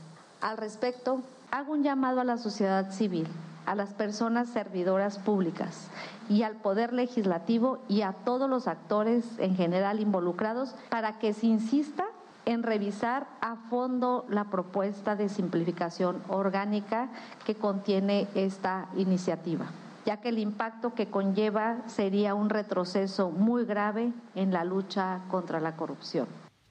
Al 0.41 0.57
respecto, 0.57 1.21
hago 1.51 1.73
un 1.73 1.83
llamado 1.83 2.21
a 2.21 2.23
la 2.23 2.37
sociedad 2.37 2.91
civil, 2.91 3.27
a 3.65 3.75
las 3.75 3.93
personas 3.93 4.49
servidoras 4.49 5.19
públicas 5.19 5.87
y 6.29 6.43
al 6.43 6.55
Poder 6.55 6.93
Legislativo 6.93 7.79
y 7.87 8.01
a 8.01 8.13
todos 8.13 8.49
los 8.49 8.67
actores 8.67 9.25
en 9.37 9.55
general 9.55 9.99
involucrados 9.99 10.75
para 10.89 11.19
que 11.19 11.33
se 11.33 11.47
insista 11.47 12.05
en 12.45 12.63
revisar 12.63 13.27
a 13.41 13.55
fondo 13.55 14.25
la 14.29 14.45
propuesta 14.45 15.15
de 15.15 15.29
simplificación 15.29 16.21
orgánica 16.29 17.09
que 17.45 17.55
contiene 17.55 18.27
esta 18.35 18.87
iniciativa 18.95 19.65
ya 20.05 20.17
que 20.17 20.29
el 20.29 20.37
impacto 20.37 20.93
que 20.93 21.07
conlleva 21.07 21.77
sería 21.87 22.35
un 22.35 22.49
retroceso 22.49 23.31
muy 23.31 23.65
grave 23.65 24.13
en 24.35 24.53
la 24.53 24.63
lucha 24.63 25.21
contra 25.29 25.59
la 25.59 25.75
corrupción. 25.75 26.27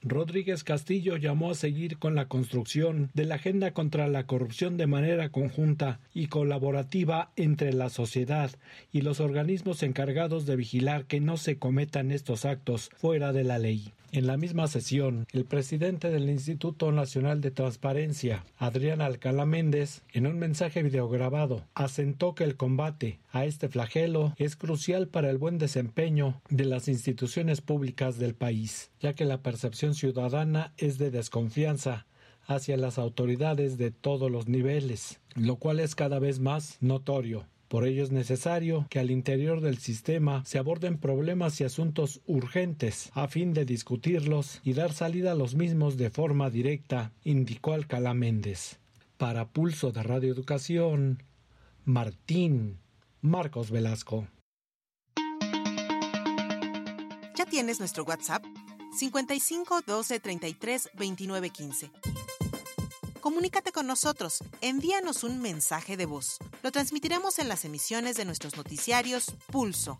Rodríguez 0.07 0.64
Castillo 0.64 1.16
llamó 1.16 1.50
a 1.50 1.55
seguir 1.55 1.96
con 1.96 2.14
la 2.14 2.28
construcción 2.28 3.11
de 3.14 3.24
la 3.24 3.36
agenda 3.36 3.70
contra 3.70 4.07
la 4.07 4.26
corrupción 4.26 4.76
de 4.76 4.86
manera 4.86 5.30
conjunta 5.30 5.98
y 6.12 6.26
colaborativa 6.26 7.30
entre 7.36 7.72
la 7.72 7.88
sociedad 7.88 8.50
y 8.92 9.00
los 9.00 9.20
organismos 9.20 9.82
encargados 9.82 10.44
de 10.44 10.57
vigilar 10.57 11.07
que 11.07 11.20
no 11.20 11.38
se 11.38 11.57
cometan 11.57 12.11
estos 12.11 12.44
actos 12.44 12.90
fuera 12.98 13.32
de 13.32 13.44
la 13.44 13.59
ley. 13.59 13.92
En 14.15 14.29
la 14.29 14.37
misma 14.37 14.69
sesión, 14.69 15.27
el 15.33 15.45
presidente 15.45 16.09
del 16.09 16.31
Instituto 16.31 16.93
Nacional 16.93 17.41
de 17.41 17.51
Transparencia, 17.51 18.45
Adrián 18.59 19.01
Alcalá 19.01 19.45
Méndez, 19.45 20.03
en 20.12 20.29
un 20.29 20.39
mensaje 20.39 20.85
videograbado, 20.85 21.65
asentó 21.75 22.37
que 22.37 22.45
el 22.45 22.57
combate 22.57 23.19
a 23.33 23.45
este 23.45 23.69
flagelo 23.69 24.33
es 24.37 24.55
crucial 24.55 25.09
para 25.09 25.31
el 25.31 25.39
buen 25.39 25.59
desempeño 25.59 26.41
de 26.49 26.65
las 26.65 26.87
instituciones 26.87 27.61
públicas 27.61 28.17
del 28.17 28.37
país, 28.37 28.93
ya 29.01 29.15
que 29.15 29.25
la 29.25 29.43
percepción 29.43 29.97
ciudadana 29.97 30.75
es 30.77 30.97
de 30.99 31.11
desconfianza 31.11 32.07
hacia 32.47 32.77
las 32.77 32.99
autoridades 32.99 33.79
de 33.79 33.91
todos 33.91 34.31
los 34.31 34.47
niveles, 34.47 35.19
lo 35.35 35.57
cual 35.57 35.81
es 35.81 35.97
cada 35.97 36.21
vez 36.21 36.39
más 36.39 36.79
notorio. 36.81 37.47
Por 37.75 37.89
ello 37.89 38.05
es 38.05 38.12
necesario 38.12 38.87
que 38.89 39.01
al 39.01 39.11
interior 39.11 39.61
del 39.61 39.79
sistema 39.79 40.45
se 40.45 40.59
aborden 40.59 40.97
problemas 40.97 41.61
y 41.61 41.64
asuntos 41.64 42.20
urgentes 42.25 43.11
a 43.14 43.27
fin 43.27 43.53
de 43.53 43.64
discutirlos 43.64 44.61
y 44.62 44.75
dar 44.75 44.93
salida 44.93 45.33
a 45.33 45.35
los 45.35 45.57
mismos 45.57 45.97
de 45.97 46.09
forma 46.09 46.51
directa, 46.51 47.11
indicó 47.25 47.72
Alcalá 47.72 48.14
Méndez. 48.14 48.79
Para 49.16 49.49
Pulso 49.49 49.91
de 49.91 50.05
Radio 50.05 50.33
Educación, 50.33 51.25
Martín 51.85 52.79
Marcos 53.20 53.72
Velasco. 53.72 54.29
¿Ya 57.37 57.45
tienes 57.45 57.81
nuestro 57.81 58.05
WhatsApp? 58.05 58.45
55 58.97 59.81
12 59.85 60.20
33 60.20 60.91
29 60.97 61.51
15 61.51 61.91
comunícate 63.25 63.72
con 63.72 63.87
nosotros, 63.87 64.45
envíanos 64.61 65.25
un 65.25 65.41
mensaje 65.41 65.97
de 65.97 66.05
voz. 66.05 66.37
Lo 66.62 66.70
transmitiremos 66.70 67.39
en 67.39 67.49
las 67.49 67.64
emisiones 67.64 68.16
de 68.16 68.27
nuestros 68.27 68.55
noticiarios 68.55 69.35
Pulso. 69.51 69.97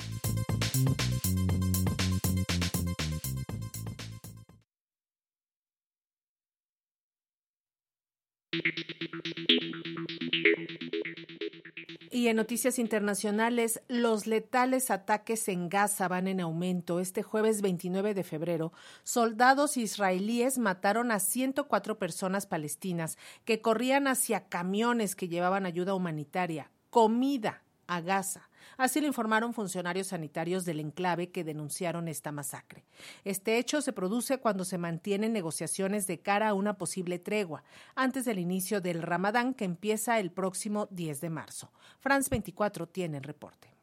Y 12.25 12.29
en 12.29 12.37
noticias 12.37 12.79
internacionales, 12.79 13.83
los 13.87 14.27
letales 14.27 14.91
ataques 14.91 15.47
en 15.49 15.68
Gaza 15.68 16.09
van 16.09 16.27
en 16.27 16.41
aumento. 16.41 16.99
Este 16.99 17.22
jueves 17.22 17.61
29 17.61 18.14
de 18.14 18.25
febrero, 18.25 18.72
soldados 19.03 19.77
israelíes 19.77 20.57
mataron 20.57 21.12
a 21.12 21.20
104 21.20 21.99
personas 21.99 22.47
palestinas 22.47 23.18
que 23.45 23.61
corrían 23.61 24.09
hacia 24.09 24.49
camiones 24.49 25.16
que 25.16 25.29
llevaban 25.29 25.66
ayuda 25.66 25.93
humanitaria, 25.93 26.70
comida 26.89 27.62
a 27.87 28.01
Gaza. 28.01 28.49
Así 28.77 29.01
lo 29.01 29.07
informaron 29.07 29.55
funcionarios 29.55 30.09
sanitarios 30.09 30.65
del 30.65 30.81
enclave 30.81 31.31
que 31.31 31.45
denunciaron 31.45 32.09
esta 32.09 32.33
masacre. 32.33 32.85
Este 33.25 33.59
hecho 33.59 33.81
se 33.81 33.93
produce 33.93 34.39
cuando 34.39 34.65
se 34.65 34.79
mantienen 34.79 35.33
negociaciones 35.33 36.07
de 36.07 36.19
cara 36.19 36.49
a 36.49 36.55
una 36.55 36.79
posible 36.79 37.19
tregua, 37.19 37.65
antes 37.95 38.25
del 38.25 38.39
inicio 38.39 38.81
del 38.81 39.03
Ramadán 39.03 39.55
que 39.55 39.65
empieza 39.65 40.19
el 40.19 40.31
próximo 40.31 40.89
10 40.91 41.21
de 41.21 41.31
marzo. 41.31 41.71
France 42.01 42.29
24 42.31 42.89
tiene 42.89 43.19
el 43.19 43.23
reporte. 43.25 43.75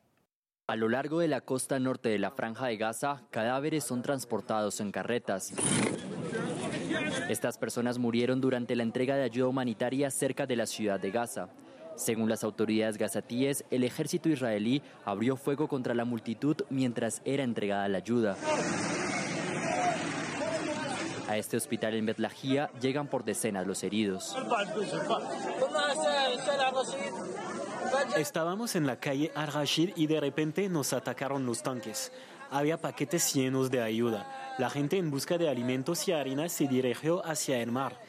A 0.67 0.75
lo 0.77 0.87
largo 0.87 1.19
de 1.19 1.27
la 1.27 1.41
costa 1.41 1.79
norte 1.79 2.07
de 2.07 2.17
la 2.17 2.31
franja 2.31 2.67
de 2.67 2.77
Gaza, 2.77 3.23
cadáveres 3.29 3.83
son 3.83 4.01
transportados 4.01 4.79
en 4.79 4.91
carretas. 4.91 5.51
Estas 7.27 7.57
personas 7.57 7.97
murieron 7.97 8.39
durante 8.39 8.75
la 8.75 8.83
entrega 8.83 9.15
de 9.15 9.23
ayuda 9.23 9.47
humanitaria 9.47 10.09
cerca 10.11 10.45
de 10.45 10.55
la 10.55 10.65
ciudad 10.65 10.99
de 10.99 11.11
Gaza. 11.11 11.49
Según 12.01 12.29
las 12.29 12.43
autoridades 12.43 12.97
gazatíes, 12.97 13.63
el 13.69 13.83
ejército 13.83 14.27
israelí 14.27 14.81
abrió 15.05 15.37
fuego 15.37 15.67
contra 15.67 15.93
la 15.93 16.03
multitud 16.03 16.55
mientras 16.71 17.21
era 17.25 17.43
entregada 17.43 17.87
la 17.87 17.99
ayuda. 17.99 18.35
A 21.29 21.37
este 21.37 21.57
hospital 21.57 21.93
en 21.93 22.07
Betlajía 22.07 22.71
llegan 22.81 23.07
por 23.07 23.23
decenas 23.23 23.67
los 23.67 23.83
heridos. 23.83 24.35
Estábamos 28.17 28.75
en 28.75 28.87
la 28.87 28.95
calle 28.99 29.31
Al-Rashid 29.35 29.91
y 29.95 30.07
de 30.07 30.19
repente 30.19 30.69
nos 30.69 30.93
atacaron 30.93 31.45
los 31.45 31.61
tanques. 31.61 32.11
Había 32.49 32.81
paquetes 32.81 33.31
llenos 33.31 33.69
de 33.69 33.79
ayuda. 33.83 34.55
La 34.57 34.71
gente 34.71 34.97
en 34.97 35.11
busca 35.11 35.37
de 35.37 35.49
alimentos 35.49 36.07
y 36.07 36.13
harina 36.13 36.49
se 36.49 36.67
dirigió 36.67 37.23
hacia 37.23 37.61
el 37.61 37.71
mar. 37.71 38.01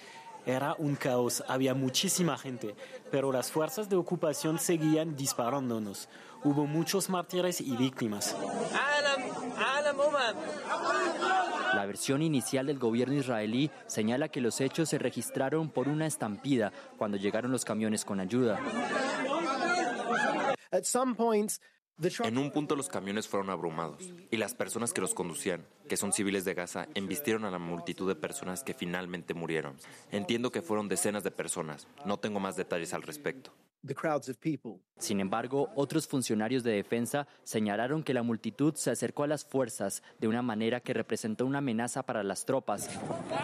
Era 0.45 0.74
un 0.78 0.97
caos, 0.97 1.45
había 1.47 1.74
muchísima 1.74 2.36
gente, 2.36 2.74
pero 3.11 3.30
las 3.30 3.53
fuerzas 3.53 3.88
de 3.88 3.97
ocupación 3.97 4.59
seguían 4.59 5.14
disparándonos. 5.14 6.09
Hubo 6.43 6.66
muchos 6.66 7.09
mártires 7.09 7.61
y 7.61 7.76
víctimas. 7.76 8.36
La 11.74 11.86
versión 11.86 12.22
inicial 12.22 12.66
del 12.66 12.78
gobierno 12.78 13.14
israelí 13.14 13.70
señala 13.86 14.28
que 14.28 14.40
los 14.40 14.61
hechos 14.61 14.88
se 14.88 14.99
registraron 14.99 15.70
por 15.70 15.88
una 15.88 16.07
estampida 16.07 16.72
cuando 16.99 17.16
llegaron 17.16 17.53
los 17.53 17.64
camiones 17.64 18.05
con 18.05 18.18
ayuda. 18.18 18.59
En 22.24 22.38
un 22.38 22.50
punto 22.50 22.74
los 22.74 22.88
camiones 22.88 23.28
fueron 23.28 23.50
abrumados 23.50 24.12
y 24.30 24.36
las 24.36 24.55
personas 24.55 24.92
que 24.92 25.00
los 25.00 25.14
conducían, 25.14 25.64
que 25.88 25.96
son 25.96 26.12
civiles 26.12 26.44
de 26.44 26.55
Gaza, 26.55 26.88
embistieron 26.94 27.44
a 27.44 27.50
la 27.50 27.59
multitud 27.59 28.09
de 28.09 28.16
personas 28.16 28.64
que 28.64 28.74
finalmente 28.74 29.34
murieron. 29.34 29.76
Entiendo 30.11 30.50
que 30.50 30.62
fueron 30.62 30.88
decenas 30.88 31.22
de 31.22 31.30
personas. 31.30 31.86
No 32.05 32.18
tengo 32.18 32.40
más 32.40 32.57
detalles 32.57 32.92
al 32.92 33.03
respecto. 33.03 33.53
Sin 34.99 35.18
embargo, 35.18 35.70
otros 35.74 36.07
funcionarios 36.07 36.62
de 36.62 36.70
defensa 36.70 37.26
señalaron 37.43 38.05
que 38.05 38.14
la 38.14 38.22
multitud 38.22 38.74
se 38.76 38.91
acercó 38.91 39.24
a 39.24 39.26
las 39.26 39.45
fuerzas 39.45 40.05
de 40.20 40.28
una 40.28 40.43
manera 40.43 40.80
que 40.80 40.95
representó 40.95 41.45
una 41.45 41.59
amenaza 41.59 42.05
para 42.05 42.22
las 42.22 42.45
tropas, 42.45 42.89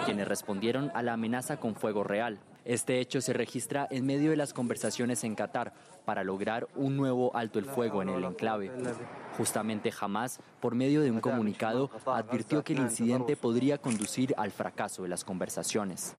quienes 0.05 0.29
respondieron 0.29 0.93
a 0.95 1.03
la 1.03 1.15
amenaza 1.15 1.59
con 1.59 1.75
fuego 1.75 2.05
real. 2.05 2.39
Este 2.65 3.01
hecho 3.01 3.21
se 3.21 3.33
registra 3.33 3.89
en 3.91 4.07
medio 4.07 4.31
de 4.31 4.37
las 4.37 4.53
conversaciones 4.53 5.25
en 5.25 5.35
Qatar 5.35 5.73
para 6.05 6.23
lograr 6.23 6.69
un 6.77 6.97
nuevo 6.97 7.35
alto 7.35 7.59
el 7.59 7.65
fuego 7.65 8.03
en 8.03 8.11
el 8.11 8.23
enclave. 8.23 8.71
Justamente 9.37 9.93
Hamas, 9.99 10.39
por 10.61 10.75
medio 10.75 11.01
de 11.01 11.11
un 11.11 11.21
comunicado, 11.21 11.91
advirtió 12.07 12.63
que 12.63 12.75
el 12.75 12.81
incidente 12.81 13.37
podría 13.37 13.79
conducir 13.79 14.35
al 14.37 14.53
fracaso 14.53 15.03
de 15.03 15.09
las 15.09 15.25
conversaciones. 15.25 16.17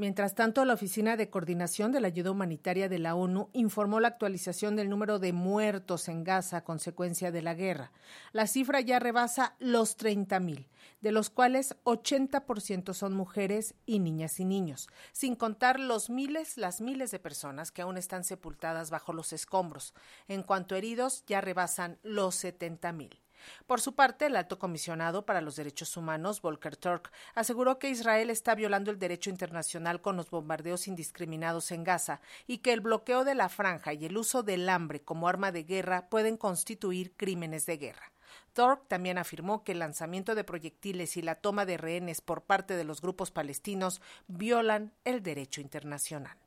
Mientras 0.00 0.34
tanto, 0.34 0.64
la 0.64 0.72
Oficina 0.72 1.18
de 1.18 1.28
Coordinación 1.28 1.92
de 1.92 2.00
la 2.00 2.06
Ayuda 2.06 2.30
Humanitaria 2.30 2.88
de 2.88 2.98
la 2.98 3.14
ONU 3.14 3.50
informó 3.52 4.00
la 4.00 4.08
actualización 4.08 4.74
del 4.74 4.88
número 4.88 5.18
de 5.18 5.34
muertos 5.34 6.08
en 6.08 6.24
Gaza 6.24 6.56
a 6.56 6.64
consecuencia 6.64 7.30
de 7.30 7.42
la 7.42 7.52
guerra. 7.52 7.92
La 8.32 8.46
cifra 8.46 8.80
ya 8.80 8.98
rebasa 8.98 9.56
los 9.58 9.98
30.000, 9.98 10.68
de 11.02 11.12
los 11.12 11.28
cuales 11.28 11.76
80% 11.84 12.94
son 12.94 13.12
mujeres 13.12 13.74
y 13.84 13.98
niñas 13.98 14.40
y 14.40 14.46
niños, 14.46 14.88
sin 15.12 15.36
contar 15.36 15.78
los 15.78 16.08
miles, 16.08 16.56
las 16.56 16.80
miles 16.80 17.10
de 17.10 17.18
personas 17.18 17.70
que 17.70 17.82
aún 17.82 17.98
están 17.98 18.24
sepultadas 18.24 18.90
bajo 18.90 19.12
los 19.12 19.34
escombros. 19.34 19.92
En 20.28 20.44
cuanto 20.44 20.74
a 20.74 20.78
heridos, 20.78 21.24
ya 21.26 21.42
rebasan 21.42 21.98
los 22.02 22.42
70.000. 22.42 23.18
Por 23.66 23.80
su 23.80 23.94
parte, 23.94 24.26
el 24.26 24.36
alto 24.36 24.58
comisionado 24.58 25.24
para 25.26 25.40
los 25.40 25.56
derechos 25.56 25.96
humanos, 25.96 26.42
Volker 26.42 26.76
Turk, 26.76 27.10
aseguró 27.34 27.78
que 27.78 27.90
Israel 27.90 28.30
está 28.30 28.54
violando 28.54 28.90
el 28.90 28.98
derecho 28.98 29.30
internacional 29.30 30.00
con 30.00 30.16
los 30.16 30.30
bombardeos 30.30 30.88
indiscriminados 30.88 31.70
en 31.72 31.84
Gaza 31.84 32.20
y 32.46 32.58
que 32.58 32.72
el 32.72 32.80
bloqueo 32.80 33.24
de 33.24 33.34
la 33.34 33.48
franja 33.48 33.92
y 33.92 34.04
el 34.04 34.16
uso 34.16 34.42
del 34.42 34.68
hambre 34.68 35.02
como 35.02 35.28
arma 35.28 35.52
de 35.52 35.64
guerra 35.64 36.08
pueden 36.08 36.36
constituir 36.36 37.12
crímenes 37.16 37.66
de 37.66 37.76
guerra. 37.76 38.12
Turk 38.52 38.88
también 38.88 39.18
afirmó 39.18 39.64
que 39.64 39.72
el 39.72 39.78
lanzamiento 39.78 40.34
de 40.34 40.44
proyectiles 40.44 41.16
y 41.16 41.22
la 41.22 41.36
toma 41.36 41.66
de 41.66 41.76
rehenes 41.76 42.20
por 42.20 42.42
parte 42.42 42.76
de 42.76 42.84
los 42.84 43.00
grupos 43.00 43.30
palestinos 43.30 44.00
violan 44.26 44.92
el 45.04 45.22
derecho 45.22 45.60
internacional. 45.60 46.39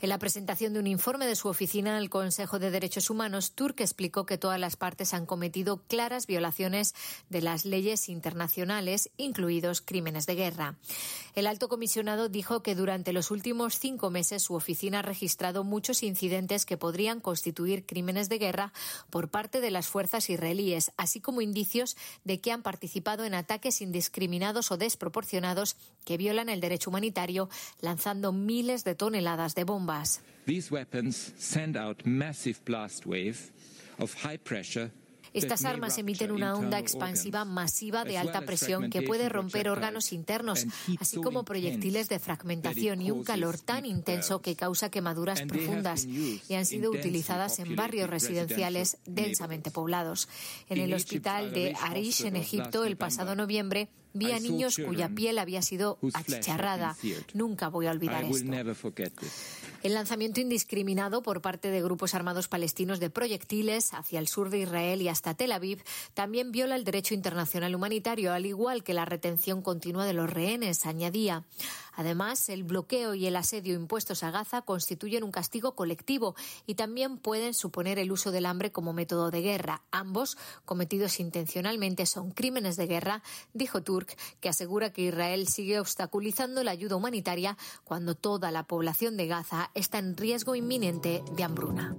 En 0.00 0.08
la 0.08 0.18
presentación 0.18 0.72
de 0.72 0.80
un 0.80 0.88
informe 0.88 1.24
de 1.24 1.36
su 1.36 1.48
oficina 1.48 1.96
al 1.96 2.10
Consejo 2.10 2.58
de 2.58 2.72
Derechos 2.72 3.10
Humanos, 3.10 3.52
Turk 3.52 3.80
explicó 3.80 4.26
que 4.26 4.36
todas 4.36 4.58
las 4.58 4.74
partes 4.74 5.14
han 5.14 5.24
cometido 5.24 5.82
claras 5.86 6.26
violaciones 6.26 6.94
de 7.30 7.40
las 7.40 7.64
leyes 7.64 8.08
internacionales, 8.08 9.10
incluidos 9.16 9.80
crímenes 9.80 10.26
de 10.26 10.34
guerra. 10.34 10.76
El 11.36 11.46
alto 11.46 11.68
comisionado 11.68 12.28
dijo 12.28 12.60
que 12.60 12.74
durante 12.74 13.12
los 13.12 13.30
últimos 13.30 13.78
cinco 13.78 14.10
meses 14.10 14.42
su 14.42 14.54
oficina 14.54 14.98
ha 14.98 15.02
registrado 15.02 15.62
muchos 15.62 16.02
incidentes 16.02 16.66
que 16.66 16.76
podrían 16.76 17.20
constituir 17.20 17.86
crímenes 17.86 18.28
de 18.28 18.38
guerra 18.38 18.72
por 19.10 19.30
parte 19.30 19.60
de 19.60 19.70
las 19.70 19.86
fuerzas 19.86 20.28
israelíes, 20.28 20.90
así 20.96 21.20
como 21.20 21.40
indicios 21.40 21.96
de 22.24 22.40
que 22.40 22.50
han 22.50 22.62
participado 22.62 23.24
en 23.24 23.34
ataques 23.34 23.80
indiscriminados 23.80 24.72
o 24.72 24.76
desproporcionados 24.76 25.76
que 26.04 26.16
violan 26.16 26.48
el 26.48 26.60
derecho 26.60 26.90
humanitario, 26.90 27.48
lanzando 27.80 28.32
miles 28.32 28.82
de 28.84 28.96
toneladas 28.96 29.54
de 29.54 29.64
bombas. 29.64 29.83
These 30.46 30.70
weapons 30.70 31.32
send 31.38 31.76
out 31.76 32.04
massive 32.04 32.60
blast 32.64 33.06
wave 33.06 33.38
of 33.98 34.14
high 34.22 34.38
pressure 34.38 34.90
Estas 35.34 35.64
armas 35.64 35.98
emiten 35.98 36.30
una 36.30 36.54
onda 36.54 36.78
expansiva 36.78 37.44
masiva 37.44 38.04
de 38.04 38.18
alta 38.18 38.42
presión 38.42 38.88
que 38.88 39.02
puede 39.02 39.28
romper 39.28 39.68
órganos 39.68 40.12
internos, 40.12 40.64
así 41.00 41.16
como 41.16 41.44
proyectiles 41.44 42.08
de 42.08 42.20
fragmentación 42.20 43.02
y 43.02 43.10
un 43.10 43.24
calor 43.24 43.58
tan 43.58 43.84
intenso 43.84 44.40
que 44.40 44.54
causa 44.54 44.90
quemaduras 44.90 45.42
profundas 45.42 46.06
y 46.06 46.54
han 46.54 46.64
sido 46.64 46.92
utilizadas 46.92 47.58
en 47.58 47.74
barrios 47.74 48.08
residenciales 48.08 48.98
densamente 49.06 49.72
poblados. 49.72 50.28
En 50.68 50.78
el 50.78 50.94
hospital 50.94 51.52
de 51.52 51.74
Arish, 51.80 52.24
en 52.24 52.36
Egipto, 52.36 52.84
el 52.84 52.96
pasado 52.96 53.34
noviembre, 53.34 53.88
vi 54.14 54.32
a 54.32 54.40
niños 54.40 54.78
cuya 54.84 55.08
piel 55.08 55.38
había 55.38 55.60
sido 55.60 55.98
achicharrada. 56.14 56.96
Nunca 57.34 57.68
voy 57.68 57.86
a 57.86 57.90
olvidar 57.90 58.24
esto. 58.24 58.50
El 59.82 59.92
lanzamiento 59.92 60.40
indiscriminado 60.40 61.22
por 61.22 61.42
parte 61.42 61.70
de 61.70 61.82
grupos 61.82 62.14
armados 62.14 62.48
palestinos 62.48 63.00
de 63.00 63.10
proyectiles 63.10 63.92
hacia 63.92 64.18
el 64.18 64.28
sur 64.28 64.48
de 64.48 64.60
Israel 64.60 65.02
y 65.02 65.08
hasta 65.08 65.34
Tel 65.34 65.52
Aviv 65.52 65.82
también 66.14 66.52
viola 66.52 66.76
el 66.76 66.84
derecho 66.84 67.12
internacional 67.12 67.74
humanitario, 67.74 68.32
al 68.32 68.46
igual 68.46 68.82
que 68.82 68.94
la 68.94 69.04
retención 69.04 69.60
continua 69.60 70.06
de 70.06 70.14
los 70.14 70.30
rehenes, 70.30 70.86
añadía. 70.86 71.44
Además, 71.96 72.48
el 72.48 72.64
bloqueo 72.64 73.14
y 73.14 73.26
el 73.26 73.36
asedio 73.36 73.74
impuestos 73.74 74.22
a 74.22 74.30
Gaza 74.30 74.62
constituyen 74.62 75.24
un 75.24 75.32
castigo 75.32 75.74
colectivo 75.74 76.34
y 76.66 76.74
también 76.74 77.18
pueden 77.18 77.54
suponer 77.54 77.98
el 77.98 78.12
uso 78.12 78.32
del 78.32 78.46
hambre 78.46 78.72
como 78.72 78.92
método 78.92 79.30
de 79.30 79.42
guerra. 79.42 79.82
Ambos, 79.90 80.36
cometidos 80.64 81.20
intencionalmente, 81.20 82.06
son 82.06 82.30
crímenes 82.30 82.76
de 82.76 82.86
guerra, 82.86 83.22
dijo 83.52 83.82
Turk, 83.82 84.16
que 84.40 84.48
asegura 84.48 84.92
que 84.92 85.02
Israel 85.02 85.48
sigue 85.48 85.80
obstaculizando 85.80 86.62
la 86.64 86.70
ayuda 86.70 86.96
humanitaria 86.96 87.56
cuando 87.84 88.14
toda 88.14 88.50
la 88.50 88.66
población 88.66 89.16
de 89.16 89.26
Gaza 89.26 89.70
está 89.74 89.98
en 89.98 90.16
riesgo 90.16 90.54
inminente 90.54 91.22
de 91.36 91.44
hambruna. 91.44 91.96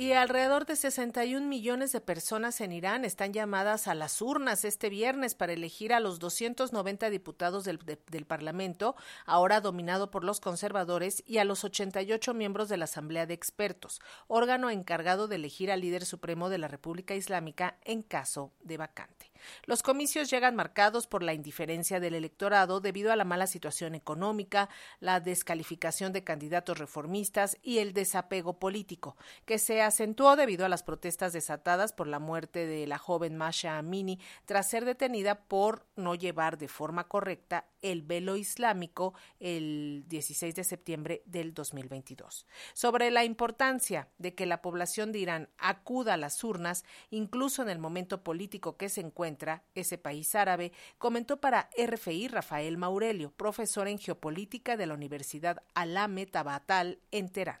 Y 0.00 0.14
alrededor 0.14 0.64
de 0.64 0.76
61 0.76 1.46
millones 1.46 1.92
de 1.92 2.00
personas 2.00 2.62
en 2.62 2.72
Irán 2.72 3.04
están 3.04 3.34
llamadas 3.34 3.86
a 3.86 3.94
las 3.94 4.22
urnas 4.22 4.64
este 4.64 4.88
viernes 4.88 5.34
para 5.34 5.52
elegir 5.52 5.92
a 5.92 6.00
los 6.00 6.18
290 6.18 7.10
diputados 7.10 7.64
del, 7.64 7.76
de, 7.80 7.98
del, 8.10 8.24
Parlamento, 8.24 8.96
ahora 9.26 9.60
dominado 9.60 10.10
por 10.10 10.24
los 10.24 10.40
conservadores, 10.40 11.22
y 11.26 11.36
a 11.36 11.44
los 11.44 11.64
88 11.64 12.32
miembros 12.32 12.70
de 12.70 12.78
la 12.78 12.84
Asamblea 12.84 13.26
de 13.26 13.34
Expertos, 13.34 14.00
órgano 14.26 14.70
encargado 14.70 15.28
de 15.28 15.36
elegir 15.36 15.70
al 15.70 15.82
líder 15.82 16.06
supremo 16.06 16.48
de 16.48 16.56
la 16.56 16.68
República 16.68 17.14
Islámica 17.14 17.76
en 17.84 18.00
caso 18.02 18.54
de 18.62 18.78
vacante. 18.78 19.29
Los 19.66 19.82
comicios 19.82 20.30
llegan 20.30 20.56
marcados 20.56 21.06
por 21.06 21.22
la 21.22 21.34
indiferencia 21.34 22.00
del 22.00 22.14
electorado 22.14 22.80
debido 22.80 23.12
a 23.12 23.16
la 23.16 23.24
mala 23.24 23.46
situación 23.46 23.94
económica, 23.94 24.68
la 25.00 25.20
descalificación 25.20 26.12
de 26.12 26.24
candidatos 26.24 26.78
reformistas 26.78 27.58
y 27.62 27.78
el 27.78 27.92
desapego 27.92 28.58
político, 28.58 29.16
que 29.44 29.58
se 29.58 29.82
acentuó 29.82 30.36
debido 30.36 30.64
a 30.64 30.68
las 30.68 30.82
protestas 30.82 31.32
desatadas 31.32 31.92
por 31.92 32.06
la 32.06 32.18
muerte 32.18 32.66
de 32.66 32.86
la 32.86 32.98
joven 32.98 33.36
Masha 33.36 33.78
Amini 33.78 34.18
tras 34.44 34.68
ser 34.68 34.84
detenida 34.84 35.40
por 35.46 35.86
no 35.96 36.14
llevar 36.14 36.58
de 36.58 36.68
forma 36.68 37.04
correcta 37.08 37.66
el 37.82 38.02
velo 38.02 38.36
islámico 38.36 39.14
el 39.38 40.04
16 40.08 40.54
de 40.54 40.64
septiembre 40.64 41.22
del 41.26 41.54
2022. 41.54 42.46
Sobre 42.74 43.10
la 43.10 43.24
importancia 43.24 44.08
de 44.18 44.34
que 44.34 44.46
la 44.46 44.62
población 44.62 45.12
de 45.12 45.20
Irán 45.20 45.48
acuda 45.58 46.14
a 46.14 46.18
las 46.18 46.42
urnas, 46.44 46.84
incluso 47.10 47.62
en 47.62 47.68
el 47.68 47.78
momento 47.78 48.22
político 48.22 48.76
que 48.76 48.88
se 48.88 49.00
encuentra 49.00 49.29
ese 49.74 49.98
país 49.98 50.34
árabe, 50.34 50.72
comentó 50.98 51.40
para 51.40 51.68
RFI 51.76 52.28
Rafael 52.28 52.76
Maurelio, 52.76 53.32
profesor 53.32 53.88
en 53.88 53.98
geopolítica 53.98 54.76
de 54.76 54.86
la 54.86 54.94
Universidad 54.94 55.62
Alame 55.74 56.26
Tabatal 56.26 56.98
en 57.10 57.28
Teherán. 57.30 57.60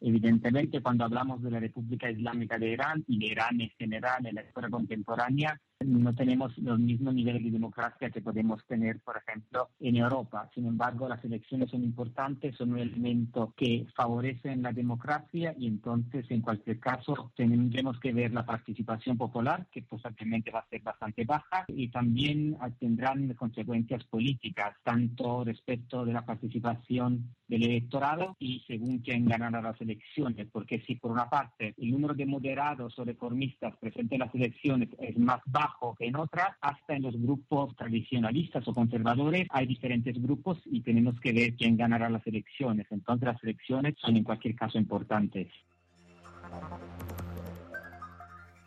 Evidentemente, 0.00 0.80
cuando 0.80 1.04
hablamos 1.04 1.42
de 1.42 1.50
la 1.50 1.60
República 1.60 2.10
Islámica 2.10 2.58
de 2.58 2.68
Irán 2.68 3.04
y 3.08 3.18
de 3.18 3.26
Irán 3.26 3.60
en 3.60 3.70
general 3.70 4.24
en 4.26 4.34
la 4.36 4.42
historia 4.42 4.70
contemporánea, 4.70 5.60
no 5.84 6.14
tenemos 6.14 6.56
los 6.58 6.78
mismos 6.78 7.14
niveles 7.14 7.44
de 7.44 7.50
democracia 7.50 8.10
que 8.10 8.20
podemos 8.20 8.64
tener, 8.66 9.00
por 9.00 9.16
ejemplo, 9.16 9.68
en 9.78 9.96
Europa. 9.96 10.50
Sin 10.54 10.66
embargo, 10.66 11.08
las 11.08 11.24
elecciones 11.24 11.70
son 11.70 11.84
importantes, 11.84 12.56
son 12.56 12.72
un 12.72 12.80
elemento 12.80 13.54
que 13.56 13.86
favorece 13.94 14.56
la 14.56 14.72
democracia 14.72 15.54
y 15.56 15.68
entonces, 15.68 16.26
en 16.30 16.40
cualquier 16.40 16.80
caso, 16.80 17.32
tendremos 17.36 18.00
que 18.00 18.12
ver 18.12 18.32
la 18.32 18.44
participación 18.44 19.16
popular, 19.16 19.66
que 19.70 19.82
posiblemente 19.82 20.50
va 20.50 20.60
a 20.60 20.68
ser 20.68 20.82
bastante 20.82 21.24
baja, 21.24 21.64
y 21.68 21.88
también 21.88 22.56
tendrán 22.80 23.34
consecuencias 23.34 24.04
políticas, 24.04 24.76
tanto 24.82 25.44
respecto 25.44 26.04
de 26.04 26.12
la 26.12 26.24
participación 26.24 27.34
del 27.46 27.64
electorado 27.64 28.36
y 28.38 28.62
según 28.66 28.98
quién 28.98 29.26
ganará 29.26 29.62
las 29.62 29.80
elecciones, 29.80 30.48
porque 30.52 30.80
si 30.86 30.96
por 30.96 31.12
una 31.12 31.30
parte 31.30 31.74
el 31.78 31.90
número 31.90 32.14
de 32.14 32.26
moderados 32.26 32.98
o 32.98 33.04
reformistas 33.04 33.76
presentes 33.76 34.12
en 34.12 34.26
las 34.26 34.34
elecciones 34.34 34.88
es 34.98 35.16
más 35.18 35.40
bajo, 35.46 35.67
que 35.98 36.06
en 36.06 36.16
otras, 36.16 36.50
hasta 36.60 36.94
en 36.94 37.02
los 37.02 37.20
grupos 37.20 37.74
tradicionalistas 37.76 38.66
o 38.68 38.74
conservadores 38.74 39.46
hay 39.50 39.66
diferentes 39.66 40.20
grupos 40.20 40.58
y 40.64 40.80
tenemos 40.82 41.18
que 41.20 41.32
ver 41.32 41.54
quién 41.54 41.76
ganará 41.76 42.08
las 42.08 42.26
elecciones. 42.26 42.86
Entonces 42.90 43.26
las 43.26 43.42
elecciones 43.42 43.94
son 43.98 44.16
en 44.16 44.24
cualquier 44.24 44.54
caso 44.54 44.78
importantes. 44.78 45.48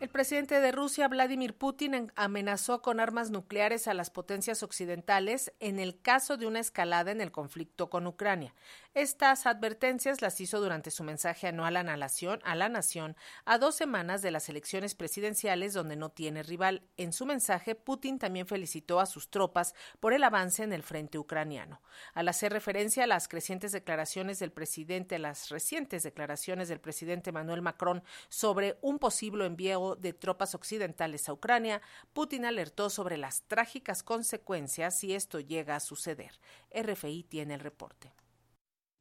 El 0.01 0.09
presidente 0.09 0.59
de 0.59 0.71
Rusia, 0.71 1.07
Vladimir 1.07 1.55
Putin, 1.55 2.11
amenazó 2.15 2.81
con 2.81 2.99
armas 2.99 3.29
nucleares 3.29 3.87
a 3.87 3.93
las 3.93 4.09
potencias 4.09 4.63
occidentales 4.63 5.53
en 5.59 5.77
el 5.77 6.01
caso 6.01 6.37
de 6.37 6.47
una 6.47 6.59
escalada 6.59 7.11
en 7.11 7.21
el 7.21 7.31
conflicto 7.31 7.91
con 7.91 8.07
Ucrania. 8.07 8.55
Estas 8.95 9.45
advertencias 9.45 10.23
las 10.23 10.41
hizo 10.41 10.59
durante 10.59 10.89
su 10.89 11.03
mensaje 11.03 11.47
anual 11.47 11.77
a 11.77 11.83
la 11.83 11.95
nación, 11.95 12.39
a, 12.43 12.55
la 12.55 12.67
nación, 12.67 13.15
a 13.45 13.59
dos 13.59 13.75
semanas 13.75 14.23
de 14.23 14.31
las 14.31 14.49
elecciones 14.49 14.95
presidenciales 14.95 15.73
donde 15.73 15.95
no 15.95 16.09
tiene 16.09 16.41
rival. 16.41 16.81
En 16.97 17.13
su 17.13 17.27
mensaje, 17.27 17.75
Putin 17.75 18.17
también 18.17 18.47
felicitó 18.47 18.99
a 18.99 19.05
sus 19.05 19.29
tropas 19.29 19.75
por 19.99 20.13
el 20.13 20.23
avance 20.23 20.63
en 20.63 20.73
el 20.73 20.81
frente 20.81 21.19
ucraniano. 21.19 21.79
Al 22.15 22.27
hacer 22.27 22.51
referencia 22.51 23.03
a 23.03 23.07
las 23.07 23.27
crecientes 23.27 23.71
declaraciones 23.71 24.39
del 24.39 24.51
presidente, 24.51 25.19
las 25.19 25.49
recientes 25.49 26.01
declaraciones 26.01 26.69
del 26.69 26.81
presidente 26.81 27.31
Manuel 27.31 27.61
Macron 27.61 28.03
sobre 28.29 28.79
un 28.81 28.97
posible 28.97 29.45
envío 29.45 29.90
de 29.95 30.13
tropas 30.13 30.55
occidentales 30.55 31.29
a 31.29 31.33
Ucrania, 31.33 31.81
Putin 32.13 32.45
alertó 32.45 32.89
sobre 32.89 33.17
las 33.17 33.43
trágicas 33.43 34.03
consecuencias 34.03 34.99
si 34.99 35.13
esto 35.13 35.39
llega 35.39 35.75
a 35.75 35.79
suceder. 35.79 36.39
RFI 36.73 37.23
tiene 37.23 37.55
el 37.55 37.59
reporte. 37.59 38.13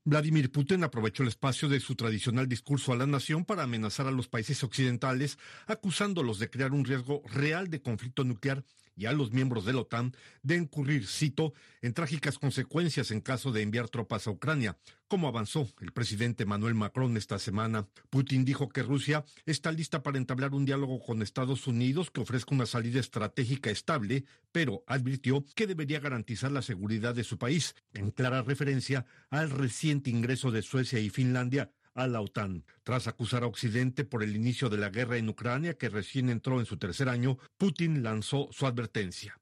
Vladimir 0.05 0.51
Putin 0.51 0.83
aprovechó 0.83 1.23
el 1.23 1.29
espacio 1.29 1.69
de 1.69 1.79
su 1.79 1.95
tradicional 1.95 2.49
discurso 2.49 2.93
a 2.93 2.97
la 2.97 3.07
nación 3.07 3.45
para 3.45 3.65
amenazar 3.65 4.07
a 4.07 4.11
los 4.11 4.29
países 4.29 4.65
occidentales, 4.65 5.39
acusándolos 5.67 6.39
de 6.39 6.49
crear 6.49 6.73
un 6.73 6.87
riesgo 6.87 7.23
real 7.27 7.69
de 7.69 7.83
conflicto 7.83 8.25
nuclear 8.25 8.65
y 9.01 9.07
a 9.07 9.13
los 9.13 9.33
miembros 9.33 9.65
de 9.65 9.73
la 9.73 9.81
OTAN 9.81 10.13
de 10.43 10.57
incurrir, 10.57 11.07
cito, 11.07 11.55
en 11.81 11.95
trágicas 11.95 12.39
consecuencias 12.39 13.11
en 13.11 13.23
caso 13.23 13.51
de 13.51 13.63
enviar 13.63 13.89
tropas 13.89 14.27
a 14.27 14.31
Ucrania, 14.31 14.77
como 15.09 15.27
avanzó 15.27 15.67
el 15.81 15.91
presidente 15.93 16.45
Manuel 16.45 16.75
Macron 16.75 17.17
esta 17.17 17.39
semana. 17.39 17.89
Putin 18.11 18.45
dijo 18.45 18.69
que 18.69 18.83
Rusia 18.83 19.25
está 19.47 19.73
lista 19.73 20.03
para 20.03 20.19
entablar 20.19 20.53
un 20.53 20.67
diálogo 20.67 21.01
con 21.01 21.23
Estados 21.23 21.67
Unidos 21.67 22.11
que 22.11 22.21
ofrezca 22.21 22.55
una 22.55 22.67
salida 22.67 23.01
estratégica 23.01 23.71
estable, 23.71 24.27
pero 24.53 24.85
advirtió 24.87 25.47
que 25.55 25.67
debería 25.67 25.99
garantizar 25.99 26.53
la 26.53 26.61
seguridad 26.61 27.15
de 27.15 27.25
su 27.25 27.39
país, 27.39 27.75
en 27.95 28.11
clara 28.11 28.43
referencia 28.43 29.07
al 29.31 29.49
reciente 29.49 30.11
ingreso 30.11 30.51
de 30.51 30.61
Suecia 30.61 31.01
y 31.01 31.09
Finlandia 31.09 31.71
a 32.03 32.07
la 32.07 32.21
OTAN. 32.21 32.65
Tras 32.83 33.07
acusar 33.07 33.43
a 33.43 33.47
Occidente 33.47 34.05
por 34.05 34.23
el 34.23 34.35
inicio 34.35 34.69
de 34.69 34.79
la 34.79 34.91
guerra 34.91 35.17
en 35.17 35.29
Ucrania, 35.29 35.75
que 35.75 35.89
recién 35.89 36.31
entró 36.31 36.61
en 36.61 36.67
su 36.67 36.77
tercer 36.77 37.09
año, 37.09 37.39
Putin 37.59 38.03
lanzó 38.03 38.49
su 38.53 38.67
advertencia. 38.67 39.39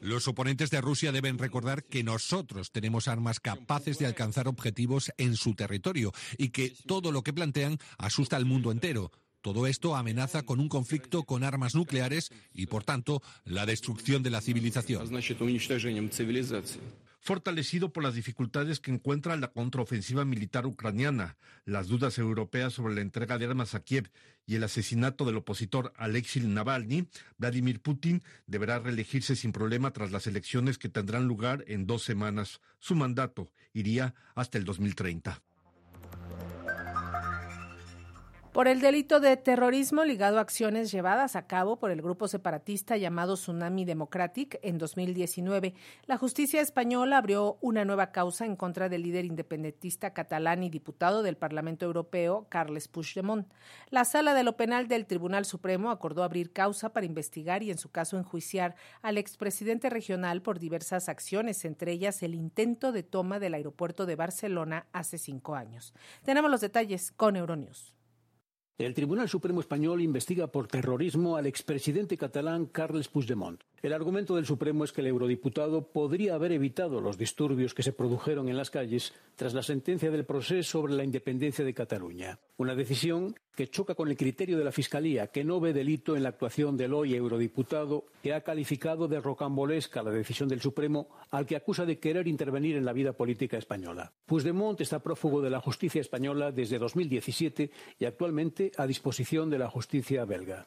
Los 0.00 0.28
oponentes 0.28 0.70
de 0.70 0.80
Rusia 0.80 1.12
deben 1.12 1.38
recordar 1.38 1.84
que 1.84 2.04
nosotros 2.04 2.70
tenemos 2.70 3.08
armas 3.08 3.40
capaces 3.40 3.98
de 3.98 4.06
alcanzar 4.06 4.48
objetivos 4.48 5.10
en 5.18 5.36
su 5.36 5.54
territorio 5.54 6.12
y 6.36 6.50
que 6.50 6.72
todo 6.86 7.12
lo 7.12 7.22
que 7.22 7.32
plantean 7.32 7.78
asusta 7.98 8.36
al 8.36 8.46
mundo 8.46 8.70
entero. 8.70 9.10
Todo 9.40 9.66
esto 9.66 9.96
amenaza 9.96 10.42
con 10.42 10.60
un 10.60 10.68
conflicto 10.68 11.24
con 11.24 11.44
armas 11.44 11.74
nucleares 11.74 12.30
y, 12.52 12.66
por 12.66 12.84
tanto, 12.84 13.22
la 13.44 13.66
destrucción 13.66 14.22
de 14.22 14.30
la 14.30 14.40
civilización 14.40 15.08
fortalecido 17.28 17.92
por 17.92 18.02
las 18.02 18.14
dificultades 18.14 18.80
que 18.80 18.90
encuentra 18.90 19.36
la 19.36 19.48
contraofensiva 19.48 20.24
militar 20.24 20.64
ucraniana, 20.64 21.36
las 21.66 21.86
dudas 21.88 22.16
europeas 22.16 22.72
sobre 22.72 22.94
la 22.94 23.02
entrega 23.02 23.36
de 23.36 23.44
armas 23.44 23.74
a 23.74 23.80
Kiev 23.80 24.10
y 24.46 24.54
el 24.54 24.64
asesinato 24.64 25.26
del 25.26 25.36
opositor 25.36 25.92
Alexei 25.98 26.42
Navalny, 26.42 27.06
Vladimir 27.36 27.82
Putin 27.82 28.22
deberá 28.46 28.78
reelegirse 28.78 29.36
sin 29.36 29.52
problema 29.52 29.90
tras 29.90 30.10
las 30.10 30.26
elecciones 30.26 30.78
que 30.78 30.88
tendrán 30.88 31.26
lugar 31.26 31.64
en 31.66 31.86
dos 31.86 32.02
semanas. 32.02 32.62
Su 32.78 32.94
mandato 32.94 33.50
iría 33.74 34.14
hasta 34.34 34.56
el 34.56 34.64
2030 34.64 35.42
por 38.58 38.66
el 38.66 38.80
delito 38.80 39.20
de 39.20 39.36
terrorismo 39.36 40.04
ligado 40.04 40.38
a 40.38 40.40
acciones 40.40 40.90
llevadas 40.90 41.36
a 41.36 41.46
cabo 41.46 41.78
por 41.78 41.92
el 41.92 42.02
grupo 42.02 42.26
separatista 42.26 42.96
llamado 42.96 43.34
Tsunami 43.34 43.84
Democratic 43.84 44.58
en 44.62 44.78
2019. 44.78 45.74
La 46.06 46.16
justicia 46.16 46.60
española 46.60 47.18
abrió 47.18 47.58
una 47.60 47.84
nueva 47.84 48.10
causa 48.10 48.46
en 48.46 48.56
contra 48.56 48.88
del 48.88 49.02
líder 49.02 49.26
independentista 49.26 50.12
catalán 50.12 50.64
y 50.64 50.70
diputado 50.70 51.22
del 51.22 51.36
Parlamento 51.36 51.86
Europeo, 51.86 52.48
Carles 52.48 52.88
Puigdemont. 52.88 53.46
La 53.90 54.04
sala 54.04 54.34
de 54.34 54.42
lo 54.42 54.56
penal 54.56 54.88
del 54.88 55.06
Tribunal 55.06 55.44
Supremo 55.44 55.92
acordó 55.92 56.24
abrir 56.24 56.52
causa 56.52 56.92
para 56.92 57.06
investigar 57.06 57.62
y 57.62 57.70
en 57.70 57.78
su 57.78 57.92
caso 57.92 58.18
enjuiciar 58.18 58.74
al 59.02 59.18
expresidente 59.18 59.88
regional 59.88 60.42
por 60.42 60.58
diversas 60.58 61.08
acciones, 61.08 61.64
entre 61.64 61.92
ellas 61.92 62.24
el 62.24 62.34
intento 62.34 62.90
de 62.90 63.04
toma 63.04 63.38
del 63.38 63.54
aeropuerto 63.54 64.04
de 64.04 64.16
Barcelona 64.16 64.88
hace 64.92 65.16
cinco 65.16 65.54
años. 65.54 65.94
Tenemos 66.24 66.50
los 66.50 66.60
detalles 66.60 67.12
con 67.12 67.36
Euronews. 67.36 67.94
El 68.78 68.94
Tribunal 68.94 69.28
Supremo 69.28 69.58
Español 69.58 70.00
investiga 70.02 70.46
por 70.46 70.68
terrorismo 70.68 71.36
al 71.36 71.46
expresidente 71.46 72.16
catalán 72.16 72.66
Carles 72.66 73.08
Puigdemont. 73.08 73.60
El 73.80 73.92
argumento 73.92 74.34
del 74.34 74.46
Supremo 74.46 74.82
es 74.82 74.92
que 74.92 75.02
el 75.02 75.06
eurodiputado 75.06 75.92
podría 75.92 76.34
haber 76.34 76.50
evitado 76.50 77.00
los 77.00 77.16
disturbios 77.16 77.74
que 77.74 77.84
se 77.84 77.92
produjeron 77.92 78.48
en 78.48 78.56
las 78.56 78.70
calles 78.70 79.12
tras 79.36 79.54
la 79.54 79.62
sentencia 79.62 80.10
del 80.10 80.24
proceso 80.24 80.78
sobre 80.78 80.94
la 80.94 81.04
independencia 81.04 81.64
de 81.64 81.74
Cataluña. 81.74 82.40
Una 82.56 82.74
decisión 82.74 83.36
que 83.54 83.68
choca 83.68 83.94
con 83.94 84.08
el 84.08 84.16
criterio 84.16 84.58
de 84.58 84.64
la 84.64 84.72
Fiscalía, 84.72 85.28
que 85.28 85.44
no 85.44 85.60
ve 85.60 85.72
delito 85.72 86.16
en 86.16 86.24
la 86.24 86.30
actuación 86.30 86.76
del 86.76 86.92
hoy 86.92 87.14
eurodiputado, 87.14 88.06
que 88.22 88.34
ha 88.34 88.42
calificado 88.42 89.06
de 89.06 89.20
rocambolesca 89.20 90.02
la 90.02 90.10
decisión 90.10 90.48
del 90.48 90.60
Supremo, 90.60 91.08
al 91.30 91.46
que 91.46 91.56
acusa 91.56 91.86
de 91.86 91.98
querer 91.98 92.26
intervenir 92.26 92.76
en 92.76 92.84
la 92.84 92.92
vida 92.92 93.12
política 93.12 93.58
española. 93.58 94.12
Puigdemont 94.26 94.80
está 94.80 95.00
prófugo 95.00 95.40
de 95.40 95.50
la 95.50 95.60
justicia 95.60 96.00
española 96.00 96.50
desde 96.50 96.78
2017 96.78 97.70
y 97.98 98.04
actualmente 98.04 98.72
a 98.76 98.86
disposición 98.86 99.50
de 99.50 99.58
la 99.58 99.70
justicia 99.70 100.24
belga. 100.24 100.66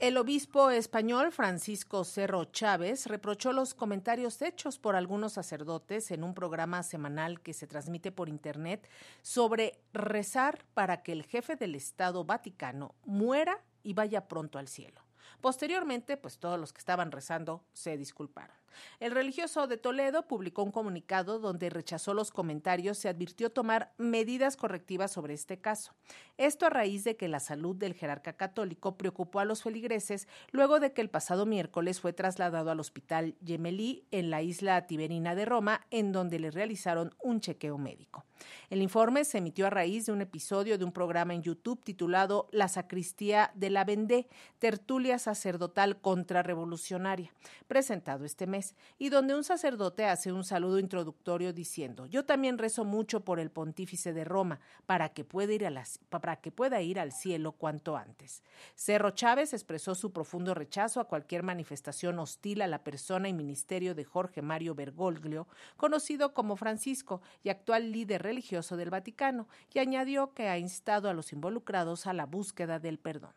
El 0.00 0.16
obispo 0.16 0.70
español 0.70 1.30
Francisco 1.30 2.04
Cerro 2.04 2.46
Chávez 2.46 3.04
reprochó 3.04 3.52
los 3.52 3.74
comentarios 3.74 4.40
hechos 4.40 4.78
por 4.78 4.96
algunos 4.96 5.34
sacerdotes 5.34 6.10
en 6.10 6.24
un 6.24 6.32
programa 6.32 6.82
semanal 6.82 7.42
que 7.42 7.52
se 7.52 7.66
transmite 7.66 8.10
por 8.10 8.30
Internet 8.30 8.88
sobre 9.20 9.78
rezar 9.92 10.64
para 10.72 11.02
que 11.02 11.12
el 11.12 11.26
jefe 11.26 11.56
del 11.56 11.74
Estado 11.74 12.24
Vaticano 12.24 12.94
muera 13.04 13.62
y 13.82 13.92
vaya 13.92 14.26
pronto 14.26 14.58
al 14.58 14.68
cielo. 14.68 15.02
Posteriormente, 15.42 16.16
pues 16.16 16.38
todos 16.38 16.58
los 16.58 16.72
que 16.72 16.78
estaban 16.78 17.12
rezando 17.12 17.62
se 17.74 17.98
disculparon. 17.98 18.59
El 18.98 19.12
religioso 19.12 19.66
de 19.66 19.76
Toledo 19.76 20.26
publicó 20.26 20.62
un 20.62 20.72
comunicado 20.72 21.38
donde 21.38 21.70
rechazó 21.70 22.14
los 22.14 22.30
comentarios 22.30 23.04
y 23.04 23.08
advirtió 23.08 23.50
tomar 23.50 23.92
medidas 23.98 24.56
correctivas 24.56 25.12
sobre 25.12 25.34
este 25.34 25.60
caso. 25.60 25.92
Esto 26.36 26.66
a 26.66 26.70
raíz 26.70 27.04
de 27.04 27.16
que 27.16 27.28
la 27.28 27.40
salud 27.40 27.76
del 27.76 27.94
jerarca 27.94 28.32
católico 28.34 28.96
preocupó 28.96 29.40
a 29.40 29.44
los 29.44 29.62
feligreses 29.62 30.28
luego 30.52 30.80
de 30.80 30.92
que 30.92 31.00
el 31.00 31.10
pasado 31.10 31.46
miércoles 31.46 32.00
fue 32.00 32.12
trasladado 32.12 32.70
al 32.70 32.80
hospital 32.80 33.36
Gemelli 33.44 34.06
en 34.10 34.30
la 34.30 34.42
isla 34.42 34.86
tiberina 34.86 35.34
de 35.34 35.44
Roma, 35.44 35.86
en 35.90 36.12
donde 36.12 36.38
le 36.38 36.50
realizaron 36.50 37.14
un 37.22 37.40
chequeo 37.40 37.78
médico. 37.78 38.24
El 38.70 38.82
informe 38.82 39.24
se 39.24 39.38
emitió 39.38 39.66
a 39.66 39.70
raíz 39.70 40.06
de 40.06 40.12
un 40.12 40.22
episodio 40.22 40.78
de 40.78 40.84
un 40.84 40.92
programa 40.92 41.34
en 41.34 41.42
YouTube 41.42 41.82
titulado 41.82 42.48
La 42.52 42.68
sacristía 42.68 43.50
de 43.54 43.70
la 43.70 43.84
Vendée, 43.84 44.28
tertulia 44.58 45.18
sacerdotal 45.18 46.00
contrarrevolucionaria, 46.00 47.32
presentado 47.66 48.24
este 48.24 48.46
mes, 48.46 48.59
y 48.98 49.08
donde 49.08 49.34
un 49.34 49.44
sacerdote 49.44 50.04
hace 50.06 50.32
un 50.32 50.44
saludo 50.44 50.78
introductorio 50.78 51.52
diciendo, 51.52 52.06
yo 52.06 52.24
también 52.24 52.58
rezo 52.58 52.84
mucho 52.84 53.24
por 53.24 53.40
el 53.40 53.50
pontífice 53.50 54.12
de 54.12 54.24
Roma, 54.24 54.60
para 54.86 55.10
que 55.10 55.24
pueda 55.24 55.52
ir, 55.52 55.66
para 56.08 56.36
que 56.36 56.50
pueda 56.50 56.80
ir 56.80 56.98
al 56.98 57.12
cielo 57.12 57.52
cuanto 57.52 57.96
antes. 57.96 58.42
Cerro 58.74 59.10
Chávez 59.10 59.52
expresó 59.52 59.94
su 59.94 60.12
profundo 60.12 60.54
rechazo 60.54 61.00
a 61.00 61.08
cualquier 61.08 61.42
manifestación 61.42 62.18
hostil 62.18 62.62
a 62.62 62.66
la 62.66 62.84
persona 62.84 63.28
y 63.28 63.32
ministerio 63.32 63.94
de 63.94 64.04
Jorge 64.04 64.42
Mario 64.42 64.74
Bergoglio, 64.74 65.46
conocido 65.76 66.34
como 66.34 66.56
Francisco 66.56 67.22
y 67.42 67.48
actual 67.48 67.92
líder 67.92 68.22
religioso 68.22 68.76
del 68.76 68.90
Vaticano, 68.90 69.48
y 69.72 69.78
añadió 69.78 70.34
que 70.34 70.48
ha 70.48 70.58
instado 70.58 71.08
a 71.08 71.14
los 71.14 71.32
involucrados 71.32 72.06
a 72.06 72.12
la 72.12 72.26
búsqueda 72.26 72.78
del 72.78 72.98
perdón. 72.98 73.32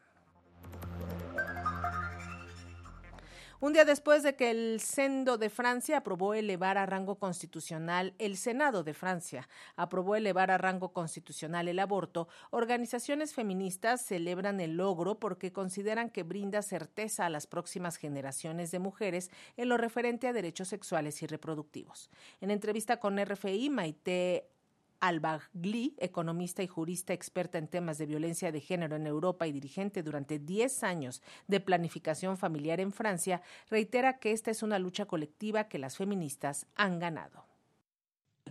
Un 3.63 3.71
día 3.71 3.85
después 3.85 4.23
de 4.23 4.35
que 4.35 4.51
el 4.51 4.81
Sendo 4.81 5.37
de 5.37 5.49
Francia 5.49 5.99
aprobó 5.99 6.33
elevar 6.33 6.77
a 6.77 6.85
rango 6.85 7.15
constitucional, 7.15 8.13
el 8.19 8.35
Senado 8.35 8.83
de 8.83 8.93
Francia 8.93 9.47
aprobó 9.77 10.17
elevar 10.17 10.51
a 10.51 10.57
rango 10.57 10.91
constitucional 10.91 11.69
el 11.69 11.79
aborto, 11.79 12.27
organizaciones 12.49 13.33
feministas 13.33 14.01
celebran 14.01 14.59
el 14.59 14.75
logro 14.75 15.17
porque 15.17 15.53
consideran 15.53 16.09
que 16.09 16.23
brinda 16.23 16.61
certeza 16.61 17.25
a 17.25 17.29
las 17.29 17.47
próximas 17.47 17.95
generaciones 17.95 18.69
de 18.71 18.79
mujeres 18.79 19.31
en 19.55 19.69
lo 19.69 19.77
referente 19.77 20.27
a 20.27 20.33
derechos 20.33 20.67
sexuales 20.67 21.23
y 21.23 21.27
reproductivos. 21.27 22.09
En 22.41 22.51
entrevista 22.51 22.97
con 22.97 23.17
RFI, 23.17 23.69
Maite 23.69 24.52
Albagli, 25.03 25.95
economista 25.99 26.63
y 26.63 26.67
jurista 26.67 27.11
experta 27.11 27.57
en 27.57 27.67
temas 27.67 27.97
de 27.97 28.05
violencia 28.05 28.53
de 28.53 28.61
género 28.61 28.95
en 28.95 29.05
Europa 29.05 29.45
y 29.45 29.51
dirigente 29.51 30.01
durante 30.01 30.39
10 30.39 30.81
años 30.85 31.21
de 31.45 31.59
planificación 31.59 32.37
familiar 32.37 32.79
en 32.79 32.93
Francia, 32.93 33.41
reitera 33.69 34.17
que 34.17 34.31
esta 34.31 34.49
es 34.49 34.63
una 34.63 34.79
lucha 34.79 35.05
colectiva 35.05 35.67
que 35.67 35.77
las 35.77 35.97
feministas 35.97 36.67
han 36.75 36.99
ganado. 36.99 37.45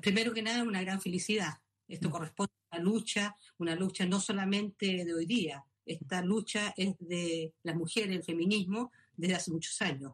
Primero 0.02 0.34
que 0.34 0.42
nada, 0.42 0.62
una 0.62 0.82
gran 0.82 1.00
felicidad. 1.00 1.54
Esto 1.88 2.10
corresponde 2.10 2.52
a 2.70 2.76
una 2.76 2.84
lucha, 2.84 3.34
una 3.56 3.74
lucha 3.74 4.04
no 4.04 4.20
solamente 4.20 5.06
de 5.06 5.14
hoy 5.14 5.24
día, 5.24 5.64
esta 5.86 6.20
lucha 6.20 6.74
es 6.76 6.96
de 6.98 7.54
las 7.62 7.76
mujeres, 7.76 8.14
el 8.14 8.24
feminismo, 8.24 8.92
desde 9.16 9.36
hace 9.36 9.50
muchos 9.50 9.80
años. 9.80 10.12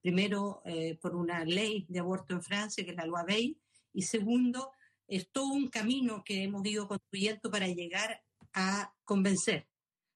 Primero, 0.00 0.62
eh, 0.64 0.96
por 1.02 1.16
una 1.16 1.44
ley 1.44 1.86
de 1.88 1.98
aborto 1.98 2.34
en 2.34 2.42
Francia, 2.42 2.84
que 2.84 2.92
es 2.92 2.96
la 2.96 3.06
loi 3.06 3.24
Veil, 3.26 3.58
y 3.92 4.02
segundo, 4.02 4.70
es 5.16 5.28
todo 5.30 5.48
un 5.48 5.68
camino 5.68 6.24
que 6.24 6.42
hemos 6.42 6.66
ido 6.66 6.88
construyendo 6.88 7.50
para 7.50 7.68
llegar 7.68 8.22
a 8.54 8.94
convencer 9.04 9.68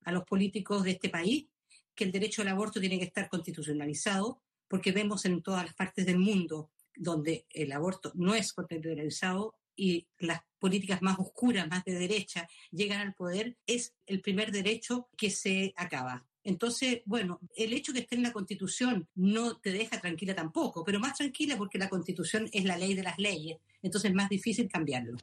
a 0.05 0.12
los 0.12 0.24
políticos 0.24 0.84
de 0.84 0.92
este 0.92 1.11
país 1.11 1.49
que 1.94 2.05
el 2.05 2.12
derecho 2.12 2.40
al 2.40 2.49
aborto 2.49 2.80
tiene 2.80 2.99
que 2.99 3.05
estar 3.05 3.28
constitucionalizado, 3.28 4.40
porque 4.68 4.92
vemos 4.92 5.26
en 5.26 5.42
todas 5.42 5.66
las 5.66 5.74
partes 5.74 6.07
del 6.07 6.18
mundo 6.18 6.70
donde 6.94 7.47
el 7.51 7.72
aborto 7.72 8.11
no 8.14 8.34
es 8.34 8.55
constitucionalizado 8.55 9.55
y 9.76 10.09
las 10.18 10.40
políticas 10.59 11.03
más 11.03 11.18
oscuras, 11.18 11.68
más 11.68 11.84
de 11.84 11.92
derecha, 11.99 12.49
llegan 12.70 13.01
al 13.01 13.14
poder, 13.14 13.59
es 13.66 13.94
el 14.07 14.22
primer 14.22 14.51
derecho 14.51 15.11
que 15.18 15.28
se 15.28 15.74
acaba. 15.76 16.26
Entonces, 16.47 17.03
bueno, 17.07 17.40
el 17.57 17.72
hecho 17.72 17.92
que 17.92 17.99
esté 17.99 18.14
en 18.14 18.22
la 18.22 18.32
Constitución 18.32 19.09
no 19.16 19.57
te 19.57 19.72
deja 19.72 20.01
tranquila 20.01 20.32
tampoco, 20.32 20.84
pero 20.84 21.01
más 21.01 21.18
tranquila 21.18 21.57
porque 21.57 21.76
la 21.76 21.88
Constitución 21.88 22.49
es 22.53 22.64
la 22.64 22.76
ley 22.76 22.94
de 22.94 23.03
las 23.03 23.18
leyes, 23.18 23.59
entonces 23.82 24.11
es 24.11 24.14
más 24.14 24.28
difícil 24.28 24.68
cambiarlo. 24.68 25.18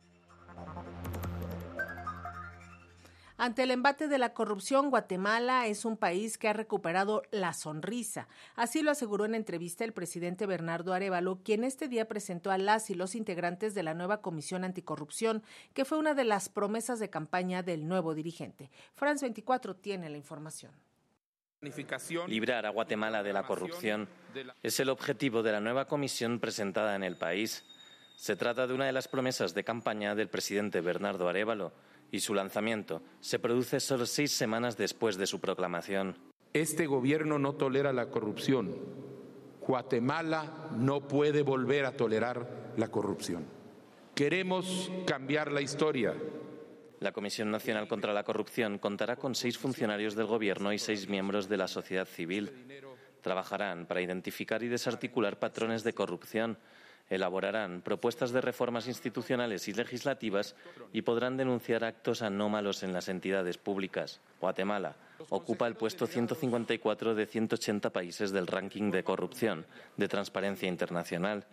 Ante 3.38 3.63
el 3.63 3.71
embate 3.71 4.09
de 4.09 4.17
la 4.17 4.34
corrupción, 4.34 4.89
Guatemala 4.89 5.67
es 5.67 5.86
un 5.86 5.95
país 5.95 6.38
que 6.38 6.49
ha 6.49 6.53
recuperado 6.53 7.24
la 7.32 7.53
sonrisa. 7.53 8.28
Así 8.55 8.82
lo 8.82 8.91
aseguró 8.91 9.24
en 9.24 9.34
entrevista 9.34 9.86
el 9.86 9.93
presidente 9.93 10.45
Bernardo 10.45 10.93
Arevalo, 10.93 11.39
quien 11.41 11.63
este 11.63 11.88
día 11.88 12.09
presentó 12.09 12.51
a 12.51 12.57
las 12.57 12.89
y 12.89 12.95
los 12.95 13.15
integrantes 13.15 13.74
de 13.74 13.84
la 13.84 13.93
nueva 13.93 14.21
Comisión 14.21 14.65
Anticorrupción, 14.65 15.41
que 15.74 15.86
fue 15.86 15.97
una 15.97 16.15
de 16.15 16.26
las 16.26 16.49
promesas 16.49 16.99
de 16.99 17.09
campaña 17.09 17.63
del 17.63 17.88
nuevo 17.88 18.13
dirigente. 18.13 18.69
France 18.93 19.26
24 19.26 19.78
tiene 19.78 20.09
la 20.09 20.17
información. 20.17 20.74
Librar 22.28 22.66
a 22.66 22.70
Guatemala 22.70 23.24
de 23.24 23.34
la 23.34 23.43
corrupción 23.43 24.07
es 24.61 24.80
el 24.80 24.89
objetivo 24.89 25.43
de 25.43 25.51
la 25.51 25.59
nueva 25.59 25.86
comisión 25.86 26.39
presentada 26.39 26.95
en 26.95 27.03
el 27.03 27.16
país. 27.16 27.64
Se 28.16 28.36
trata 28.36 28.68
de 28.68 28.74
una 28.74 28.86
de 28.86 28.91
las 28.91 29.07
promesas 29.07 29.53
de 29.53 29.64
campaña 29.64 30.16
del 30.16 30.30
presidente 30.30 30.82
Bernardo 30.82 31.28
Arevalo 31.28 31.72
y 32.11 32.20
su 32.20 32.34
lanzamiento 32.34 33.01
se 33.22 33.39
produce 33.39 33.80
solo 33.80 34.05
seis 34.05 34.32
semanas 34.32 34.78
después 34.78 35.18
de 35.18 35.26
su 35.26 35.39
proclamación. 35.39 36.18
Este 36.53 36.86
gobierno 36.86 37.39
no 37.39 37.53
tolera 37.53 37.93
la 37.93 38.11
corrupción. 38.11 38.76
Guatemala 39.61 40.70
no 40.76 41.07
puede 41.07 41.41
volver 41.41 41.86
a 41.86 41.95
tolerar 41.97 42.74
la 42.78 42.89
corrupción. 42.89 43.45
Queremos 44.14 44.91
cambiar 45.07 45.51
la 45.51 45.61
historia 45.61 46.14
la 47.03 47.11
Comisión 47.11 47.51
Nacional 47.51 47.89
contra 47.89 48.13
la 48.13 48.23
Corrupción 48.23 48.79
contará 48.79 49.17
con 49.17 49.35
seis 49.35 49.57
funcionarios 49.57 50.15
del 50.15 50.25
Gobierno 50.25 50.71
y 50.71 50.79
seis 50.79 51.09
miembros 51.09 51.49
de 51.49 51.57
la 51.57 51.67
sociedad 51.67 52.07
civil. 52.07 52.49
Trabajarán 53.21 53.85
para 53.85 54.01
identificar 54.01 54.63
y 54.63 54.69
desarticular 54.69 55.37
patrones 55.37 55.83
de 55.83 55.93
corrupción, 55.93 56.57
elaborarán 57.14 57.82
propuestas 57.82 58.32
de 58.32 58.41
reformas 58.41 58.88
institucionales 58.88 59.68
y 59.68 59.74
legislativas 59.74 60.55
y 60.91 61.03
podrán 61.03 61.38
denunciar 61.38 61.84
actos 61.84 62.22
anómalos 62.22 62.84
en 62.84 62.93
las 62.93 63.09
entidades 63.09 63.57
públicas. 63.57 64.20
Guatemala 64.39 64.95
ocupa 65.30 65.68
el 65.68 65.76
puesto 65.76 66.07
154 66.07 67.16
de 67.16 67.26
180 67.26 67.89
países 67.91 68.32
del 68.32 68.47
ranking 68.47 68.91
de 68.91 69.03
corrupción 69.03 69.66
de 69.95 70.07
Transparencia 70.07 70.68
Internacional, 70.68 71.45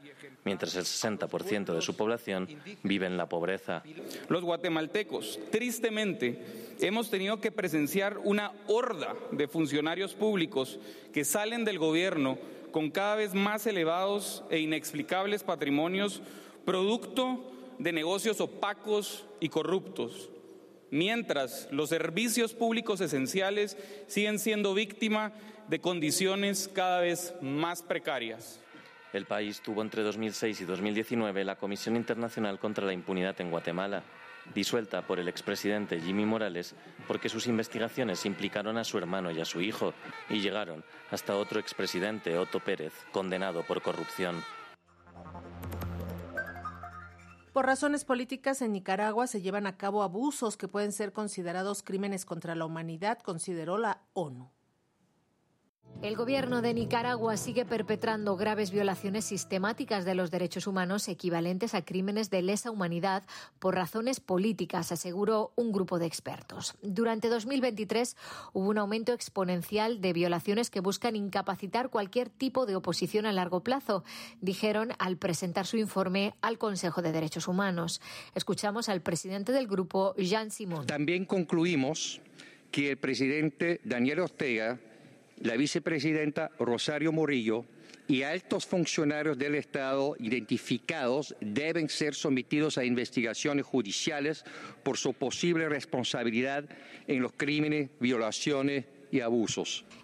mientras 0.45 0.75
el 0.77 0.85
60% 0.85 1.75
de 1.75 1.83
su 1.83 1.97
población 1.97 2.49
vive 2.83 3.07
en 3.07 3.17
la 3.17 3.29
pobreza. 3.29 3.83
Los 4.29 4.43
guatemaltecos, 4.43 5.39
tristemente, 5.51 6.77
hemos 6.81 7.11
tenido 7.11 7.41
que 7.41 7.53
presenciar 7.53 8.19
una 8.19 8.53
horda 8.67 9.15
de 9.31 9.49
funcionarios 9.49 10.15
públicos 10.15 10.79
que 11.13 11.25
salen 11.25 11.65
del 11.65 11.79
gobierno 11.79 12.39
con 12.71 12.91
cada 12.91 13.17
vez 13.17 13.35
más 13.35 13.67
elevados 13.67 14.45
e 14.51 14.59
inexplicables 14.59 15.43
patrimonios 15.43 16.23
producto 16.65 17.53
de 17.79 17.93
negocios 17.93 18.41
opacos 18.41 19.27
y 19.41 19.49
corruptos, 19.49 20.31
mientras 20.91 21.69
los 21.71 21.89
servicios 21.89 22.53
públicos 22.53 23.01
esenciales 23.01 23.77
siguen 24.07 24.39
siendo 24.39 24.75
víctima 24.75 25.33
de 25.69 25.81
condiciones 25.81 26.69
cada 26.73 27.01
vez 27.01 27.35
más 27.41 27.83
precarias. 27.83 28.61
El 29.13 29.27
país 29.27 29.61
tuvo 29.61 29.83
entre 29.83 30.03
2006 30.03 30.61
y 30.61 30.65
2019 30.65 31.45
la 31.45 31.57
Comisión 31.57 31.97
Internacional 31.97 32.59
contra 32.59 32.87
la 32.87 32.93
Impunidad 32.93 33.41
en 33.41 33.51
Guatemala, 33.51 34.05
disuelta 34.55 35.07
por 35.07 35.19
el 35.19 35.29
expresidente 35.29 36.01
Jimmy 36.01 36.27
Morales 36.27 36.75
porque 37.07 37.29
sus 37.29 37.47
investigaciones 37.47 38.27
implicaron 38.27 38.79
a 38.79 38.85
su 38.85 38.99
hermano 38.99 39.31
y 39.31 39.41
a 39.41 39.45
su 39.45 39.61
hijo 39.61 39.95
y 40.29 40.41
llegaron 40.41 40.85
hasta 41.11 41.37
otro 41.37 41.61
expresidente, 41.61 42.39
Otto 42.39 42.61
Pérez, 42.61 42.93
condenado 43.13 43.63
por 43.63 43.83
corrupción. 43.83 44.43
Por 47.53 47.67
razones 47.67 48.05
políticas, 48.05 48.63
en 48.63 48.73
Nicaragua 48.73 49.27
se 49.27 49.43
llevan 49.43 49.67
a 49.67 49.77
cabo 49.77 50.05
abusos 50.05 50.57
que 50.57 50.69
pueden 50.69 50.93
ser 50.93 51.13
considerados 51.13 51.83
crímenes 51.83 52.25
contra 52.25 52.55
la 52.55 52.65
humanidad, 52.65 53.19
consideró 53.19 53.77
la 53.77 54.03
ONU. 54.13 54.53
El 56.03 56.17
gobierno 56.17 56.63
de 56.63 56.73
Nicaragua 56.73 57.37
sigue 57.37 57.67
perpetrando 57.67 58.35
graves 58.35 58.71
violaciones 58.71 59.27
sistemáticas 59.27 60.07
de 60.07 60.15
los 60.15 60.31
derechos 60.31 60.67
humanos 60.67 61.07
equivalentes 61.09 61.75
a 61.75 61.85
crímenes 61.85 62.31
de 62.31 62.41
lesa 62.41 62.71
humanidad 62.71 63.23
por 63.59 63.75
razones 63.75 64.19
políticas, 64.19 64.93
aseguró 64.93 65.53
un 65.57 65.73
grupo 65.73 65.99
de 65.99 66.07
expertos. 66.07 66.75
Durante 66.81 67.29
2023 67.29 68.17
hubo 68.55 68.71
un 68.71 68.79
aumento 68.79 69.13
exponencial 69.13 70.01
de 70.01 70.15
violaciones 70.15 70.71
que 70.71 70.81
buscan 70.81 71.17
incapacitar 71.17 71.91
cualquier 71.91 72.31
tipo 72.31 72.65
de 72.65 72.77
oposición 72.77 73.27
a 73.27 73.33
largo 73.33 73.63
plazo, 73.63 74.03
dijeron 74.41 74.93
al 74.99 75.19
presentar 75.19 75.67
su 75.67 75.77
informe 75.77 76.33
al 76.41 76.57
Consejo 76.57 77.03
de 77.03 77.13
Derechos 77.13 77.47
Humanos. 77.47 78.01
Escuchamos 78.35 78.89
al 78.89 79.03
presidente 79.03 79.53
del 79.53 79.67
grupo, 79.67 80.15
Jean 80.17 80.51
Simón. 80.51 80.87
También 80.87 81.27
concluimos 81.27 82.23
que 82.71 82.93
el 82.93 82.97
presidente 82.97 83.83
Daniel 83.85 84.21
Ortega 84.21 84.81
la 85.41 85.57
vicepresidenta 85.57 86.51
Rosario 86.59 87.13
Murillo 87.13 87.65
y 88.09 88.23
altos 88.23 88.67
funcionarios 88.67 89.39
del 89.39 89.55
Estado 89.55 90.17
identificados 90.19 91.35
deben 91.41 91.89
ser 91.89 92.15
sometidos 92.15 92.77
a 92.77 92.85
investigaciones 92.85 93.65
judiciales 93.65 94.45
por 94.83 94.99
su 94.99 95.15
posible 95.15 95.69
responsabilidad 95.69 96.65
en 97.07 97.23
los 97.23 97.33
crímenes, 97.33 97.91
violaciones 98.01 98.85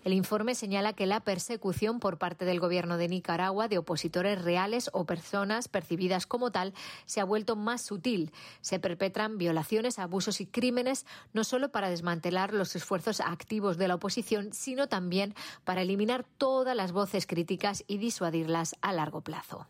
El 0.04 0.12
informe 0.12 0.54
señala 0.54 0.92
que 0.92 1.06
la 1.06 1.20
persecución 1.20 2.00
por 2.00 2.18
parte 2.18 2.44
del 2.44 2.60
gobierno 2.60 2.96
de 2.96 3.08
Nicaragua 3.08 3.68
de 3.68 3.78
opositores 3.78 4.42
reales 4.42 4.90
o 4.92 5.04
personas 5.04 5.68
percibidas 5.68 6.26
como 6.26 6.50
tal 6.50 6.74
se 7.06 7.20
ha 7.20 7.24
vuelto 7.24 7.56
más 7.56 7.82
sutil. 7.82 8.32
Se 8.60 8.78
perpetran 8.78 9.38
violaciones, 9.38 9.98
abusos 9.98 10.40
y 10.40 10.46
crímenes 10.46 11.06
no 11.32 11.44
solo 11.44 11.70
para 11.70 11.90
desmantelar 11.90 12.52
los 12.52 12.74
esfuerzos 12.76 13.20
activos 13.20 13.78
de 13.78 13.88
la 13.88 13.94
oposición, 13.94 14.52
sino 14.52 14.88
también 14.88 15.34
para 15.64 15.82
eliminar 15.82 16.24
todas 16.38 16.76
las 16.76 16.92
voces 16.92 17.26
críticas 17.26 17.84
y 17.86 17.98
disuadirlas 17.98 18.76
a 18.80 18.92
largo 18.92 19.20
plazo. 19.20 19.66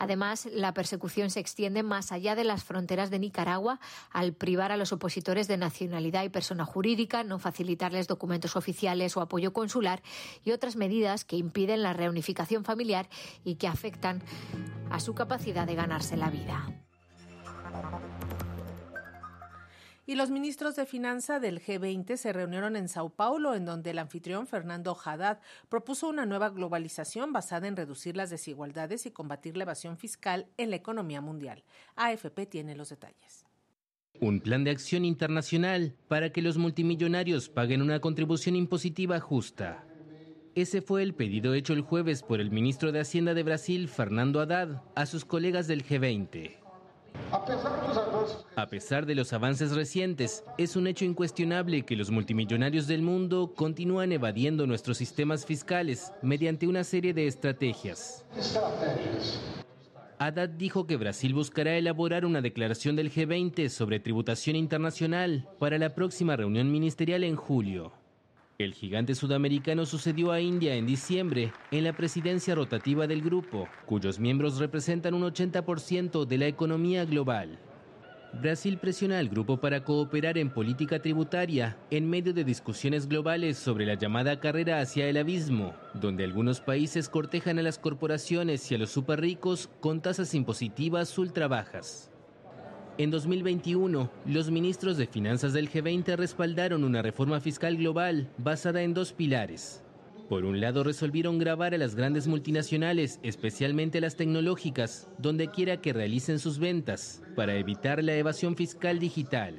Además, 0.00 0.48
la 0.50 0.72
persecución 0.72 1.28
se 1.28 1.40
extiende 1.40 1.82
más 1.82 2.10
allá 2.10 2.34
de 2.34 2.42
las 2.42 2.64
fronteras 2.64 3.10
de 3.10 3.18
Nicaragua 3.18 3.80
al 4.10 4.32
privar 4.32 4.72
a 4.72 4.78
los 4.78 4.94
opositores 4.94 5.46
de 5.46 5.58
nacionalidad 5.58 6.24
y 6.24 6.30
persona 6.30 6.64
jurídica, 6.64 7.22
no 7.22 7.38
facilitarles 7.38 8.08
documentos 8.08 8.56
oficiales 8.56 9.14
o 9.18 9.20
apoyo 9.20 9.52
consular 9.52 10.02
y 10.42 10.52
otras 10.52 10.76
medidas 10.76 11.26
que 11.26 11.36
impiden 11.36 11.82
la 11.82 11.92
reunificación 11.92 12.64
familiar 12.64 13.10
y 13.44 13.56
que 13.56 13.68
afectan 13.68 14.22
a 14.90 15.00
su 15.00 15.14
capacidad 15.14 15.66
de 15.66 15.74
ganarse 15.74 16.16
la 16.16 16.30
vida. 16.30 16.66
Y 20.10 20.16
los 20.16 20.32
ministros 20.32 20.74
de 20.74 20.86
Finanza 20.86 21.38
del 21.38 21.60
G20 21.60 22.16
se 22.16 22.32
reunieron 22.32 22.74
en 22.74 22.88
Sao 22.88 23.10
Paulo, 23.10 23.54
en 23.54 23.64
donde 23.64 23.90
el 23.90 23.98
anfitrión 24.00 24.48
Fernando 24.48 24.98
Haddad 25.04 25.38
propuso 25.68 26.08
una 26.08 26.26
nueva 26.26 26.50
globalización 26.50 27.32
basada 27.32 27.68
en 27.68 27.76
reducir 27.76 28.16
las 28.16 28.28
desigualdades 28.28 29.06
y 29.06 29.12
combatir 29.12 29.56
la 29.56 29.62
evasión 29.62 29.96
fiscal 29.98 30.48
en 30.56 30.70
la 30.70 30.74
economía 30.74 31.20
mundial. 31.20 31.62
AFP 31.94 32.46
tiene 32.46 32.74
los 32.74 32.88
detalles. 32.88 33.46
Un 34.18 34.40
plan 34.40 34.64
de 34.64 34.72
acción 34.72 35.04
internacional 35.04 35.94
para 36.08 36.32
que 36.32 36.42
los 36.42 36.58
multimillonarios 36.58 37.48
paguen 37.48 37.80
una 37.80 38.00
contribución 38.00 38.56
impositiva 38.56 39.20
justa. 39.20 39.86
Ese 40.56 40.82
fue 40.82 41.04
el 41.04 41.14
pedido 41.14 41.54
hecho 41.54 41.72
el 41.72 41.82
jueves 41.82 42.24
por 42.24 42.40
el 42.40 42.50
ministro 42.50 42.90
de 42.90 42.98
Hacienda 42.98 43.32
de 43.32 43.44
Brasil, 43.44 43.86
Fernando 43.86 44.40
Haddad, 44.40 44.82
a 44.96 45.06
sus 45.06 45.24
colegas 45.24 45.68
del 45.68 45.84
G20. 45.84 46.56
A 48.56 48.66
pesar 48.66 49.06
de 49.06 49.14
los 49.14 49.32
avances 49.32 49.72
recientes, 49.72 50.44
es 50.58 50.76
un 50.76 50.86
hecho 50.86 51.04
incuestionable 51.04 51.82
que 51.82 51.96
los 51.96 52.10
multimillonarios 52.10 52.86
del 52.86 53.02
mundo 53.02 53.52
continúan 53.54 54.12
evadiendo 54.12 54.66
nuestros 54.66 54.98
sistemas 54.98 55.46
fiscales 55.46 56.12
mediante 56.22 56.66
una 56.66 56.84
serie 56.84 57.14
de 57.14 57.26
estrategias. 57.26 58.24
Haddad 60.18 60.50
dijo 60.50 60.86
que 60.86 60.98
Brasil 60.98 61.32
buscará 61.32 61.76
elaborar 61.76 62.26
una 62.26 62.42
declaración 62.42 62.94
del 62.94 63.10
G20 63.10 63.70
sobre 63.70 64.00
tributación 64.00 64.54
internacional 64.54 65.48
para 65.58 65.78
la 65.78 65.94
próxima 65.94 66.36
reunión 66.36 66.70
ministerial 66.70 67.24
en 67.24 67.36
julio. 67.36 67.99
El 68.60 68.74
gigante 68.74 69.14
sudamericano 69.14 69.86
sucedió 69.86 70.32
a 70.32 70.40
India 70.42 70.74
en 70.74 70.84
diciembre 70.84 71.50
en 71.70 71.82
la 71.82 71.94
presidencia 71.94 72.54
rotativa 72.54 73.06
del 73.06 73.22
grupo, 73.22 73.66
cuyos 73.86 74.18
miembros 74.18 74.58
representan 74.58 75.14
un 75.14 75.22
80% 75.22 76.26
de 76.26 76.36
la 76.36 76.46
economía 76.46 77.06
global. 77.06 77.58
Brasil 78.34 78.76
presiona 78.76 79.18
al 79.18 79.30
grupo 79.30 79.56
para 79.56 79.82
cooperar 79.82 80.36
en 80.36 80.50
política 80.50 81.00
tributaria 81.00 81.78
en 81.90 82.10
medio 82.10 82.34
de 82.34 82.44
discusiones 82.44 83.08
globales 83.08 83.56
sobre 83.56 83.86
la 83.86 83.94
llamada 83.94 84.40
carrera 84.40 84.80
hacia 84.80 85.06
el 85.06 85.16
abismo, 85.16 85.72
donde 85.94 86.24
algunos 86.24 86.60
países 86.60 87.08
cortejan 87.08 87.58
a 87.58 87.62
las 87.62 87.78
corporaciones 87.78 88.70
y 88.70 88.74
a 88.74 88.78
los 88.78 88.90
superricos 88.90 89.70
con 89.80 90.02
tasas 90.02 90.34
impositivas 90.34 91.16
ultra 91.16 91.48
bajas. 91.48 92.09
En 93.00 93.10
2021, 93.10 94.10
los 94.26 94.50
ministros 94.50 94.98
de 94.98 95.06
finanzas 95.06 95.54
del 95.54 95.70
G20 95.70 96.16
respaldaron 96.16 96.84
una 96.84 97.00
reforma 97.00 97.40
fiscal 97.40 97.78
global 97.78 98.28
basada 98.36 98.82
en 98.82 98.92
dos 98.92 99.14
pilares. 99.14 99.82
Por 100.28 100.44
un 100.44 100.60
lado, 100.60 100.84
resolvieron 100.84 101.38
grabar 101.38 101.72
a 101.72 101.78
las 101.78 101.94
grandes 101.94 102.26
multinacionales, 102.26 103.18
especialmente 103.22 104.02
las 104.02 104.16
tecnológicas, 104.16 105.08
donde 105.16 105.48
quiera 105.48 105.78
que 105.80 105.94
realicen 105.94 106.38
sus 106.38 106.58
ventas, 106.58 107.22
para 107.36 107.56
evitar 107.56 108.04
la 108.04 108.16
evasión 108.16 108.54
fiscal 108.54 108.98
digital. 108.98 109.54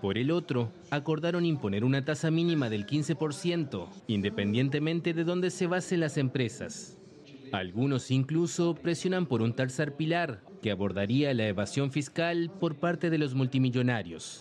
Por 0.00 0.16
el 0.16 0.30
otro, 0.30 0.70
acordaron 0.92 1.44
imponer 1.46 1.82
una 1.82 2.04
tasa 2.04 2.30
mínima 2.30 2.70
del 2.70 2.86
15%, 2.86 3.88
independientemente 4.06 5.14
de 5.14 5.24
dónde 5.24 5.50
se 5.50 5.66
basen 5.66 5.98
las 5.98 6.16
empresas. 6.16 6.96
Algunos 7.50 8.12
incluso 8.12 8.76
presionan 8.76 9.26
por 9.26 9.42
un 9.42 9.52
tercer 9.52 9.96
pilar 9.96 10.47
que 10.60 10.70
abordaría 10.70 11.34
la 11.34 11.46
evasión 11.46 11.90
fiscal 11.90 12.50
por 12.60 12.76
parte 12.76 13.10
de 13.10 13.18
los 13.18 13.34
multimillonarios. 13.34 14.40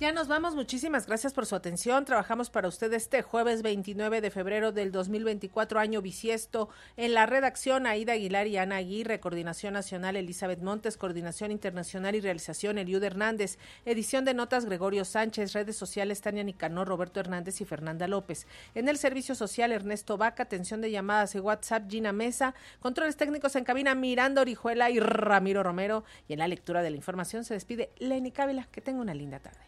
Ya 0.00 0.12
nos 0.12 0.28
vamos, 0.28 0.54
muchísimas 0.54 1.08
gracias 1.08 1.32
por 1.32 1.44
su 1.44 1.56
atención. 1.56 2.04
Trabajamos 2.04 2.50
para 2.50 2.68
usted 2.68 2.92
este 2.92 3.20
jueves 3.22 3.62
29 3.62 4.20
de 4.20 4.30
febrero 4.30 4.70
del 4.70 4.92
2024, 4.92 5.80
año 5.80 6.00
bisiesto. 6.00 6.68
En 6.96 7.14
la 7.14 7.26
redacción, 7.26 7.84
Aida 7.84 8.12
Aguilar 8.12 8.46
y 8.46 8.58
Ana 8.58 8.76
Aguirre, 8.76 9.18
Coordinación 9.18 9.72
Nacional, 9.72 10.14
Elizabeth 10.14 10.62
Montes, 10.62 10.96
Coordinación 10.96 11.50
Internacional 11.50 12.14
y 12.14 12.20
Realización, 12.20 12.78
Eliud 12.78 13.02
Hernández, 13.02 13.58
edición 13.86 14.24
de 14.24 14.34
notas, 14.34 14.66
Gregorio 14.66 15.04
Sánchez, 15.04 15.52
redes 15.52 15.74
sociales, 15.74 16.20
Tania 16.20 16.44
Nicanor, 16.44 16.86
Roberto 16.86 17.18
Hernández 17.18 17.60
y 17.60 17.64
Fernanda 17.64 18.06
López. 18.06 18.46
En 18.76 18.88
el 18.88 18.98
servicio 18.98 19.34
social, 19.34 19.72
Ernesto 19.72 20.16
Vaca, 20.16 20.44
atención 20.44 20.80
de 20.80 20.92
llamadas 20.92 21.34
y 21.34 21.40
WhatsApp, 21.40 21.90
Gina 21.90 22.12
Mesa, 22.12 22.54
controles 22.78 23.16
técnicos 23.16 23.56
en 23.56 23.64
cabina, 23.64 23.96
Miranda 23.96 24.42
Orijuela 24.42 24.90
y 24.90 25.00
Ramiro 25.00 25.64
Romero. 25.64 26.04
Y 26.28 26.34
en 26.34 26.38
la 26.38 26.46
lectura 26.46 26.82
de 26.82 26.90
la 26.90 26.96
información 26.96 27.44
se 27.44 27.54
despide 27.54 27.90
Lenny 27.98 28.30
Cávila. 28.30 28.68
Que 28.70 28.80
tenga 28.80 29.00
una 29.00 29.12
linda 29.12 29.40
tarde. 29.40 29.58